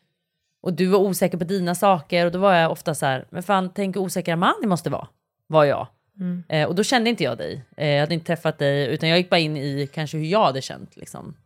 Och 0.61 0.73
du 0.73 0.87
var 0.87 0.99
osäker 0.99 1.39
på 1.39 1.45
dina 1.45 1.75
saker 1.75 2.27
och 2.27 2.33
då 2.33 2.39
var 2.39 2.55
jag 2.55 2.73
ofta 2.73 2.95
så 2.95 3.07
här, 3.07 3.27
men 3.31 3.43
fan 3.43 3.71
tänk 3.75 3.97
hur 3.97 4.03
osäker 4.03 4.37
man 4.37 4.55
ni 4.61 4.67
måste 4.67 4.91
vara. 4.91 5.09
Var 5.47 5.65
jag. 5.65 5.87
Mm. 6.21 6.43
Eh, 6.49 6.69
och 6.69 6.75
då 6.75 6.85
kände 6.85 7.11
inte 7.11 7.25
jag 7.25 7.39
dig. 7.39 7.65
Eh, 7.77 7.89
jag 7.89 8.01
hade 8.01 8.15
inte 8.15 8.27
träffat 8.27 8.59
dig 8.59 8.87
utan 8.95 9.09
jag 9.09 9.19
gick 9.19 9.31
bara 9.31 9.41
in 9.41 9.57
i 9.57 9.89
kanske 9.93 10.19
hur 10.19 10.25
jag 10.25 10.45
hade 10.45 10.63
känt. 10.63 10.97
Liksom. 10.97 11.37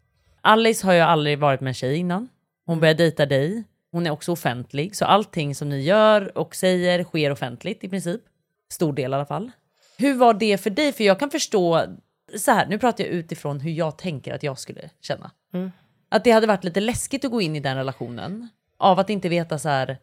Alice 0.41 0.87
har 0.87 0.95
ju 0.95 1.01
aldrig 1.01 1.39
varit 1.39 1.61
med 1.61 1.69
en 1.71 1.75
tjej 1.75 1.97
innan. 1.97 2.29
Hon 2.67 2.81
började 2.81 3.03
dejta 3.03 3.27
dig. 3.27 3.65
Hon 3.93 4.07
är 4.07 4.11
också 4.11 4.33
offentlig. 4.33 4.97
Så 4.97 5.05
allting 5.05 5.55
som 5.55 5.69
ni 5.69 5.81
gör 5.81 6.39
och 6.39 6.55
säger 6.55 7.05
sker 7.05 7.31
offentligt 7.31 7.85
i 7.85 7.89
princip. 7.89 8.21
Stor 8.73 8.93
del 8.93 9.11
i 9.11 9.15
alla 9.15 9.27
fall. 9.27 9.51
Hur 9.99 10.15
var 10.15 10.35
det 10.35 10.59
för 10.59 10.71
dig? 10.71 10.93
För 10.93 11.05
jag 11.05 11.19
kan 11.19 11.31
förstå, 11.31 11.87
så 12.39 12.51
här, 12.51 12.67
nu 12.67 12.79
pratar 12.79 13.05
jag 13.05 13.13
utifrån 13.13 13.61
hur 13.61 13.71
jag 13.71 13.99
tänker 13.99 14.35
att 14.35 14.43
jag 14.43 14.59
skulle 14.59 14.91
känna. 15.01 15.31
Mm. 15.53 15.73
Att 16.09 16.25
det 16.25 16.31
hade 16.31 16.47
varit 16.47 16.65
lite 16.65 16.81
läskigt 16.81 17.25
att 17.25 17.31
gå 17.31 17.41
in 17.41 17.57
i 17.57 17.61
den 17.61 17.77
relationen. 17.77 18.49
Av 18.79 18.99
att 18.99 19.11
inte 19.11 19.29
veta 19.29 19.59
så 19.59 19.69
här, 19.69 19.99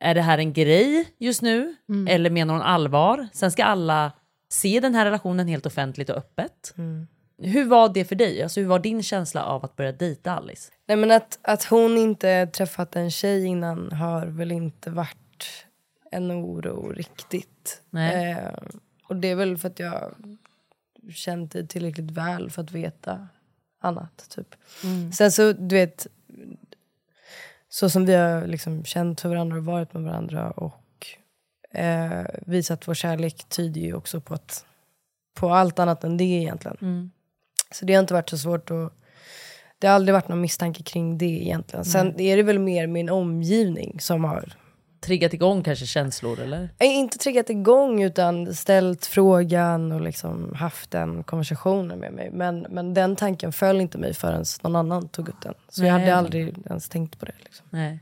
är 0.00 0.14
det 0.14 0.22
här 0.22 0.38
en 0.38 0.52
grej 0.52 1.08
just 1.18 1.42
nu? 1.42 1.74
Mm. 1.88 2.06
Eller 2.06 2.30
menar 2.30 2.54
hon 2.54 2.62
allvar? 2.62 3.28
Sen 3.32 3.52
ska 3.52 3.64
alla 3.64 4.12
se 4.48 4.80
den 4.80 4.94
här 4.94 5.04
relationen 5.04 5.48
helt 5.48 5.66
offentligt 5.66 6.10
och 6.10 6.16
öppet. 6.16 6.74
Mm. 6.78 7.06
Hur 7.38 7.64
var 7.64 7.88
det 7.88 8.04
för 8.04 8.16
dig? 8.16 8.42
Alltså 8.42 8.60
hur 8.60 8.66
var 8.66 8.78
din 8.78 9.02
känsla 9.02 9.44
av 9.44 9.64
att 9.64 9.76
börja 9.76 9.92
dejta 9.92 10.32
Alice? 10.32 10.72
Nej 10.86 10.96
men 10.96 11.10
att, 11.10 11.38
att 11.42 11.64
hon 11.64 11.98
inte 11.98 12.46
träffat 12.46 12.96
en 12.96 13.10
tjej 13.10 13.44
innan 13.44 13.92
har 13.92 14.26
väl 14.26 14.52
inte 14.52 14.90
varit 14.90 15.66
en 16.10 16.32
oro 16.32 16.92
riktigt. 16.92 17.82
Eh, 17.94 18.52
och 19.08 19.16
det 19.16 19.28
är 19.28 19.34
väl 19.34 19.58
för 19.58 19.68
att 19.68 19.78
jag 19.78 20.14
känt 21.14 21.52
dig 21.52 21.68
tillräckligt 21.68 22.10
väl 22.10 22.50
för 22.50 22.62
att 22.62 22.72
veta 22.72 23.28
annat. 23.80 24.26
Typ. 24.30 24.54
Mm. 24.84 25.12
Sen 25.12 25.32
så, 25.32 25.52
du 25.52 25.76
vet, 25.76 26.06
så 27.74 27.90
som 27.90 28.06
vi 28.06 28.14
har 28.14 28.46
liksom 28.46 28.84
känt 28.84 29.20
för 29.20 29.28
varandra 29.28 29.56
och 29.56 29.64
varit 29.64 29.94
med 29.94 30.02
varandra 30.02 30.50
och 30.50 31.06
eh, 31.70 32.24
visat 32.46 32.88
vår 32.88 32.94
kärlek 32.94 33.44
tyder 33.48 33.80
ju 33.80 33.94
också 33.94 34.20
på, 34.20 34.34
att, 34.34 34.64
på 35.34 35.50
allt 35.50 35.78
annat 35.78 36.04
än 36.04 36.16
det 36.16 36.24
egentligen. 36.24 36.76
Mm. 36.80 37.10
Så 37.70 37.84
det 37.84 37.94
har 37.94 38.00
inte 38.00 38.14
varit 38.14 38.28
så 38.30 38.38
svårt 38.38 38.70
att... 38.70 38.92
Det 39.78 39.86
har 39.86 39.94
aldrig 39.94 40.12
varit 40.12 40.28
någon 40.28 40.40
misstanke 40.40 40.82
kring 40.82 41.18
det 41.18 41.24
egentligen. 41.24 41.84
Sen 41.84 42.20
är 42.20 42.36
det 42.36 42.42
väl 42.42 42.58
mer 42.58 42.86
min 42.86 43.10
omgivning 43.10 44.00
som 44.00 44.24
har 44.24 44.52
Triggat 45.04 45.34
igång 45.34 45.62
kanske 45.62 45.86
känslor 45.86 46.40
eller? 46.40 46.68
Inte 46.80 47.18
triggat 47.18 47.50
igång 47.50 48.02
utan 48.02 48.54
ställt 48.54 49.06
frågan 49.06 49.92
och 49.92 50.00
liksom 50.00 50.54
haft 50.54 50.90
den 50.90 51.24
konversationen 51.24 51.98
med 51.98 52.12
mig. 52.12 52.30
Men, 52.32 52.66
men 52.70 52.94
den 52.94 53.16
tanken 53.16 53.52
föll 53.52 53.80
inte 53.80 53.98
mig 53.98 54.14
förrän 54.14 54.44
någon 54.62 54.76
annan 54.76 55.08
tog 55.08 55.28
upp 55.28 55.42
den. 55.42 55.54
Så 55.68 55.84
jag 55.84 55.92
Nej. 55.92 56.00
hade 56.00 56.16
aldrig 56.16 56.54
ens 56.66 56.88
tänkt 56.88 57.18
på 57.18 57.26
det. 57.26 57.34
Liksom. 57.44 57.66
Nej. 57.70 58.00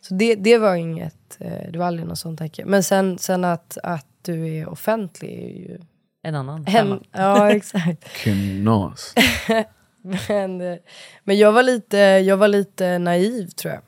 Så 0.00 0.14
det, 0.14 0.34
det 0.34 0.58
var 0.58 0.74
inget, 0.74 1.36
eh, 1.38 1.70
det 1.72 1.78
var 1.78 1.86
aldrig 1.86 2.06
någon 2.06 2.16
sån 2.16 2.36
tanke. 2.36 2.64
Men 2.64 2.82
sen, 2.82 3.18
sen 3.18 3.44
att, 3.44 3.78
att 3.82 4.06
du 4.22 4.48
är 4.48 4.68
offentlig 4.68 5.30
är 5.30 5.58
ju... 5.58 5.78
En 6.22 6.34
annan 6.34 6.66
femma. 6.66 7.00
ja 7.12 7.50
exakt. 7.56 8.04
Knas. 8.04 9.14
men, 10.28 10.60
eh, 10.60 10.78
men 11.24 11.38
jag 11.38 11.52
var, 11.52 11.62
lite, 11.62 11.96
jag 11.98 12.36
var 12.36 12.48
lite 12.48 12.98
naiv 12.98 13.46
tror 13.46 13.74
jag. 13.74 13.82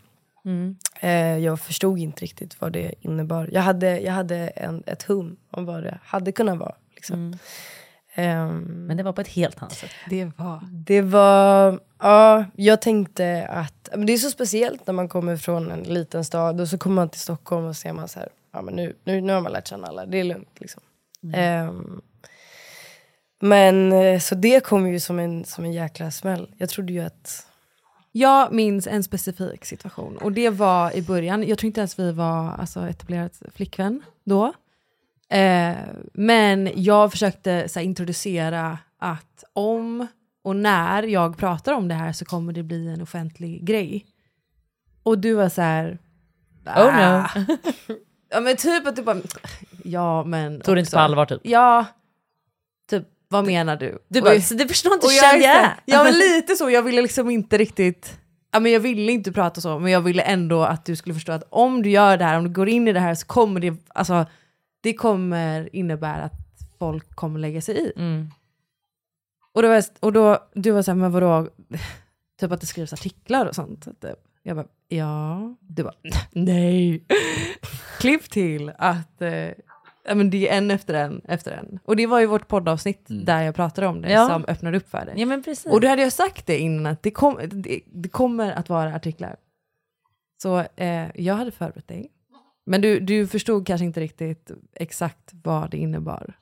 Mm. 0.46 0.76
Eh, 1.00 1.38
jag 1.38 1.60
förstod 1.60 1.98
inte 1.98 2.22
riktigt 2.22 2.60
vad 2.60 2.72
det 2.72 2.94
innebar. 3.00 3.48
Jag 3.52 3.62
hade, 3.62 4.00
jag 4.00 4.12
hade 4.12 4.36
en, 4.36 4.82
ett 4.86 5.02
hum 5.02 5.36
om 5.50 5.64
vad 5.64 5.82
det 5.82 5.98
hade 6.02 6.32
kunnat 6.32 6.58
vara. 6.58 6.74
Liksom. 6.94 7.38
Ehm, 8.14 8.86
Men 8.86 8.96
det 8.96 9.02
var 9.02 9.12
på 9.12 9.20
ett 9.20 9.28
helt 9.28 9.62
annat 9.62 9.72
sätt. 9.72 9.90
Det 10.10 10.24
var... 10.36 10.60
det 10.72 11.02
var, 11.02 11.80
ja, 11.98 12.44
jag 12.56 12.82
tänkte 12.82 13.46
att, 13.50 13.88
men 13.96 14.06
det 14.06 14.12
är 14.12 14.18
så 14.18 14.30
speciellt 14.30 14.86
när 14.86 14.94
man 14.94 15.08
kommer 15.08 15.36
från 15.36 15.70
en 15.70 15.82
liten 15.82 16.24
stad 16.24 16.60
och 16.60 16.68
så 16.68 16.78
kommer 16.78 16.96
man 16.96 17.08
till 17.08 17.20
Stockholm 17.20 17.66
och 17.66 17.76
ser 17.76 17.92
man 17.92 18.08
så 18.08 18.18
här, 18.18 18.28
ja 18.52 18.62
men 18.62 18.74
nu, 18.74 18.96
nu, 19.04 19.20
nu 19.20 19.32
har 19.32 19.40
man 19.40 19.52
lärt 19.52 19.68
känna 19.68 19.86
alla, 19.86 20.06
det 20.06 20.18
är 20.18 20.24
lugnt 20.24 20.60
liksom. 20.60 20.82
Ehm, 21.34 22.00
men 23.40 23.92
eh, 23.92 24.18
så 24.20 24.34
det 24.34 24.64
kom 24.64 24.88
ju 24.88 25.00
som 25.00 25.18
en, 25.18 25.44
som 25.44 25.64
en 25.64 25.72
jäkla 25.72 26.10
smäll. 26.10 26.54
Jag 26.56 26.68
trodde 26.68 26.92
ju 26.92 27.00
att, 27.00 27.46
Jag 28.18 28.52
minns 28.52 28.86
en 28.86 29.02
specifik 29.02 29.64
situation 29.64 30.16
och 30.16 30.32
det 30.32 30.50
var 30.50 30.96
i 30.96 31.02
början, 31.02 31.48
jag 31.48 31.58
tror 31.58 31.66
inte 31.66 31.80
ens 31.80 31.98
vi 31.98 32.12
var 32.12 32.52
alltså, 32.52 32.88
etablerat 32.88 33.42
flickvän 33.54 34.02
då. 34.24 34.52
Eh, 35.28 35.76
men 36.12 36.70
jag 36.74 37.10
försökte 37.10 37.68
så 37.68 37.78
här, 37.78 37.86
introducera 37.86 38.78
att 38.98 39.44
om 39.52 40.06
och 40.42 40.56
när 40.56 41.02
jag 41.02 41.36
pratar 41.36 41.72
om 41.72 41.88
det 41.88 41.94
här 41.94 42.12
så 42.12 42.24
kommer 42.24 42.52
det 42.52 42.62
bli 42.62 42.88
en 42.88 43.02
offentlig 43.02 43.64
grej. 43.64 44.06
Och 45.02 45.18
du 45.18 45.34
var 45.34 45.48
så 45.48 45.62
här... 45.62 45.98
Oh 46.66 46.96
no. 46.96 47.00
"Ah." 47.00 47.28
ja 48.30 48.40
men 48.40 48.56
typ 48.56 48.86
att 48.86 48.96
du 48.96 49.02
bara, 49.02 49.16
ja 49.84 50.24
men... 50.24 50.60
Tog 50.60 50.76
det 50.76 50.80
inte 50.80 50.92
på 50.92 50.98
allvar 50.98 51.26
typ? 51.26 51.40
Ja, 51.44 51.84
vad 53.28 53.46
menar 53.46 53.76
du? 53.76 53.98
Du 54.08 54.20
bara, 54.20 54.34
jag- 54.34 54.42
så 54.44 54.54
det 54.54 54.68
förstår 54.68 54.94
inte 54.94 55.06
jag. 55.06 55.34
är 55.36 55.40
så 55.40 55.46
här- 55.46 55.74
Ja 55.84 56.04
men 56.04 56.12
lite 56.18 56.56
så, 56.56 56.70
jag 56.70 56.82
ville 56.82 57.02
liksom 57.02 57.30
inte 57.30 57.58
riktigt 57.58 58.18
ja, 58.52 58.60
men 58.60 58.72
jag 58.72 58.80
ville 58.80 59.12
inte 59.12 59.32
prata 59.32 59.60
så, 59.60 59.78
men 59.78 59.92
jag 59.92 60.00
ville 60.00 60.22
ändå 60.22 60.62
att 60.62 60.84
du 60.84 60.96
skulle 60.96 61.14
förstå 61.14 61.32
att 61.32 61.44
om 61.50 61.82
du 61.82 61.90
gör 61.90 62.16
det 62.16 62.24
här, 62.24 62.38
om 62.38 62.44
du 62.44 62.50
går 62.50 62.68
in 62.68 62.88
i 62.88 62.92
det 62.92 63.00
här 63.00 63.14
så 63.14 63.26
kommer 63.26 63.60
det, 63.60 63.74
alltså, 63.88 64.26
det 64.80 64.94
kommer 64.94 65.76
innebära 65.76 66.22
att 66.22 66.32
folk 66.78 67.14
kommer 67.14 67.38
lägga 67.40 67.60
sig 67.60 67.76
i. 67.78 67.92
Mm. 67.96 68.30
Och 69.52 69.62
då, 69.62 69.68
var 69.68 69.74
jag- 69.74 69.84
och 70.00 70.12
då 70.12 70.38
du 70.54 70.70
var 70.70 70.82
såhär, 70.82 70.96
men 70.98 71.12
vadå, 71.12 71.48
typ 72.40 72.52
att 72.52 72.60
det 72.60 72.66
skrivs 72.66 72.92
artiklar 72.92 73.46
och 73.46 73.54
sånt. 73.54 73.84
Typ. 73.84 74.18
Jag 74.42 74.56
bara, 74.56 74.66
ja. 74.88 75.54
Du 75.60 75.82
bara, 75.82 75.94
nej. 76.32 77.04
Klipp 78.00 78.30
till 78.30 78.72
att 78.78 79.22
eh, 79.22 79.48
ja, 80.08 80.14
men 80.14 80.30
det 80.30 80.48
är 80.48 80.58
en 80.58 80.70
efter 80.70 80.94
en 80.94 81.20
efter 81.28 81.52
en. 81.52 81.78
Och 81.84 81.96
det 81.96 82.06
var 82.06 82.20
ju 82.20 82.26
vårt 82.26 82.48
poddavsnitt 82.48 83.04
där 83.08 83.42
jag 83.42 83.54
pratade 83.54 83.86
om 83.86 84.02
det, 84.02 84.10
Ja. 84.12 84.28
som 84.28 84.44
öppnade 84.48 84.76
upp 84.76 84.90
för 84.90 85.04
det. 85.06 85.12
Ja 85.20 85.26
men 85.26 85.42
precis. 85.42 85.72
Och 85.72 85.80
då 85.80 85.88
hade 85.88 86.02
jag 86.02 86.12
sagt 86.12 86.46
det 86.46 86.58
innan, 86.58 86.86
att 86.86 87.02
det, 87.02 87.10
kom, 87.10 87.40
det, 87.50 87.80
det 87.86 88.08
kommer 88.08 88.52
att 88.52 88.68
vara 88.68 88.94
artiklar. 88.94 89.36
Så 90.42 90.58
eh, 90.76 91.06
jag 91.14 91.34
hade 91.34 91.50
förberett 91.50 91.88
dig. 91.88 92.10
Men 92.66 92.80
du, 92.80 93.00
du 93.00 93.26
förstod 93.26 93.66
kanske 93.66 93.84
inte 93.84 94.00
riktigt 94.00 94.50
exakt 94.74 95.30
vad 95.42 95.70
det 95.70 95.76
innebar. 95.76 96.34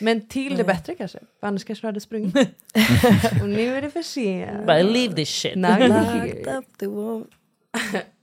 Men 0.00 0.28
till 0.28 0.56
det 0.56 0.64
bättre 0.64 0.94
kanske, 0.94 1.18
för 1.40 1.46
annars 1.46 1.64
kanske 1.64 1.82
du 1.82 1.88
hade 1.88 2.00
sprungit. 2.00 2.34
Och 3.42 3.48
nu 3.48 3.76
är 3.76 3.82
det 3.82 3.90
för 3.90 4.02
sent. 4.02 4.66
Bara 4.66 4.82
leave 4.82 5.14
this 5.14 5.28
shit. 5.28 5.56
Now 5.56 5.70
up 6.58 6.78
the 6.78 6.86
wall. 6.86 7.24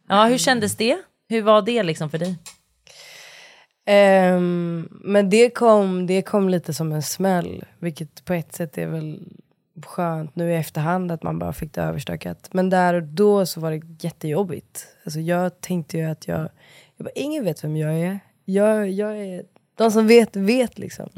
Ja, 0.07 0.25
hur 0.25 0.37
kändes 0.37 0.75
det? 0.75 0.97
Hur 1.29 1.41
var 1.41 1.61
det 1.61 1.83
liksom 1.83 2.09
för 2.09 2.17
dig? 2.17 2.35
Ehm, 3.85 4.89
men 4.91 5.29
det 5.29 5.49
kom, 5.49 6.07
det 6.07 6.21
kom 6.21 6.49
lite 6.49 6.73
som 6.73 6.91
en 6.91 7.01
smäll, 7.01 7.65
vilket 7.79 8.25
på 8.25 8.33
ett 8.33 8.55
sätt 8.55 8.77
är 8.77 8.87
väl 8.87 9.19
skönt 9.85 10.35
nu 10.35 10.51
i 10.51 10.55
efterhand 10.55 11.11
att 11.11 11.23
man 11.23 11.39
bara 11.39 11.53
fick 11.53 11.73
det 11.73 11.81
överstökat. 11.81 12.49
Men 12.51 12.69
där 12.69 12.93
och 12.93 13.03
då 13.03 13.45
så 13.45 13.59
var 13.59 13.71
det 13.71 13.81
jättejobbigt. 13.99 14.87
Alltså 15.03 15.19
jag 15.19 15.61
tänkte 15.61 15.97
ju 15.97 16.03
att 16.03 16.27
jag, 16.27 16.39
jag 16.97 17.05
bara, 17.05 17.11
ingen 17.15 17.43
vet 17.43 17.63
vem 17.63 17.77
jag 17.77 17.99
är. 17.99 18.19
Jag, 18.45 18.89
jag 18.89 19.17
är, 19.17 19.43
de 19.75 19.91
som 19.91 20.07
vet, 20.07 20.35
vet 20.35 20.79
liksom. 20.79 21.09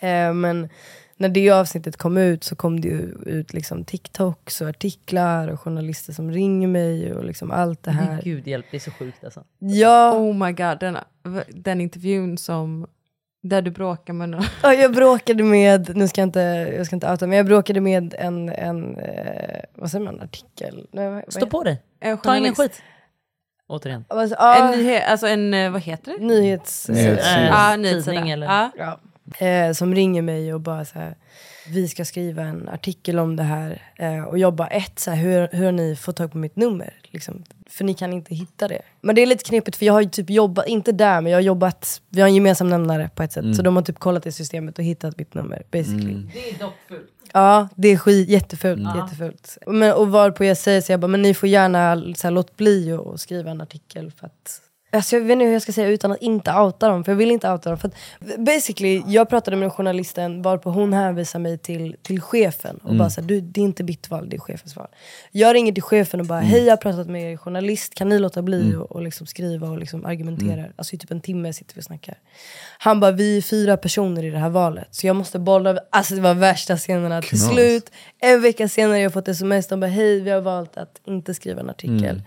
Eh, 0.00 0.32
men 0.34 0.68
när 1.16 1.28
det 1.28 1.50
avsnittet 1.50 1.96
kom 1.96 2.16
ut 2.16 2.44
så 2.44 2.56
kom 2.56 2.80
det 2.80 2.88
ju 2.88 3.14
ut 3.26 3.52
liksom 3.52 3.84
TikToks 3.84 4.60
och 4.60 4.68
artiklar 4.68 5.48
och 5.48 5.60
journalister 5.60 6.12
som 6.12 6.30
ringer 6.30 6.68
mig 6.68 7.14
och 7.14 7.24
liksom 7.24 7.50
allt 7.50 7.82
det 7.82 7.90
Men 7.92 8.04
här. 8.04 8.22
gud 8.22 8.46
hjälp, 8.46 8.66
det 8.70 8.76
är 8.76 8.80
så 8.80 8.90
sjukt 8.90 9.24
alltså. 9.24 9.44
Ja, 9.58 10.12
Oh 10.18 10.34
my 10.46 10.52
god, 10.52 10.78
den, 10.80 10.96
den 11.48 11.80
intervjun 11.80 12.38
som, 12.38 12.86
där 13.42 13.62
du 13.62 13.70
bråkar 13.70 14.12
med 14.12 14.28
någon. 14.28 14.44
Ja, 14.62 14.72
jag 14.74 14.92
bråkade 14.94 15.42
med, 15.42 15.96
nu 15.96 16.08
ska 16.08 16.20
jag 16.20 16.28
inte, 16.28 16.40
jag 16.76 16.86
ska 16.86 16.96
inte 16.96 17.10
outa, 17.10 17.26
men 17.26 17.36
jag 17.36 17.46
bråkade 17.46 17.80
med 17.80 18.14
en, 18.18 18.48
en 18.48 18.98
eh, 18.98 19.60
vad 19.74 19.90
säger 19.90 20.04
man, 20.04 20.20
artikel? 20.20 20.86
Nej, 20.92 21.08
vad, 21.10 21.32
Stå 21.32 21.46
på 21.46 21.62
dig, 21.64 21.82
En 22.00 22.18
ta 22.18 22.36
ingen 22.36 22.54
skit. 22.54 22.82
Återigen. 23.68 24.04
vad, 24.08 24.30
ja, 24.30 24.64
En 24.72 24.78
nyhet, 24.78 25.02
alltså 25.08 25.26
en, 25.26 25.54
eh, 25.54 25.70
vad 25.70 25.80
heter 25.82 26.14
det? 26.18 26.24
nyhets... 26.26 26.88
Nyhetssida. 26.88 27.36
Äh, 27.40 27.46
Ja, 27.46 27.70
tidning 27.70 27.82
nyhetssida. 27.92 28.26
eller? 28.32 28.46
Ja. 28.46 28.70
Ja. 28.78 28.98
Eh, 29.38 29.72
som 29.72 29.94
ringer 29.94 30.22
mig 30.22 30.54
och 30.54 30.60
bara 30.60 30.84
så 30.84 30.98
här, 30.98 31.14
vi 31.68 31.88
ska 31.88 32.04
skriva 32.04 32.42
en 32.42 32.68
artikel 32.68 33.18
om 33.18 33.36
det 33.36 33.42
här. 33.42 33.82
Eh, 33.96 34.22
och 34.22 34.38
jag 34.38 34.54
bara, 34.54 34.68
ett, 34.68 34.98
så 34.98 35.10
här, 35.10 35.22
hur, 35.22 35.48
hur 35.56 35.64
har 35.64 35.72
ni 35.72 35.96
fått 35.96 36.16
tag 36.16 36.32
på 36.32 36.38
mitt 36.38 36.56
nummer? 36.56 36.94
Liksom, 37.04 37.44
för 37.66 37.84
ni 37.84 37.94
kan 37.94 38.12
inte 38.12 38.34
hitta 38.34 38.68
det. 38.68 38.82
Men 39.00 39.14
det 39.14 39.22
är 39.22 39.26
lite 39.26 39.44
knepigt 39.44 39.76
för 39.76 39.86
jag 39.86 39.92
har 39.92 40.00
ju 40.00 40.08
typ 40.08 40.30
jobbat, 40.30 40.66
inte 40.66 40.92
där, 40.92 41.20
men 41.20 41.32
jag 41.32 41.36
har 41.36 41.42
jobbat, 41.42 42.00
vi 42.08 42.20
har 42.20 42.28
en 42.28 42.34
gemensam 42.34 42.68
nämnare 42.68 43.10
på 43.14 43.22
ett 43.22 43.32
sätt. 43.32 43.56
Så 43.56 43.62
de 43.62 43.76
har 43.76 43.82
typ 43.82 43.98
kollat 43.98 44.26
i 44.26 44.32
systemet 44.32 44.78
och 44.78 44.84
hittat 44.84 45.18
mitt 45.18 45.34
nummer 45.34 45.62
basically. 45.70 46.14
Det 46.32 46.50
är 46.50 46.58
dock 46.58 46.74
fult. 46.88 47.08
Ja, 47.32 47.68
det 47.74 47.88
är 47.88 47.96
skit, 47.96 48.28
jättefult. 48.28 48.82
jättefult. 48.96 49.58
Men, 49.66 49.92
och 49.92 50.08
varpå 50.08 50.44
jag 50.44 50.56
säger 50.56 50.80
så 50.80 50.92
jag 50.92 51.00
bara, 51.00 51.06
men 51.06 51.22
ni 51.22 51.34
får 51.34 51.48
gärna 51.48 52.14
så 52.16 52.26
här, 52.26 52.30
låt 52.30 52.56
bli 52.56 52.92
och 52.92 53.20
skriva 53.20 53.50
en 53.50 53.60
artikel 53.60 54.10
för 54.10 54.26
att 54.26 54.61
Alltså 54.94 55.16
jag 55.16 55.22
vet 55.22 55.32
inte 55.32 55.44
hur 55.44 55.52
jag 55.52 55.62
ska 55.62 55.72
säga 55.72 55.88
utan 55.88 56.12
att 56.12 56.22
inte 56.22 56.52
outa 56.52 56.88
dem, 56.88 57.04
för 57.04 57.12
jag 57.12 57.16
vill 57.16 57.30
inte 57.30 57.50
outa 57.50 57.68
dem. 57.68 57.78
För 57.78 57.88
att, 57.88 57.94
basically, 58.38 59.02
jag 59.06 59.28
pratade 59.28 59.56
med 59.56 59.72
journalisten 59.72 60.42
varpå 60.42 60.70
hon 60.70 60.92
hänvisar 60.92 61.38
mig 61.38 61.58
till, 61.58 61.96
till 62.02 62.20
chefen 62.20 62.76
och 62.82 62.94
bara 62.94 63.10
såhär, 63.10 63.28
du 63.28 63.40
det 63.40 63.60
är 63.60 63.64
inte 63.64 63.82
mitt 63.84 64.10
val, 64.10 64.28
det 64.28 64.36
är 64.36 64.40
chefens 64.40 64.76
val. 64.76 64.88
Jag 65.30 65.54
ringer 65.54 65.72
till 65.72 65.82
chefen 65.82 66.20
och 66.20 66.26
bara, 66.26 66.40
hej 66.40 66.64
jag 66.64 66.72
har 66.72 66.76
pratat 66.76 67.06
med 67.06 67.32
er 67.32 67.36
journalist, 67.36 67.94
kan 67.94 68.08
ni 68.08 68.18
låta 68.18 68.42
bli 68.42 68.74
och, 68.74 68.92
och 68.92 69.02
liksom 69.02 69.26
skriva 69.26 69.68
och 69.68 69.78
liksom 69.78 70.04
argumentera? 70.04 70.64
Alltså 70.76 70.94
i 70.94 70.98
typ 70.98 71.10
en 71.10 71.20
timme 71.20 71.52
sitter 71.52 71.74
vi 71.74 71.80
och 71.80 71.84
snackar. 71.84 72.18
Han 72.78 73.00
bara, 73.00 73.10
vi 73.10 73.36
är 73.36 73.42
fyra 73.42 73.76
personer 73.76 74.24
i 74.24 74.30
det 74.30 74.38
här 74.38 74.50
valet, 74.50 74.88
så 74.90 75.06
jag 75.06 75.16
måste 75.16 75.38
bolla, 75.38 75.78
alltså 75.90 76.14
det 76.14 76.20
var 76.20 76.34
värsta 76.34 76.76
scenerna. 76.76 77.22
Till 77.22 77.38
slut, 77.54 77.90
en 78.18 78.42
vecka 78.42 78.68
senare 78.68 78.92
har 78.94 78.98
jag 78.98 79.12
fått 79.12 79.28
sms, 79.28 79.66
de 79.66 79.80
bara, 79.80 79.86
hej 79.86 80.20
vi 80.20 80.30
har 80.30 80.40
valt 80.40 80.76
att 80.76 81.00
inte 81.06 81.34
skriva 81.34 81.60
en 81.60 81.70
artikel. 81.70 82.22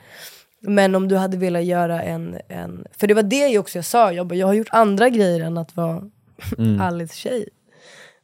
Men 0.67 0.95
om 0.95 1.07
du 1.07 1.15
hade 1.15 1.37
velat 1.37 1.63
göra 1.63 2.01
en, 2.01 2.37
en... 2.47 2.85
För 2.97 3.07
det 3.07 3.13
var 3.13 3.23
det 3.23 3.47
jag 3.47 3.59
också 3.61 3.77
jag 3.77 3.85
sa, 3.85 4.11
jag, 4.11 4.27
bara, 4.27 4.35
jag 4.35 4.47
har 4.47 4.53
gjort 4.53 4.67
andra 4.71 5.09
grejer 5.09 5.39
än 5.39 5.57
att 5.57 5.75
vara 5.75 6.01
Alice 6.81 7.15
tjej. 7.15 7.49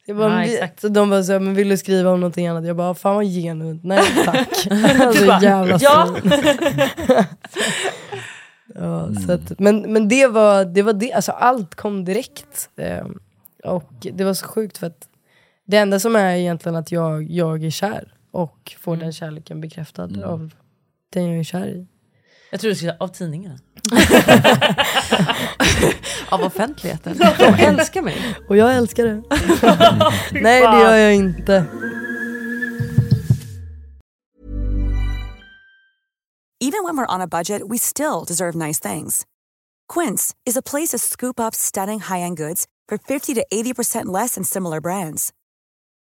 Jag 0.06 0.16
bara, 0.16 0.46
Ja, 0.46 0.52
exakt. 0.52 0.80
så 0.80 0.88
de 0.88 1.10
bara 1.10 1.22
så 1.22 1.32
här, 1.32 1.40
men 1.40 1.54
vill 1.54 1.68
du 1.68 1.76
skriva 1.76 2.10
om 2.10 2.20
någonting 2.20 2.46
annat? 2.46 2.66
Jag 2.66 2.76
bara, 2.76 2.94
fan 2.94 3.14
vad 3.14 3.24
genuint, 3.24 3.84
nej 3.84 4.02
tack. 4.24 4.66
alltså 5.00 5.26
bara, 5.26 5.42
jävla 5.42 5.78
ja. 5.80 6.16
ja, 8.74 9.08
så 9.26 9.32
att, 9.32 9.58
men 9.58 9.92
men 9.92 10.08
det, 10.08 10.26
var, 10.26 10.64
det 10.64 10.82
var 10.82 10.92
det, 10.92 11.12
alltså 11.12 11.32
allt 11.32 11.74
kom 11.74 12.04
direkt. 12.04 12.70
Eh, 12.76 13.06
och 13.64 13.92
det 14.12 14.24
var 14.24 14.34
så 14.34 14.46
sjukt 14.46 14.78
för 14.78 14.86
att 14.86 15.08
det 15.66 15.76
enda 15.76 16.00
som 16.00 16.16
är 16.16 16.34
egentligen 16.36 16.76
att 16.76 16.92
jag, 16.92 17.30
jag 17.30 17.64
är 17.64 17.70
kär 17.70 18.14
och 18.30 18.76
får 18.78 18.96
den 18.96 19.12
kärleken 19.12 19.60
bekräftad 19.60 20.08
av 20.24 20.50
den 21.12 21.24
jag 21.24 21.38
är 21.38 21.44
kär 21.44 21.66
i. 21.66 21.86
Jag 22.52 22.60
tror 22.60 22.68
du 22.68 22.74
skulle 22.74 22.92
säga 22.92 22.96
av 23.00 23.08
tidningarna. 23.08 23.58
Av 26.28 26.42
offentligheten. 26.42 27.18
De 27.38 27.44
älskar 27.44 28.02
mig. 28.02 28.36
Och 28.48 28.56
jag 28.56 28.74
älskar 28.74 29.04
det. 29.04 29.22
Nej 30.40 30.60
det 30.60 30.78
gör 30.80 30.94
jag 30.94 31.14
inte. 31.14 31.64
Even 36.60 36.84
when 36.84 36.96
we're 36.96 37.14
on 37.14 37.20
a 37.20 37.26
budget, 37.26 37.62
we 37.68 37.78
still 37.78 38.24
deserve 38.26 38.54
nice 38.54 38.80
things. 38.92 39.26
Quince 39.88 40.34
is 40.46 40.56
a 40.56 40.62
place 40.62 40.90
to 40.90 40.98
scoop 40.98 41.40
up 41.40 41.54
stunning 41.54 42.00
high-end 42.00 42.36
goods 42.36 42.66
for 42.88 42.98
50 42.98 43.34
to 43.34 43.46
80% 43.52 44.04
less 44.06 44.34
than 44.34 44.44
similar 44.44 44.80
brands. 44.80 45.32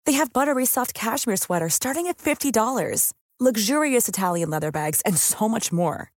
They 0.07 0.13
have 0.13 0.33
buttery 0.33 0.67
soft 0.67 0.95
cashmere 0.95 1.37
sweaters 1.37 1.75
starting 1.75 2.07
at 2.07 2.19
$50, 2.19 3.13
luxurious 3.41 4.09
Italian 4.09 4.51
leather 4.51 4.71
bags, 4.71 5.01
and 5.07 5.17
so 5.17 5.49
much 5.49 5.73
more. 5.73 6.11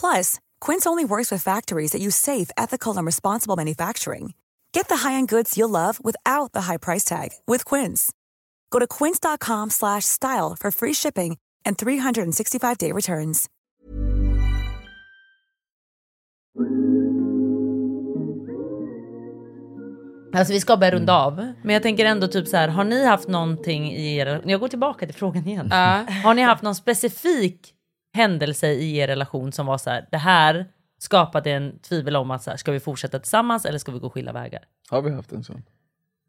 Plus, 0.00 0.40
Quince 0.60 0.86
only 0.86 1.04
works 1.04 1.30
with 1.30 1.42
factories 1.42 1.90
that 1.92 2.00
use 2.00 2.16
safe, 2.16 2.50
ethical, 2.56 2.96
and 2.96 3.04
responsible 3.04 3.56
manufacturing. 3.56 4.32
Get 4.72 4.88
the 4.88 5.08
high-end 5.08 5.28
goods 5.28 5.58
you'll 5.58 5.68
love 5.68 6.02
without 6.02 6.52
the 6.52 6.62
high 6.62 6.78
price 6.78 7.04
tag 7.04 7.30
with 7.46 7.64
Quince. 7.64 8.12
Go 8.70 8.78
to 8.78 8.86
quince.com 8.86 9.70
slash 9.70 10.04
style 10.04 10.56
for 10.58 10.70
free 10.70 10.94
shipping 10.94 11.36
and 11.64 11.76
365-day 11.76 12.92
returns. 12.92 13.48
Alltså 20.32 20.52
vi 20.52 20.60
ska 20.60 20.76
börja 20.76 20.92
runda 20.92 21.12
av. 21.12 21.52
Men 21.62 21.74
jag 21.74 21.82
tänker 21.82 22.04
ändå 22.04 22.28
typ 22.28 22.48
så 22.48 22.56
här, 22.56 22.68
har 22.68 22.84
ni 22.84 23.04
haft 23.04 23.28
någonting 23.28 23.92
i 23.92 24.16
er... 24.16 24.42
Jag 24.46 24.60
går 24.60 24.68
tillbaka 24.68 25.06
till 25.06 25.14
frågan 25.14 25.46
igen. 25.48 25.72
Har 26.24 26.34
ni 26.34 26.42
haft 26.42 26.62
någon 26.62 26.74
specifik 26.74 27.74
händelse 28.14 28.68
i 28.68 28.96
er 28.96 29.06
relation 29.06 29.52
som 29.52 29.66
var 29.66 29.78
så 29.78 29.90
här, 29.90 30.08
det 30.10 30.18
här 30.18 30.66
skapade 30.98 31.50
en 31.50 31.78
tvivel 31.78 32.16
om 32.16 32.30
att 32.30 32.42
så 32.42 32.50
här, 32.50 32.56
ska 32.56 32.72
vi 32.72 32.80
fortsätta 32.80 33.18
tillsammans 33.18 33.64
eller 33.64 33.78
ska 33.78 33.92
vi 33.92 33.98
gå 33.98 34.10
skilda 34.10 34.32
vägar? 34.32 34.64
Har 34.90 35.02
vi 35.02 35.10
haft 35.10 35.32
en 35.32 35.44
sån? 35.44 35.62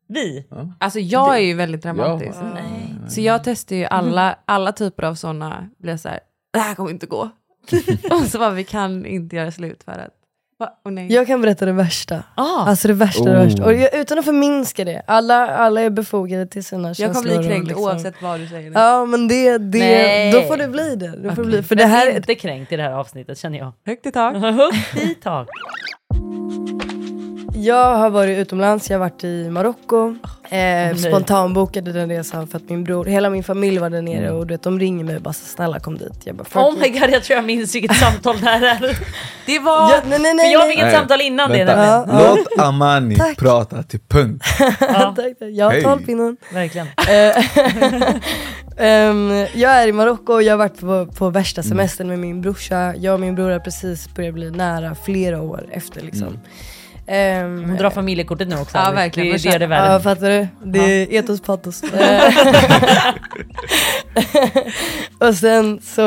Vi? 0.07 0.47
Alltså 0.79 0.99
jag 0.99 1.35
är 1.35 1.41
ju 1.41 1.53
väldigt 1.53 1.81
dramatisk. 1.81 2.37
Ja. 2.41 3.09
Så 3.09 3.21
jag 3.21 3.43
testar 3.43 3.75
ju 3.75 3.85
alla, 3.85 4.39
alla 4.45 4.71
typer 4.71 5.03
av 5.03 5.15
sådana, 5.15 5.69
blir 5.77 5.97
så 5.97 6.09
här, 6.09 6.19
det 6.53 6.59
här 6.59 6.75
kommer 6.75 6.89
inte 6.89 7.05
gå. 7.05 7.29
och 8.11 8.25
så 8.27 8.39
bara, 8.39 8.51
vi 8.51 8.63
kan 8.63 9.05
inte 9.05 9.35
göra 9.35 9.51
slut 9.51 9.83
för 9.83 9.91
att, 9.91 10.13
nej. 10.89 11.13
Jag 11.13 11.27
kan 11.27 11.41
berätta 11.41 11.65
det 11.65 11.71
värsta. 11.71 12.23
Ah. 12.35 12.63
Alltså 12.65 12.87
det 12.87 12.93
värsta, 12.93 13.23
det 13.23 13.31
Oh. 13.31 13.43
värsta. 13.45 13.65
Och 13.65 13.73
jag, 13.73 13.95
utan 13.95 14.19
att 14.19 14.25
förminska 14.25 14.83
det. 14.85 15.01
Alla, 15.07 15.47
alla 15.47 15.81
är 15.81 15.89
befogade 15.89 16.45
till 16.47 16.63
sina 16.63 16.87
jag 16.87 16.95
känslor. 16.97 17.23
kommer 17.23 17.37
bli 17.39 17.47
kränkt 17.47 17.67
liksom- 17.67 17.83
oavsett 17.85 18.21
vad 18.21 18.39
du 18.39 18.47
säger. 18.47 18.71
Ja 18.71 19.05
men 19.05 19.27
det, 19.27 19.57
det 19.57 19.79
Nej. 19.79 20.31
då 20.31 20.41
får 20.41 20.57
det 20.57 20.67
bli 20.67 20.95
det. 20.95 21.13
Då 21.23 21.35
får 21.35 21.41
det 21.43 21.47
bli. 21.47 21.63
För 21.63 21.75
det 21.75 21.83
Men 21.83 21.91
här, 21.91 22.15
inte 22.15 22.35
kränkt 22.35 22.71
i 22.71 22.75
det 22.75 22.83
här 22.83 22.91
avsnittet 22.93 23.37
känner 23.37 23.57
jag. 23.57 23.71
Högt 23.85 24.05
i 24.05 24.11
tak. 24.11 24.35
Högt 24.35 24.95
i 25.03 25.15
tak. 25.15 25.47
Jag 27.65 27.97
har 27.97 28.09
varit 28.09 28.37
utomlands, 28.37 28.89
jag 28.89 28.95
har 28.99 28.99
varit 28.99 29.23
i 29.23 29.49
Marocko. 29.49 30.15
Eh, 30.43 30.49
nej. 30.51 30.97
spontanbokade 30.97 31.91
den 31.91 32.09
resan 32.09 32.47
för 32.47 32.57
att 32.57 32.69
min 32.69 32.83
bror, 32.83 33.05
hela 33.05 33.29
min 33.29 33.43
familj 33.43 33.77
var 33.77 33.89
där 33.89 34.01
nere 34.01 34.31
och 34.31 34.47
du 34.47 34.53
vet, 34.53 34.63
de 34.63 34.79
ringer 34.79 35.03
mig 35.03 35.15
och 35.15 35.21
bara 35.21 35.33
snälla 35.33 35.79
kom 35.79 35.97
dit. 35.97 36.13
Jag 36.23 36.35
bara, 36.35 36.43
fuck 36.43 36.55
Oh 36.63 36.79
my 36.81 36.89
god 36.89 37.09
jag 37.09 37.23
tror 37.23 37.35
jag 37.35 37.45
minns 37.45 37.75
vilket 37.75 37.95
samtal 37.99 38.39
det 38.39 38.45
här 38.45 38.61
är. 38.61 38.97
Det 39.45 39.59
var... 39.59 39.91
Ja, 39.91 40.01
nej, 40.09 40.19
nej, 40.19 40.29
för 40.31 40.35
nej, 40.35 40.51
jag 40.53 40.59
nej. 40.59 40.69
fick 40.69 40.79
ett 40.79 40.85
Nej, 40.85 40.95
samtal 40.95 41.21
innan 41.21 41.49
det 41.51 41.57
vänta. 41.65 41.75
nämligen. 41.75 42.19
Ja. 42.25 42.35
Låt 42.55 42.65
Amani 42.65 43.15
Tack. 43.17 43.37
prata 43.37 43.83
till 43.83 43.99
punkt. 43.99 44.45
Ja, 44.59 44.65
Tack, 45.15 45.15
tack. 45.15 45.35
Jag 45.51 45.65
har 45.65 45.71
Hej. 45.71 45.83
talpinnen. 45.83 46.37
verkligen. 46.53 46.87
Ehm, 48.77 49.31
jag 49.53 49.71
är 49.71 49.87
i 49.87 49.91
Marocko 49.91 50.33
och 50.33 50.43
jag 50.43 50.53
har 50.53 50.57
varit 50.57 50.79
på, 50.79 51.05
på 51.05 51.29
värsta 51.29 51.63
semestern 51.63 52.07
med 52.07 52.19
min 52.19 52.41
brorsa. 52.41 52.93
Jag 52.97 53.13
och 53.13 53.19
min 53.19 53.35
bror 53.35 53.49
har 53.49 53.59
precis 53.59 54.13
börjat 54.15 54.33
bli 54.33 54.51
nära 54.51 54.95
flera 55.05 55.41
år 55.41 55.65
efter 55.71 56.01
liksom. 56.01 56.39
Ehm, 57.11 57.63
Hon 57.65 57.77
drar 57.77 57.89
familjekortet 57.89 58.47
nu 58.47 58.55
också. 58.57 58.77
Ja, 58.77 58.91
verkligen. 58.91 59.29
Det 59.37 59.45
är 59.49 59.49
det 59.49 59.55
är 59.55 59.59
det 59.59 59.65
Ja, 59.75 59.81
världen. 59.81 60.01
fattar 60.01 60.29
du? 60.29 60.47
Det 60.71 60.79
är 60.79 61.13
etos 61.19 61.41
patos. 61.41 61.83
och 65.19 65.35
sen 65.35 65.79
så, 65.83 66.01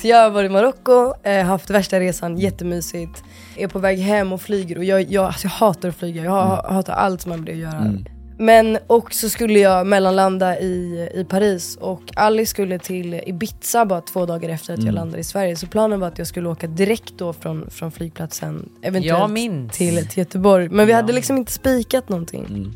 så 0.00 0.08
jag 0.08 0.22
har 0.22 0.30
varit 0.30 0.50
i 0.50 0.52
Marocko, 0.52 1.14
eh, 1.22 1.44
haft 1.44 1.70
värsta 1.70 2.00
resan, 2.00 2.38
jättemysigt. 2.38 3.22
Är 3.56 3.68
på 3.68 3.78
väg 3.78 3.98
hem 3.98 4.32
och 4.32 4.40
flyger 4.42 4.78
och 4.78 4.84
jag, 4.84 5.02
jag, 5.02 5.24
alltså 5.24 5.44
jag 5.46 5.50
hatar 5.52 5.88
att 5.88 5.96
flyga, 5.96 6.24
jag 6.24 6.30
ha- 6.32 6.72
hatar 6.72 6.92
allt 6.92 7.20
som 7.20 7.30
har 7.30 7.38
med 7.38 7.46
det 7.46 7.52
att 7.52 7.58
göra. 7.58 7.94
Men 8.42 8.78
och 8.86 9.14
så 9.14 9.28
skulle 9.28 9.58
jag 9.58 9.86
mellanlanda 9.86 10.58
i, 10.58 11.08
i 11.14 11.24
Paris 11.24 11.76
och 11.76 12.02
Alice 12.16 12.50
skulle 12.50 12.78
till 12.78 13.14
Ibiza 13.14 13.86
bara 13.86 14.00
två 14.00 14.26
dagar 14.26 14.48
efter 14.48 14.74
att 14.74 14.82
jag 14.82 14.94
landade 14.94 15.20
i 15.20 15.24
Sverige. 15.24 15.56
Så 15.56 15.66
planen 15.66 16.00
var 16.00 16.08
att 16.08 16.18
jag 16.18 16.26
skulle 16.26 16.48
åka 16.48 16.66
direkt 16.66 17.12
då 17.16 17.32
från, 17.32 17.70
från 17.70 17.92
flygplatsen 17.92 18.68
eventuellt 18.82 19.38
Jag 19.38 19.72
till, 19.72 20.08
till 20.08 20.18
Göteborg. 20.18 20.68
Men 20.68 20.86
vi 20.86 20.92
hade 20.92 21.12
liksom 21.12 21.36
inte 21.36 21.52
spikat 21.52 22.08
någonting. 22.08 22.74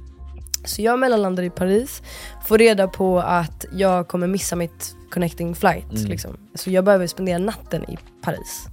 Så 0.64 0.82
jag 0.82 0.98
mellanlandar 0.98 1.42
i 1.42 1.50
Paris, 1.50 2.02
får 2.46 2.58
reda 2.58 2.88
på 2.88 3.20
att 3.20 3.64
jag 3.72 4.08
kommer 4.08 4.26
missa 4.26 4.56
mitt 4.56 4.96
connecting 5.10 5.54
flight. 5.54 5.92
Liksom. 5.92 6.36
Så 6.54 6.70
jag 6.70 6.84
behöver 6.84 7.06
spendera 7.06 7.38
natten 7.38 7.90
i 7.90 7.98
Paris. 8.22 8.68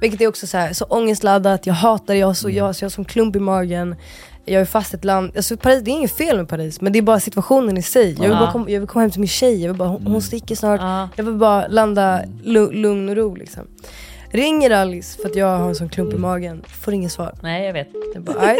Vilket 0.00 0.20
är 0.20 0.26
också 0.26 0.46
så, 0.46 0.58
här, 0.58 0.72
så 0.72 0.84
ångestladdat, 0.84 1.66
jag 1.66 1.74
hatar 1.74 2.14
det, 2.14 2.20
jag 2.20 2.26
har, 2.26 2.34
så, 2.34 2.50
jag, 2.50 2.76
så 2.76 2.84
jag 2.84 2.86
har 2.86 2.90
som 2.90 3.04
klump 3.04 3.36
i 3.36 3.40
magen. 3.40 3.96
Jag 4.44 4.60
är 4.60 4.64
fast 4.64 4.94
i 4.94 4.96
ett 4.96 5.04
land, 5.04 5.32
alltså 5.36 5.56
Paris, 5.56 5.82
det 5.84 5.90
är 5.90 5.92
inget 5.92 6.16
fel 6.16 6.36
med 6.36 6.48
Paris 6.48 6.80
men 6.80 6.92
det 6.92 6.98
är 6.98 7.02
bara 7.02 7.20
situationen 7.20 7.76
i 7.76 7.82
sig. 7.82 8.12
Jag 8.12 8.20
vill, 8.28 8.30
bara 8.30 8.52
komma, 8.52 8.70
jag 8.70 8.80
vill 8.80 8.88
komma 8.88 9.00
hem 9.02 9.10
till 9.10 9.20
min 9.20 9.28
tjej, 9.28 9.62
jag 9.62 9.68
vill 9.68 9.78
bara, 9.78 9.88
hon, 9.88 10.06
hon 10.06 10.22
sticker 10.22 10.54
snart. 10.54 10.80
Ja. 10.80 11.08
Jag 11.16 11.24
vill 11.24 11.34
bara 11.34 11.66
landa 11.68 12.20
lu- 12.44 12.72
lugn 12.72 13.08
och 13.08 13.16
ro 13.16 13.34
liksom. 13.34 13.62
Ringer 14.32 14.70
Alice 14.70 15.18
för 15.22 15.28
att 15.28 15.36
jag 15.36 15.58
har 15.58 15.68
en 15.68 15.74
sån 15.74 15.88
klump 15.88 16.14
i 16.14 16.16
magen, 16.18 16.62
får 16.82 16.94
inget 16.94 17.12
svar. 17.12 17.34
Nej 17.42 17.66
jag 17.66 17.72
vet. 17.72 17.88
Jag 18.14 18.22
bara. 18.22 18.56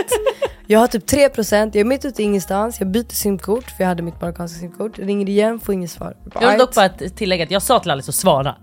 Jag 0.66 0.80
har 0.80 0.86
typ 0.86 1.06
3%, 1.10 1.64
jag 1.66 1.76
är 1.76 1.84
mitt 1.84 2.04
ute 2.04 2.22
i 2.22 2.24
ingenstans, 2.24 2.80
jag 2.80 2.88
byter 2.88 3.12
simkort 3.14 3.64
för 3.70 3.84
jag 3.84 3.88
hade 3.88 4.02
mitt 4.02 4.20
marockanska 4.20 4.58
simkort. 4.58 4.98
Ringer 4.98 5.28
igen, 5.28 5.60
får 5.60 5.74
inget 5.74 5.90
svar. 5.90 6.14
Jag 6.24 6.32
bara, 6.32 6.44
Jag 6.44 6.50
vill 6.50 6.58
dock 6.58 6.74
bara 6.74 6.88
tillägga 6.88 7.44
att 7.44 7.50
jag 7.50 7.62
sa 7.62 7.78
till 7.80 7.90
Alice 7.90 8.08
att 8.10 8.14
svara. 8.14 8.54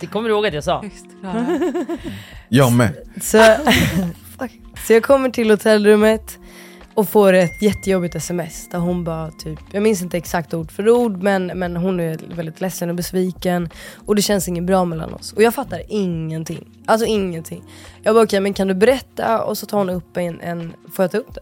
Det 0.00 0.06
kommer 0.06 0.28
du 0.28 0.34
ihåg 0.34 0.46
att 0.46 0.54
jag 0.54 0.64
sa? 0.64 0.84
Jag 2.48 2.72
med. 2.72 2.92
Så, 3.22 3.38
så 4.86 4.92
jag 4.92 5.02
kommer 5.02 5.30
till 5.30 5.50
hotellrummet 5.50 6.38
och 6.94 7.08
får 7.08 7.32
ett 7.32 7.62
jättejobbigt 7.62 8.14
sms 8.14 8.68
där 8.68 8.78
hon 8.78 9.04
bara 9.04 9.30
typ, 9.30 9.58
jag 9.72 9.82
minns 9.82 10.02
inte 10.02 10.16
exakt 10.16 10.54
ord 10.54 10.72
för 10.72 10.88
ord 10.88 11.22
men, 11.22 11.46
men 11.46 11.76
hon 11.76 12.00
är 12.00 12.18
väldigt 12.34 12.60
ledsen 12.60 12.90
och 12.90 12.96
besviken 12.96 13.68
och 14.06 14.16
det 14.16 14.22
känns 14.22 14.48
inget 14.48 14.64
bra 14.64 14.84
mellan 14.84 15.14
oss. 15.14 15.32
Och 15.32 15.42
jag 15.42 15.54
fattar 15.54 15.82
ingenting. 15.88 16.68
Alltså 16.86 17.06
ingenting. 17.06 17.62
Jag 18.02 18.14
bara 18.14 18.24
okej 18.24 18.40
men 18.40 18.54
kan 18.54 18.68
du 18.68 18.74
berätta? 18.74 19.44
Och 19.44 19.58
så 19.58 19.66
tar 19.66 19.78
hon 19.78 19.90
upp 19.90 20.16
en, 20.16 20.40
en 20.40 20.72
får 20.92 21.02
jag 21.02 21.10
ta 21.12 21.18
upp 21.18 21.34
det? 21.34 21.40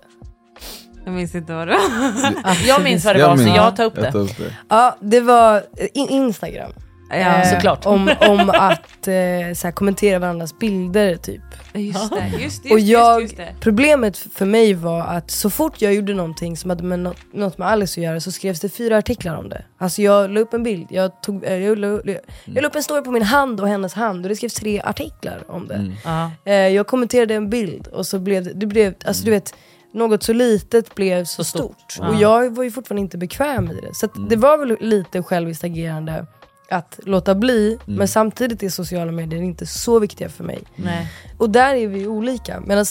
Jag 1.04 1.14
minns 1.14 1.34
inte 1.34 1.52
vad 1.54 1.68
det 1.68 1.72
var. 1.74 2.44
Jag 2.66 2.82
minns 2.82 3.04
vad 3.04 3.16
det 3.16 3.26
var 3.26 3.36
så 3.36 3.48
jag 3.48 3.76
tar 3.76 3.84
upp 3.84 3.92
jag 3.96 4.04
det. 4.04 4.12
tar 4.12 4.18
upp 4.18 4.36
det. 4.38 4.56
Ja 4.68 4.96
det 5.00 5.20
var 5.20 5.62
in, 5.94 6.08
Instagram. 6.08 6.72
Ja, 7.12 7.18
Eh, 7.42 7.50
såklart. 7.54 7.86
Om, 7.86 8.10
om 8.28 8.50
att 8.50 9.08
eh, 9.08 9.54
så 9.54 9.66
här, 9.66 9.70
kommentera 9.72 10.18
varandras 10.18 10.58
bilder 10.58 11.16
typ. 11.16 11.40
Just 11.74 12.10
det, 12.10 12.28
just, 12.28 12.42
just, 12.64 12.72
Och 12.72 12.80
jag, 12.80 13.22
just, 13.22 13.32
just 13.32 13.36
det. 13.36 13.54
problemet 13.60 14.16
för 14.18 14.46
mig 14.46 14.74
var 14.74 15.00
att 15.00 15.30
så 15.30 15.50
fort 15.50 15.82
jag 15.82 15.94
gjorde 15.94 16.14
någonting 16.14 16.56
som 16.56 16.70
hade 16.70 16.82
med 16.84 16.98
något, 16.98 17.16
något 17.32 17.58
med 17.58 17.68
Alice 17.68 18.00
att 18.00 18.04
göra 18.04 18.20
så 18.20 18.32
skrevs 18.32 18.60
det 18.60 18.68
fyra 18.68 18.96
artiklar 18.98 19.34
om 19.36 19.48
det. 19.48 19.64
Alltså 19.78 20.02
jag 20.02 20.30
la 20.30 20.40
upp 20.40 20.54
en 20.54 20.62
bild, 20.62 20.86
jag, 20.90 21.22
tog, 21.22 21.44
eh, 21.44 21.56
jag, 21.56 21.78
la, 21.78 22.00
jag 22.44 22.62
la 22.62 22.68
upp 22.68 22.74
en 22.76 22.82
story 22.82 23.02
på 23.02 23.10
min 23.10 23.22
hand 23.22 23.60
och 23.60 23.68
hennes 23.68 23.94
hand 23.94 24.24
och 24.24 24.28
det 24.28 24.36
skrevs 24.36 24.54
tre 24.54 24.80
artiklar 24.84 25.44
om 25.48 25.66
det. 25.68 25.92
Ja. 26.04 26.30
Eh, 26.44 26.54
jag 26.54 26.86
kommenterade 26.86 27.34
en 27.34 27.50
bild 27.50 27.86
och 27.86 28.06
så 28.06 28.18
blev 28.18 28.44
det, 28.44 28.52
det 28.52 28.66
blev, 28.66 28.94
alltså 29.06 29.24
du 29.24 29.30
vet, 29.30 29.54
något 29.94 30.22
så 30.22 30.32
litet 30.32 30.94
blev 30.94 31.24
så, 31.24 31.44
Så 31.44 31.58
stort. 31.58 31.76
stort. 31.92 32.08
Och 32.08 32.14
jag 32.14 32.54
var 32.56 32.64
ju 32.64 32.70
fortfarande 32.70 33.00
inte 33.00 33.18
bekväm 33.18 33.70
i 33.70 33.74
det. 33.80 33.94
Så 33.94 34.06
att 34.06 34.12
det 34.30 34.36
var 34.36 34.58
väl 34.58 34.76
lite 34.80 35.22
själviskt 35.22 35.64
agerande 35.64 36.26
att 36.72 37.00
låta 37.02 37.34
bli, 37.34 37.78
men 37.86 38.08
samtidigt 38.08 38.62
är 38.62 38.68
sociala 38.68 39.12
medier 39.12 39.42
inte 39.42 39.66
så 39.66 39.98
viktiga 39.98 40.28
för 40.28 40.44
mig. 40.44 40.62
Nej. 40.76 41.08
Och 41.38 41.50
där 41.50 41.74
är 41.74 41.86
vi 41.86 42.06
olika. 42.06 42.60
Medan 42.60 42.84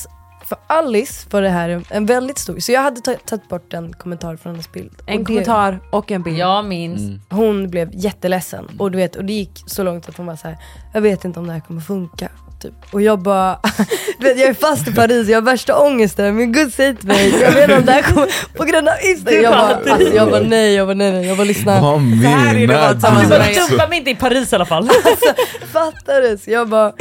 för 0.46 0.58
Alice 0.68 1.28
var 1.32 1.42
det 1.42 1.50
här 1.50 1.84
en, 1.90 2.06
väldigt 2.06 2.38
stor... 2.38 2.60
Så 2.60 2.72
jag 2.72 2.82
hade 2.82 3.02
ta- 3.02 3.16
tagit 3.26 3.50
bort 3.50 3.74
en 3.74 3.94
kommentar 3.94 4.36
från 4.36 4.52
hennes 4.54 4.72
bild. 4.72 4.92
En 5.06 5.14
Och 5.14 5.20
det- 5.20 5.26
kommentar 5.26 5.80
och 5.92 6.12
en 6.12 6.24
bild. 6.24 6.38
Jag 6.38 6.66
minns. 6.66 7.22
Hon 7.30 7.70
blev 7.70 7.90
jätteledsen. 7.94 8.68
Och, 8.78 8.92
du 8.92 8.98
vet, 8.98 9.16
och 9.16 9.26
det 9.26 9.34
gick 9.34 9.64
så 9.66 9.84
långt 9.84 10.10
att 10.10 10.18
hon 10.18 10.26
var 10.26 10.36
så 10.36 10.48
här: 10.48 10.58
jag 10.94 11.02
vet 11.02 11.26
inte 11.26 11.40
om 11.40 11.48
det 11.48 11.54
här 11.54 11.60
kommer 11.60 11.82
funka. 11.82 12.30
Typ. 12.62 12.74
Och 12.92 13.02
jag 13.02 13.20
bara, 13.20 13.60
du 14.20 14.28
vet, 14.28 14.40
jag 14.40 14.50
är 14.50 14.54
fast 14.54 14.88
i 14.88 14.94
Paris, 14.96 15.28
jag 15.28 15.38
har 15.38 15.42
värsta 15.42 15.78
ångesten. 15.80 16.36
Min 16.36 16.52
gud 16.52 16.74
säg 16.74 16.96
till 16.96 17.08
mig, 17.08 17.30
jag 17.42 17.52
vet 17.52 17.64
inte 17.64 17.78
om 17.78 17.86
det 17.86 17.92
här 17.92 18.02
kommer 18.02 18.28
på 18.58 18.64
grund 18.64 18.88
av 18.90 18.94
Instagram. 19.04 19.44
Jag 19.44 19.54
bara, 19.54 19.94
alltså, 19.94 20.16
jag 20.16 20.30
bara 20.32 20.42
nej, 20.42 20.74
jag 20.76 20.88
bara 20.88 20.94
nej, 20.96 21.12
nej, 21.12 21.28
jag 21.28 21.38
bara 21.38 21.44
lyssna. 21.44 21.74
Vad 21.74 21.82
bara 21.82 21.98
menar 22.00 22.54
Du 22.54 22.68
bara 22.68 22.94
du? 22.94 23.68
dumpa 23.70 23.88
mig 23.88 23.98
inte 23.98 24.12
i 24.12 24.16
Paris 24.16 24.52
i 24.54 24.56
alla 24.56 24.66
fall. 24.66 24.90
Fattar 25.74 26.22
du? 26.22 26.38
Så 26.38 26.52
jag 26.52 26.70
bara, 26.70 26.92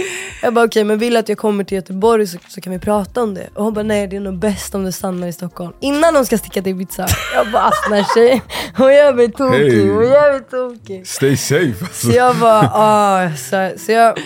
jag 0.43 0.55
bara 0.55 0.65
okej 0.65 0.85
men 0.85 0.99
vill 0.99 1.17
att 1.17 1.29
jag 1.29 1.39
kommer 1.39 1.65
till 1.65 1.75
Göteborg 1.77 2.27
så, 2.27 2.39
så 2.49 2.61
kan 2.61 2.73
vi 2.73 2.79
prata 2.79 3.23
om 3.23 3.35
det. 3.35 3.49
Och 3.55 3.65
hon 3.65 3.75
bara 3.75 3.83
nej 3.83 4.07
det 4.07 4.17
är 4.17 4.21
nog 4.21 4.39
bäst 4.39 4.75
om 4.75 4.85
du 4.85 4.93
stannar 4.93 5.27
i 5.29 5.33
Stockholm. 5.33 5.73
Innan 5.81 6.17
hon 6.17 6.27
ska 6.27 6.39
sticka 6.39 6.63
till 6.63 6.73
Ibiza. 6.73 7.07
Jag 7.35 7.51
bara 7.51 7.63
alltså 7.63 7.91
den 7.91 7.99
här 8.05 8.15
tjejen, 8.15 8.41
hon 8.77 8.95
gör 8.95 9.13
mig 9.15 9.33
tokig, 9.33 9.59
Hey. 9.59 9.89
hon 9.91 10.05
gör 10.05 10.33
mig 10.33 10.41
tokig. 10.51 11.07
Stay 11.07 11.37
safe 11.37 11.75
alltså. 11.81 12.07
Så 12.07 12.13
jag 12.17 12.37
bara, 12.37 12.71
ah, 12.75 13.31
så, 13.37 13.71
så 13.79 13.93
jag... 13.93 14.19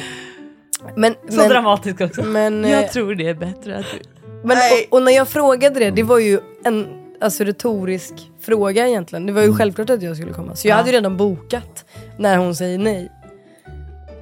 Men, 0.97 1.15
Så 1.29 1.37
men, 1.37 1.49
dramatiskt 1.49 2.01
också. 2.01 2.23
men, 2.23 2.65
eh, 2.65 2.71
Jag 2.71 2.93
tror 2.93 3.15
det 3.15 3.29
är 3.29 3.35
bättre 3.35 3.77
att 3.79 3.85
du... 3.93 3.99
men 4.45 4.57
och, 4.57 4.97
och 4.97 5.03
när 5.03 5.13
jag 5.13 5.29
frågade 5.29 5.81
det, 5.81 5.91
det 5.91 6.03
var 6.03 6.19
ju 6.19 6.41
en 6.65 6.87
alltså, 7.21 7.45
retorisk 7.45 8.15
fråga 8.41 8.89
egentligen. 8.89 9.27
Det 9.27 9.33
var 9.33 9.43
ju 9.43 9.55
självklart 9.55 9.91
att 9.91 10.03
jag 10.03 10.17
skulle 10.17 10.33
komma. 10.33 10.57
Så 10.57 10.69
jag 10.69 10.73
Ja. 10.73 10.77
hade 10.77 10.91
ju 10.91 10.97
redan 10.97 11.17
bokat 11.17 11.85
när 12.19 12.37
hon 12.37 12.55
säger 12.55 12.79
nej. 12.79 13.11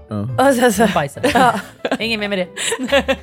Ja. 0.08 0.28
Alltså, 0.38 0.72
så, 0.72 0.88
Bajsen. 0.94 1.22
ja. 1.34 1.54
Ingen 1.98 2.20
mer 2.20 2.28
med 2.28 2.38
det. 2.38 2.48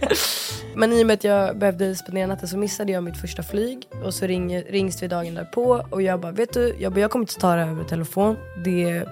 Men 0.76 0.94
i 0.94 1.04
och 1.04 1.08
med 1.08 1.14
att 1.14 1.24
jag 1.24 1.58
behövde 1.58 1.96
spendera 1.96 2.28
natten 2.28 2.48
så 2.48 2.58
missade 2.58 2.92
jag 2.92 3.04
mitt 3.04 3.18
första 3.18 3.44
flyg 3.44 3.88
och 4.04 4.14
så 4.14 4.26
ringer, 4.26 4.64
rings 4.70 5.04
vi 5.04 5.08
dagen 5.08 5.36
därpå 5.36 5.86
och 5.90 6.02
jag 6.02 6.20
bara 6.20 6.32
vet 6.32 6.54
du, 6.54 6.76
jag, 6.80 6.92
bara, 6.92 7.00
jag 7.02 7.12
kommer 7.12 7.24
inte 7.24 7.36
ta 7.40 7.56
det 7.56 7.62
här 7.64 7.72
över 7.72 7.84
telefon. 7.84 8.36
Det 8.66 8.84
är, 8.84 9.10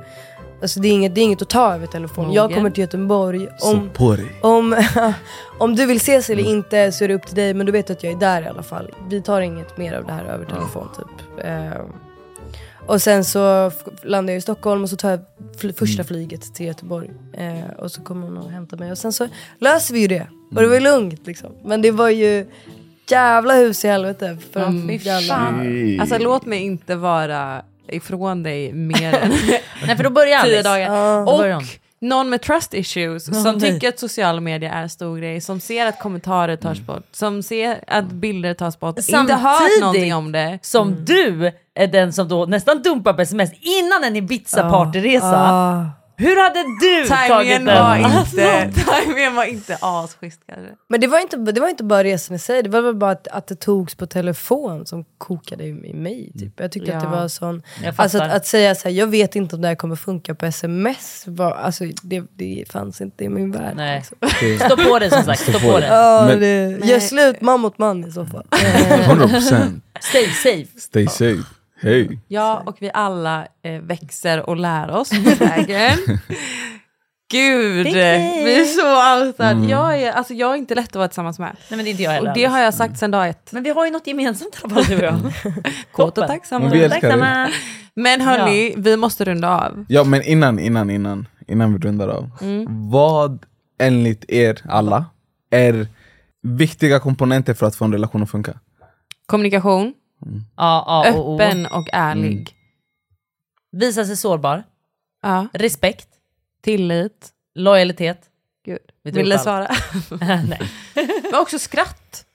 alltså 0.61 0.79
det 0.79 0.87
är, 0.87 0.91
inget, 0.91 1.15
det 1.15 1.21
är 1.21 1.23
inget 1.23 1.41
att 1.41 1.49
ta 1.49 1.73
över 1.73 1.87
telefon. 1.87 2.33
Jag 2.33 2.49
kommer 2.55 2.69
till 2.69 2.81
Göteborg. 2.81 3.47
Om, 3.61 3.89
om, 4.41 4.83
om 5.57 5.75
du 5.75 5.85
vill 5.85 5.97
ses 5.97 6.29
eller 6.29 6.43
inte 6.43 6.91
så 6.91 7.03
är 7.03 7.07
det 7.07 7.13
upp 7.13 7.25
till 7.27 7.35
dig 7.35 7.53
men 7.53 7.65
du 7.65 7.71
vet 7.71 7.89
att 7.89 8.03
jag 8.03 8.13
är 8.13 8.17
där 8.17 8.41
i 8.41 8.45
alla 8.47 8.63
fall. 8.63 8.91
Vi 9.09 9.21
tar 9.21 9.41
inget 9.41 9.77
mer 9.77 9.93
av 9.93 10.05
det 10.05 10.11
här 10.13 10.25
över 10.25 10.45
telefon 10.45 10.87
typ. 10.97 11.45
Eh, 11.45 11.81
och 12.85 13.01
sen 13.01 13.25
så 13.25 13.71
landar 14.03 14.33
jag 14.33 14.37
i 14.37 14.41
Stockholm 14.41 14.83
och 14.83 14.89
så 14.89 14.95
tar 14.95 15.09
jag 15.09 15.19
fl- 15.57 15.73
första 15.73 16.03
flyget 16.03 16.53
till 16.55 16.65
Göteborg. 16.65 17.09
Eh, 17.33 17.69
och 17.79 17.91
så 17.91 18.01
kommer 18.01 18.27
hon 18.27 18.37
och 18.37 18.51
hämtar 18.51 18.77
mig 18.77 18.91
och 18.91 18.97
sen 18.97 19.13
så 19.13 19.27
löser 19.59 19.93
vi 19.93 19.99
ju 19.99 20.07
det. 20.07 20.27
Och 20.55 20.61
det 20.61 20.67
var 20.67 20.73
ju 20.75 20.79
lugnt 20.79 21.27
liksom. 21.27 21.49
Men 21.65 21.81
det 21.81 21.91
var 21.91 22.09
ju 22.09 22.45
jävla 23.09 23.53
hus 23.53 23.85
i 23.85 23.87
helvete. 23.87 24.37
För. 24.51 24.59
Hey. 25.63 25.99
Alltså 25.99 26.17
låt 26.17 26.45
mig 26.45 26.59
inte 26.63 26.95
vara 26.95 27.61
ifrån 27.89 28.43
dig 28.43 28.73
mer 28.73 29.13
än 29.13 29.31
Nej 29.85 29.95
för 29.95 30.03
då 30.03 30.09
börjar 30.09 30.41
tio 30.41 30.61
dagar. 30.63 31.25
Börjar 31.25 31.57
Och 31.57 31.63
någon 31.99 32.29
med 32.29 32.41
trust 32.41 32.73
issues 32.73 33.43
som 33.43 33.57
nej. 33.57 33.71
tycker 33.71 33.89
att 33.89 33.99
sociala 33.99 34.41
medier 34.41 34.71
är 34.71 34.81
en 34.81 34.89
stor 34.89 35.17
grej, 35.17 35.41
som 35.41 35.59
ser 35.59 35.85
att 35.85 35.99
kommentarer 35.99 36.55
tas 36.55 36.79
bort, 36.79 37.07
som 37.11 37.43
ser 37.43 37.83
att 37.87 38.05
bilder 38.05 38.53
tas 38.53 38.79
bort, 38.79 38.97
inte 38.97 39.33
hört 39.33 39.57
Samtidigt 39.57 39.81
någonting 39.81 40.15
om 40.15 40.31
det. 40.31 40.59
Som 40.61 41.05
du 41.05 41.51
är 41.75 41.87
den 41.87 42.13
som 42.13 42.27
då 42.27 42.45
nästan 42.45 42.81
dumpar 42.81 43.13
på 43.13 43.21
sms 43.21 43.51
innan 43.61 44.03
en 44.03 44.15
Ibiza-partyresa. 44.15 45.89
Hur 46.19 46.43
hade 46.43 46.63
du 46.81 47.07
tagit 47.07 47.55
den? 47.55 47.65
var, 47.65 47.97
Alltså, 48.17 48.41
inte, 48.41 48.83
timingen 49.05 49.35
var 49.35 49.43
inte 49.43 49.77
asschysst 49.81 50.41
kanske. 50.49 50.73
Men 50.89 50.99
det 51.01 51.07
var, 51.07 51.19
inte, 51.19 51.37
det 51.37 51.61
var 51.61 51.69
inte 51.69 51.83
bara 51.83 52.03
resan 52.03 52.35
i 52.35 52.39
sig, 52.39 52.63
det 52.63 52.69
var 52.69 52.81
väl 52.81 52.95
bara 52.95 53.11
att, 53.11 53.27
att 53.27 53.47
det 53.47 53.55
togs 53.59 53.95
på 53.95 54.05
telefon 54.07 54.85
som 54.85 55.05
kokade 55.17 55.63
i, 55.63 55.67
i 55.67 55.93
mig. 55.93 56.31
Typ. 56.39 56.59
Jag 56.59 56.71
tyckte 56.71 56.95
att 56.97 57.03
det 57.03 57.09
Ja. 57.15 57.21
var 57.21 57.27
sån... 57.27 57.63
Jag 57.83 57.95
fattar. 57.95 58.03
Alltså 58.03 58.17
att, 58.23 58.31
att 58.33 58.45
säga 58.47 58.75
så 58.75 58.87
här, 58.89 58.95
jag 58.95 59.07
vet 59.07 59.35
inte 59.35 59.55
om 59.55 59.61
det 59.61 59.67
här 59.67 59.75
kommer 59.75 59.95
funka 59.95 60.35
på 60.35 60.45
sms, 60.45 61.23
var, 61.27 61.51
alltså, 61.51 61.83
det, 62.03 62.23
det 62.35 62.63
fanns 62.69 63.01
inte 63.01 63.23
i 63.23 63.29
min 63.29 63.51
värld. 63.51 63.73
Nej. 63.75 64.03
Liksom. 64.41 64.67
Stå 64.69 64.77
på 64.89 64.99
det 64.99 65.09
som 65.09 65.23
sagt, 65.23 65.39
stå 65.41 65.59
på 65.59 65.79
det. 65.79 65.87
Ja, 65.87 66.25
Men- 66.27 66.39
det, 66.39 66.87
gör 66.87 66.99
slut 66.99 67.41
man 67.41 67.59
mot 67.59 67.77
man 67.77 68.05
i 68.07 68.11
så 68.11 68.25
fall. 68.25 68.45
100% 68.51 69.79
Stay 70.01 70.27
safe. 70.27 70.79
Stay 70.79 71.07
safe. 71.07 71.43
Hey. 71.81 72.19
Ja, 72.27 72.63
och 72.65 72.77
vi 72.79 72.91
alla 72.93 73.47
eh, 73.63 73.81
växer 73.81 74.49
och 74.49 74.57
lär 74.57 74.91
oss 74.91 75.11
med 75.11 75.37
vägen. 75.37 75.97
Gud, 77.31 77.87
vi 77.87 78.59
är 78.59 78.65
så 78.65 79.25
outad. 79.25 79.51
Mm. 79.51 79.69
Jag, 79.69 80.01
är, 80.01 80.11
alltså, 80.11 80.33
jag 80.33 80.53
är 80.53 80.55
inte 80.55 80.75
lätt 80.75 80.89
att 80.89 80.95
vara 80.95 81.07
tillsammans 81.07 81.39
med. 81.39 81.55
Nej 81.69 81.77
men 81.77 81.85
det 81.85 81.89
är 81.89 81.91
inte 81.91 82.03
jag 82.03 82.11
heller. 82.11 82.29
Och 82.29 82.35
det 82.35 82.45
har 82.45 82.59
jag 82.59 82.73
sagt 82.73 82.99
sedan 82.99 83.11
dag 83.11 83.29
ett. 83.29 83.51
Men 83.51 83.63
vi 83.63 83.69
har 83.69 83.85
ju 83.85 83.91
något 83.91 84.07
gemensamt 84.07 84.55
i 84.55 84.59
alla 84.63 84.75
fall 84.75 84.83
du 84.83 84.95
och 84.95 85.03
jag. 85.03 85.19
Kåt 85.91 86.07
och 86.07 86.15
Toppen. 86.15 86.27
tacksam. 86.27 86.61
Men 86.61 86.71
vi. 86.71 86.89
Tacksamma. 86.89 87.49
Men 87.93 88.21
hörni, 88.21 88.73
vi 88.77 88.97
måste 88.97 89.25
runda 89.25 89.49
av. 89.49 89.85
Ja 89.87 90.03
men 90.03 90.21
innan, 90.21 90.59
innan, 90.59 90.89
innan, 90.89 91.27
innan 91.47 91.73
vi 91.73 91.79
rundar 91.79 92.07
av. 92.07 92.29
Mm. 92.41 92.89
Vad 92.89 93.45
enligt 93.79 94.31
er 94.31 94.61
alla 94.69 95.05
är 95.49 95.87
viktiga 96.41 96.99
komponenter 96.99 97.53
för 97.53 97.65
att 97.65 97.75
få 97.75 97.85
en 97.85 97.91
relation 97.91 98.23
att 98.23 98.31
funka? 98.31 98.59
Kommunikation, 99.25 99.93
Ja, 100.19 100.33
ja, 100.55 101.13
och, 101.13 101.33
och. 101.33 101.41
öppen 101.41 101.65
och 101.65 101.87
ärlig. 101.93 102.31
Mm. 102.33 102.45
Visa 103.71 104.05
sig 104.05 104.17
sårbar. 104.17 104.63
Ja. 105.21 105.47
Respekt. 105.53 106.07
Tillit. 106.61 107.29
Lojalitet. 107.55 108.29
Gud. 108.65 108.77
Vi 109.03 109.11
tror 109.11 109.21
Vill 109.23 109.29
du 109.29 109.37
på 109.43 109.49
allt. 109.49 109.77
svara? 110.09 110.17
Nej. 110.47 110.61
Men 111.23 111.41
också 111.41 111.59
skratt. 111.59 112.25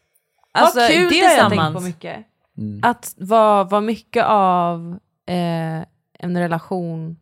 Alltså, 0.52 0.80
kul 0.80 0.88
det 0.88 1.20
har 1.20 1.30
jag 1.30 1.38
tänkt 1.38 1.50
tillsammans. 1.50 1.74
på 1.74 1.80
mycket. 1.80 2.26
Mm. 2.58 2.80
Att 2.82 3.14
vara 3.18 3.64
var 3.64 3.80
mycket 3.80 4.24
av 4.26 4.98
eh, 5.26 5.84
en 6.18 6.38
relation 6.38 7.16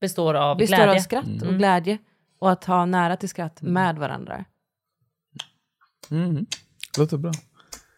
Består 0.00 0.34
av 0.34 0.56
består 0.56 0.76
glädje. 0.76 0.94
av 0.94 0.98
skratt 0.98 1.24
och 1.24 1.42
Mm. 1.48 1.58
glädje. 1.58 1.98
Och 2.38 2.50
att 2.50 2.64
ha 2.64 2.84
nära 2.84 3.16
till 3.16 3.28
skratt 3.28 3.62
med 3.62 3.96
varandra. 3.98 4.44
Mm. 6.10 6.46
Låter 6.98 7.16
bra. 7.16 7.32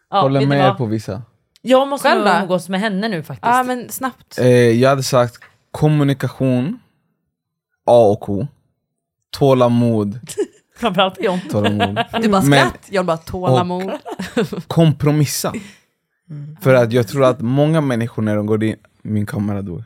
Ja, 0.09 0.21
Håller 0.21 0.45
med 0.45 0.57
er 0.59 0.67
vad? 0.67 0.77
på 0.77 0.85
vissa. 0.85 1.21
Jag 1.67 1.87
måste 1.87 2.07
Själv 2.09 2.25
nog 2.25 2.33
då? 2.33 2.39
umgås 2.41 2.69
med 2.69 2.79
henne 2.79 3.07
nu 3.07 3.23
faktiskt. 3.23 3.45
Ja 3.55 3.63
men 3.63 3.89
snabbt. 3.89 4.39
Eh, 4.39 4.47
jag 4.49 4.89
hade 4.89 5.03
sagt 5.03 5.37
kommunikation, 5.71 6.79
A 7.85 8.07
och 8.11 8.29
O. 8.29 8.47
Tålamod, 9.31 10.19
Framförallt 10.77 11.23
John. 11.23 11.39
tålamod. 11.51 11.99
Du 12.21 12.29
bara 12.29 12.41
Men- 12.41 12.69
skratt, 12.69 12.87
jag 12.89 13.05
bara 13.05 13.17
tålamod. 13.17 13.91
kompromissa. 14.67 15.53
För 16.61 16.73
att 16.73 16.91
jag 16.93 17.07
tror 17.07 17.23
att 17.25 17.41
många 17.41 17.81
människor 17.81 18.21
när 18.23 18.35
de 18.35 18.45
går 18.45 18.63
in... 18.63 18.75
Min 19.01 19.25
kamera 19.25 19.61
dog. 19.61 19.83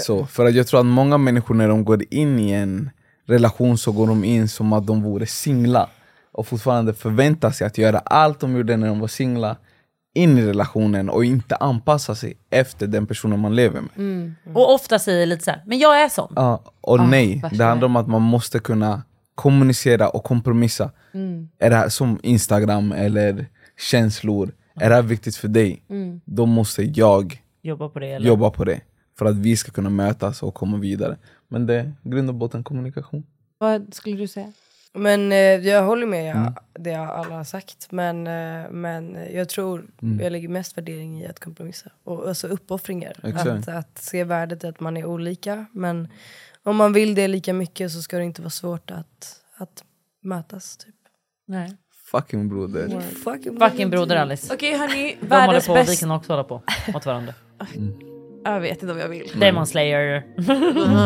Så, 0.00 0.26
för 0.26 0.46
att 0.46 0.54
jag 0.54 0.66
tror 0.66 0.80
att 0.80 0.86
många 0.86 1.18
människor 1.18 1.54
när 1.54 1.68
de 1.68 1.84
går 1.84 2.02
in 2.10 2.38
i 2.38 2.50
en 2.50 2.90
relation 3.26 3.78
så 3.78 3.92
går 3.92 4.06
de 4.06 4.24
in 4.24 4.48
som 4.48 4.72
att 4.72 4.86
de 4.86 5.02
vore 5.02 5.26
singla 5.26 5.90
och 6.36 6.46
fortfarande 6.46 6.94
förväntar 6.94 7.50
sig 7.50 7.66
att 7.66 7.78
göra 7.78 7.98
allt 7.98 8.40
de 8.40 8.56
gjorde 8.56 8.76
när 8.76 8.86
de 8.88 9.00
var 9.00 9.08
singla 9.08 9.56
in 10.14 10.38
i 10.38 10.46
relationen 10.46 11.10
och 11.10 11.24
inte 11.24 11.56
anpassa 11.56 12.14
sig 12.14 12.36
efter 12.50 12.86
den 12.86 13.06
personen 13.06 13.40
man 13.40 13.56
lever 13.56 13.80
med. 13.80 14.34
Och 14.54 14.74
ofta 14.74 14.98
säger 14.98 15.26
lite 15.26 15.44
så 15.44 15.50
här, 15.50 15.62
men 15.66 15.78
jag 15.78 16.02
är 16.02 16.08
sån. 16.08 16.32
Ja, 16.36 16.62
och 16.80 17.00
Ah, 17.00 17.06
nej, 17.06 17.42
det 17.52 17.64
handlar 17.64 17.86
om 17.86 17.96
att 17.96 18.08
man 18.08 18.22
måste 18.22 18.58
kunna 18.58 19.02
kommunicera 19.34 20.08
och 20.08 20.24
kompromissa. 20.24 20.90
Mm. 21.14 21.48
Är 21.58 21.70
det 21.70 21.76
här 21.76 21.88
som 21.88 22.20
Instagram 22.22 22.92
eller 22.92 23.46
känslor, 23.90 24.52
är 24.74 24.88
det 24.88 24.94
här 24.94 25.02
viktigt 25.02 25.36
för 25.36 25.48
dig? 25.48 25.82
Mm. 25.88 26.20
Då 26.24 26.46
måste 26.46 26.82
jag 26.82 27.42
Jobba 27.62 27.88
på 27.88 27.98
det. 27.98 28.06
Eller? 28.06 28.26
jobba 28.26 28.50
på 28.50 28.64
det. 28.64 28.80
För 29.18 29.26
att 29.26 29.36
vi 29.36 29.56
ska 29.56 29.72
kunna 29.72 29.90
mötas 29.90 30.42
och 30.42 30.54
komma 30.54 30.76
vidare. 30.76 31.16
Men 31.48 31.66
det 31.66 31.74
är 31.74 31.92
grund 32.02 32.28
och 32.28 32.34
botten 32.34 32.64
kommunikation. 32.64 33.22
Vad 33.58 33.94
skulle 33.94 34.16
du 34.16 34.26
säga? 34.26 34.52
Men 34.96 35.32
eh, 35.32 35.38
jag 35.38 35.82
håller 35.82 36.06
med 36.06 36.36
Mm. 36.36 36.52
det 36.78 36.94
alla 36.94 37.34
har 37.36 37.44
sagt. 37.44 37.92
Men, 37.92 38.26
eh, 38.26 38.70
men 38.70 39.18
jag 39.34 39.48
tror 39.48 39.84
Mm. 40.02 40.20
jag 40.20 40.32
lägger 40.32 40.48
mest 40.48 40.78
värdering 40.78 41.20
i 41.22 41.26
att 41.26 41.40
kompromissa. 41.40 41.90
Och 42.04 42.28
alltså 42.28 42.46
uppoffringar. 42.48 43.12
Att, 43.22 43.68
att 43.68 43.98
se 43.98 44.24
värdet 44.24 44.64
i 44.64 44.66
att 44.66 44.80
man 44.80 44.96
är 44.96 45.04
olika. 45.04 45.66
Men 45.72 46.08
om 46.62 46.76
man 46.76 46.92
vill 46.92 47.14
det 47.14 47.28
lika 47.28 47.52
mycket 47.52 47.92
så 47.92 48.02
ska 48.02 48.18
det 48.18 48.24
inte 48.24 48.42
vara 48.42 48.50
svårt 48.50 48.90
att, 48.90 49.40
att 49.56 49.84
mötas. 50.22 50.76
Typ. 50.76 50.94
Nej. 51.46 51.76
Fucking 52.10 52.48
broder. 52.48 53.00
Fucking, 53.00 53.58
Fucking 53.60 53.90
broder 53.90 54.16
Alice. 54.16 54.54
Okej 54.54 54.76
hörni, 54.78 55.16
De 55.20 55.26
håller 55.26 55.46
världens 55.46 55.66
på, 55.66 55.72
vi 55.72 55.78
bästa... 55.80 56.00
kan 56.06 56.10
också 56.10 56.32
hålla 56.32 56.44
på 56.44 56.62
mot 56.92 57.06
varandra. 57.06 57.34
Jag 58.44 58.60
vet 58.60 58.82
inte 58.82 58.92
om 58.92 58.98
jag 58.98 59.08
vill. 59.08 59.32
Demon 59.40 59.66
Slayer. 59.66 60.24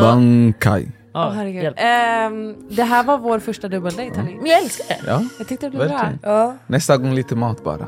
Bankai. 0.01 0.87
Åh, 1.13 1.31
herregud. 1.31 1.73
Ehm, 1.77 2.55
det 2.69 2.83
här 2.83 3.03
var 3.03 3.17
vår 3.17 3.39
första 3.39 3.67
dubbeldejt 3.67 4.15
hörni. 4.17 4.35
Men 4.35 4.45
jag 4.45 4.59
älskar 4.59 4.85
det. 4.87 4.99
Ja, 5.07 5.21
Jag 5.39 5.47
tyckte 5.47 5.65
det 5.65 5.69
blev 5.69 5.87
bra. 5.87 5.97
verkligen. 5.97 6.19
Ja. 6.23 6.55
Nästa 6.67 6.97
gång 6.97 7.13
lite 7.13 7.35
mat 7.35 7.63
bara. 7.63 7.87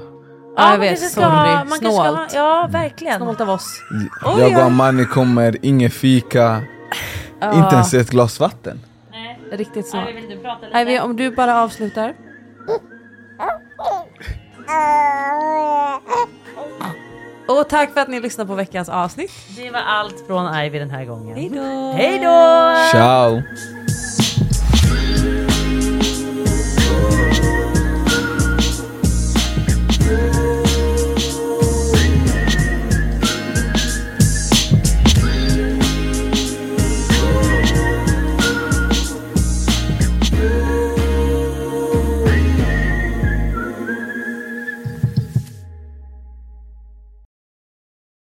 Ja, 0.56 0.64
jag 0.64 0.70
man 0.70 0.80
vet, 0.80 1.00
sorry. 1.12 1.28
man 1.28 1.68
ska 1.68 1.88
ha- 1.88 2.10
Snålt. 2.16 2.34
Ja, 2.36 2.68
verkligen. 2.72 3.18
Snålt 3.18 3.42
av 3.42 3.50
oss. 3.50 3.82
jag 4.38 4.52
och 4.58 4.64
Amani 4.64 5.06
kommer, 5.06 5.58
ingen 5.62 5.90
fika, 5.92 6.62
inte 7.54 7.70
ens 7.76 7.94
ett 7.94 8.10
glas 8.10 8.40
vatten. 8.40 8.80
Riktigt 9.52 9.88
snålt. 9.90 10.08
vill 10.16 10.30
du 10.30 10.38
prata 10.38 10.66
lite? 10.66 10.80
Ivy, 10.80 11.00
om 11.00 11.16
du 11.16 11.32
bara 11.36 11.62
avslutar. 11.64 12.14
Och 17.48 17.70
tack 17.70 17.94
för 17.94 18.02
att 18.02 18.08
ni 18.08 18.20
lyssnade 18.20 18.48
på 18.48 18.56
veckans 18.56 18.90
avsnitt. 18.90 19.32
Det 19.58 19.72
var 19.72 19.80
allt 19.80 20.28
från 20.28 20.56
Ivy 20.56 20.80
den 20.80 20.90
här 20.90 21.06
gången. 21.06 21.38
Hej 21.96 22.20
då! 22.20 22.76
Ciao! 22.92 23.42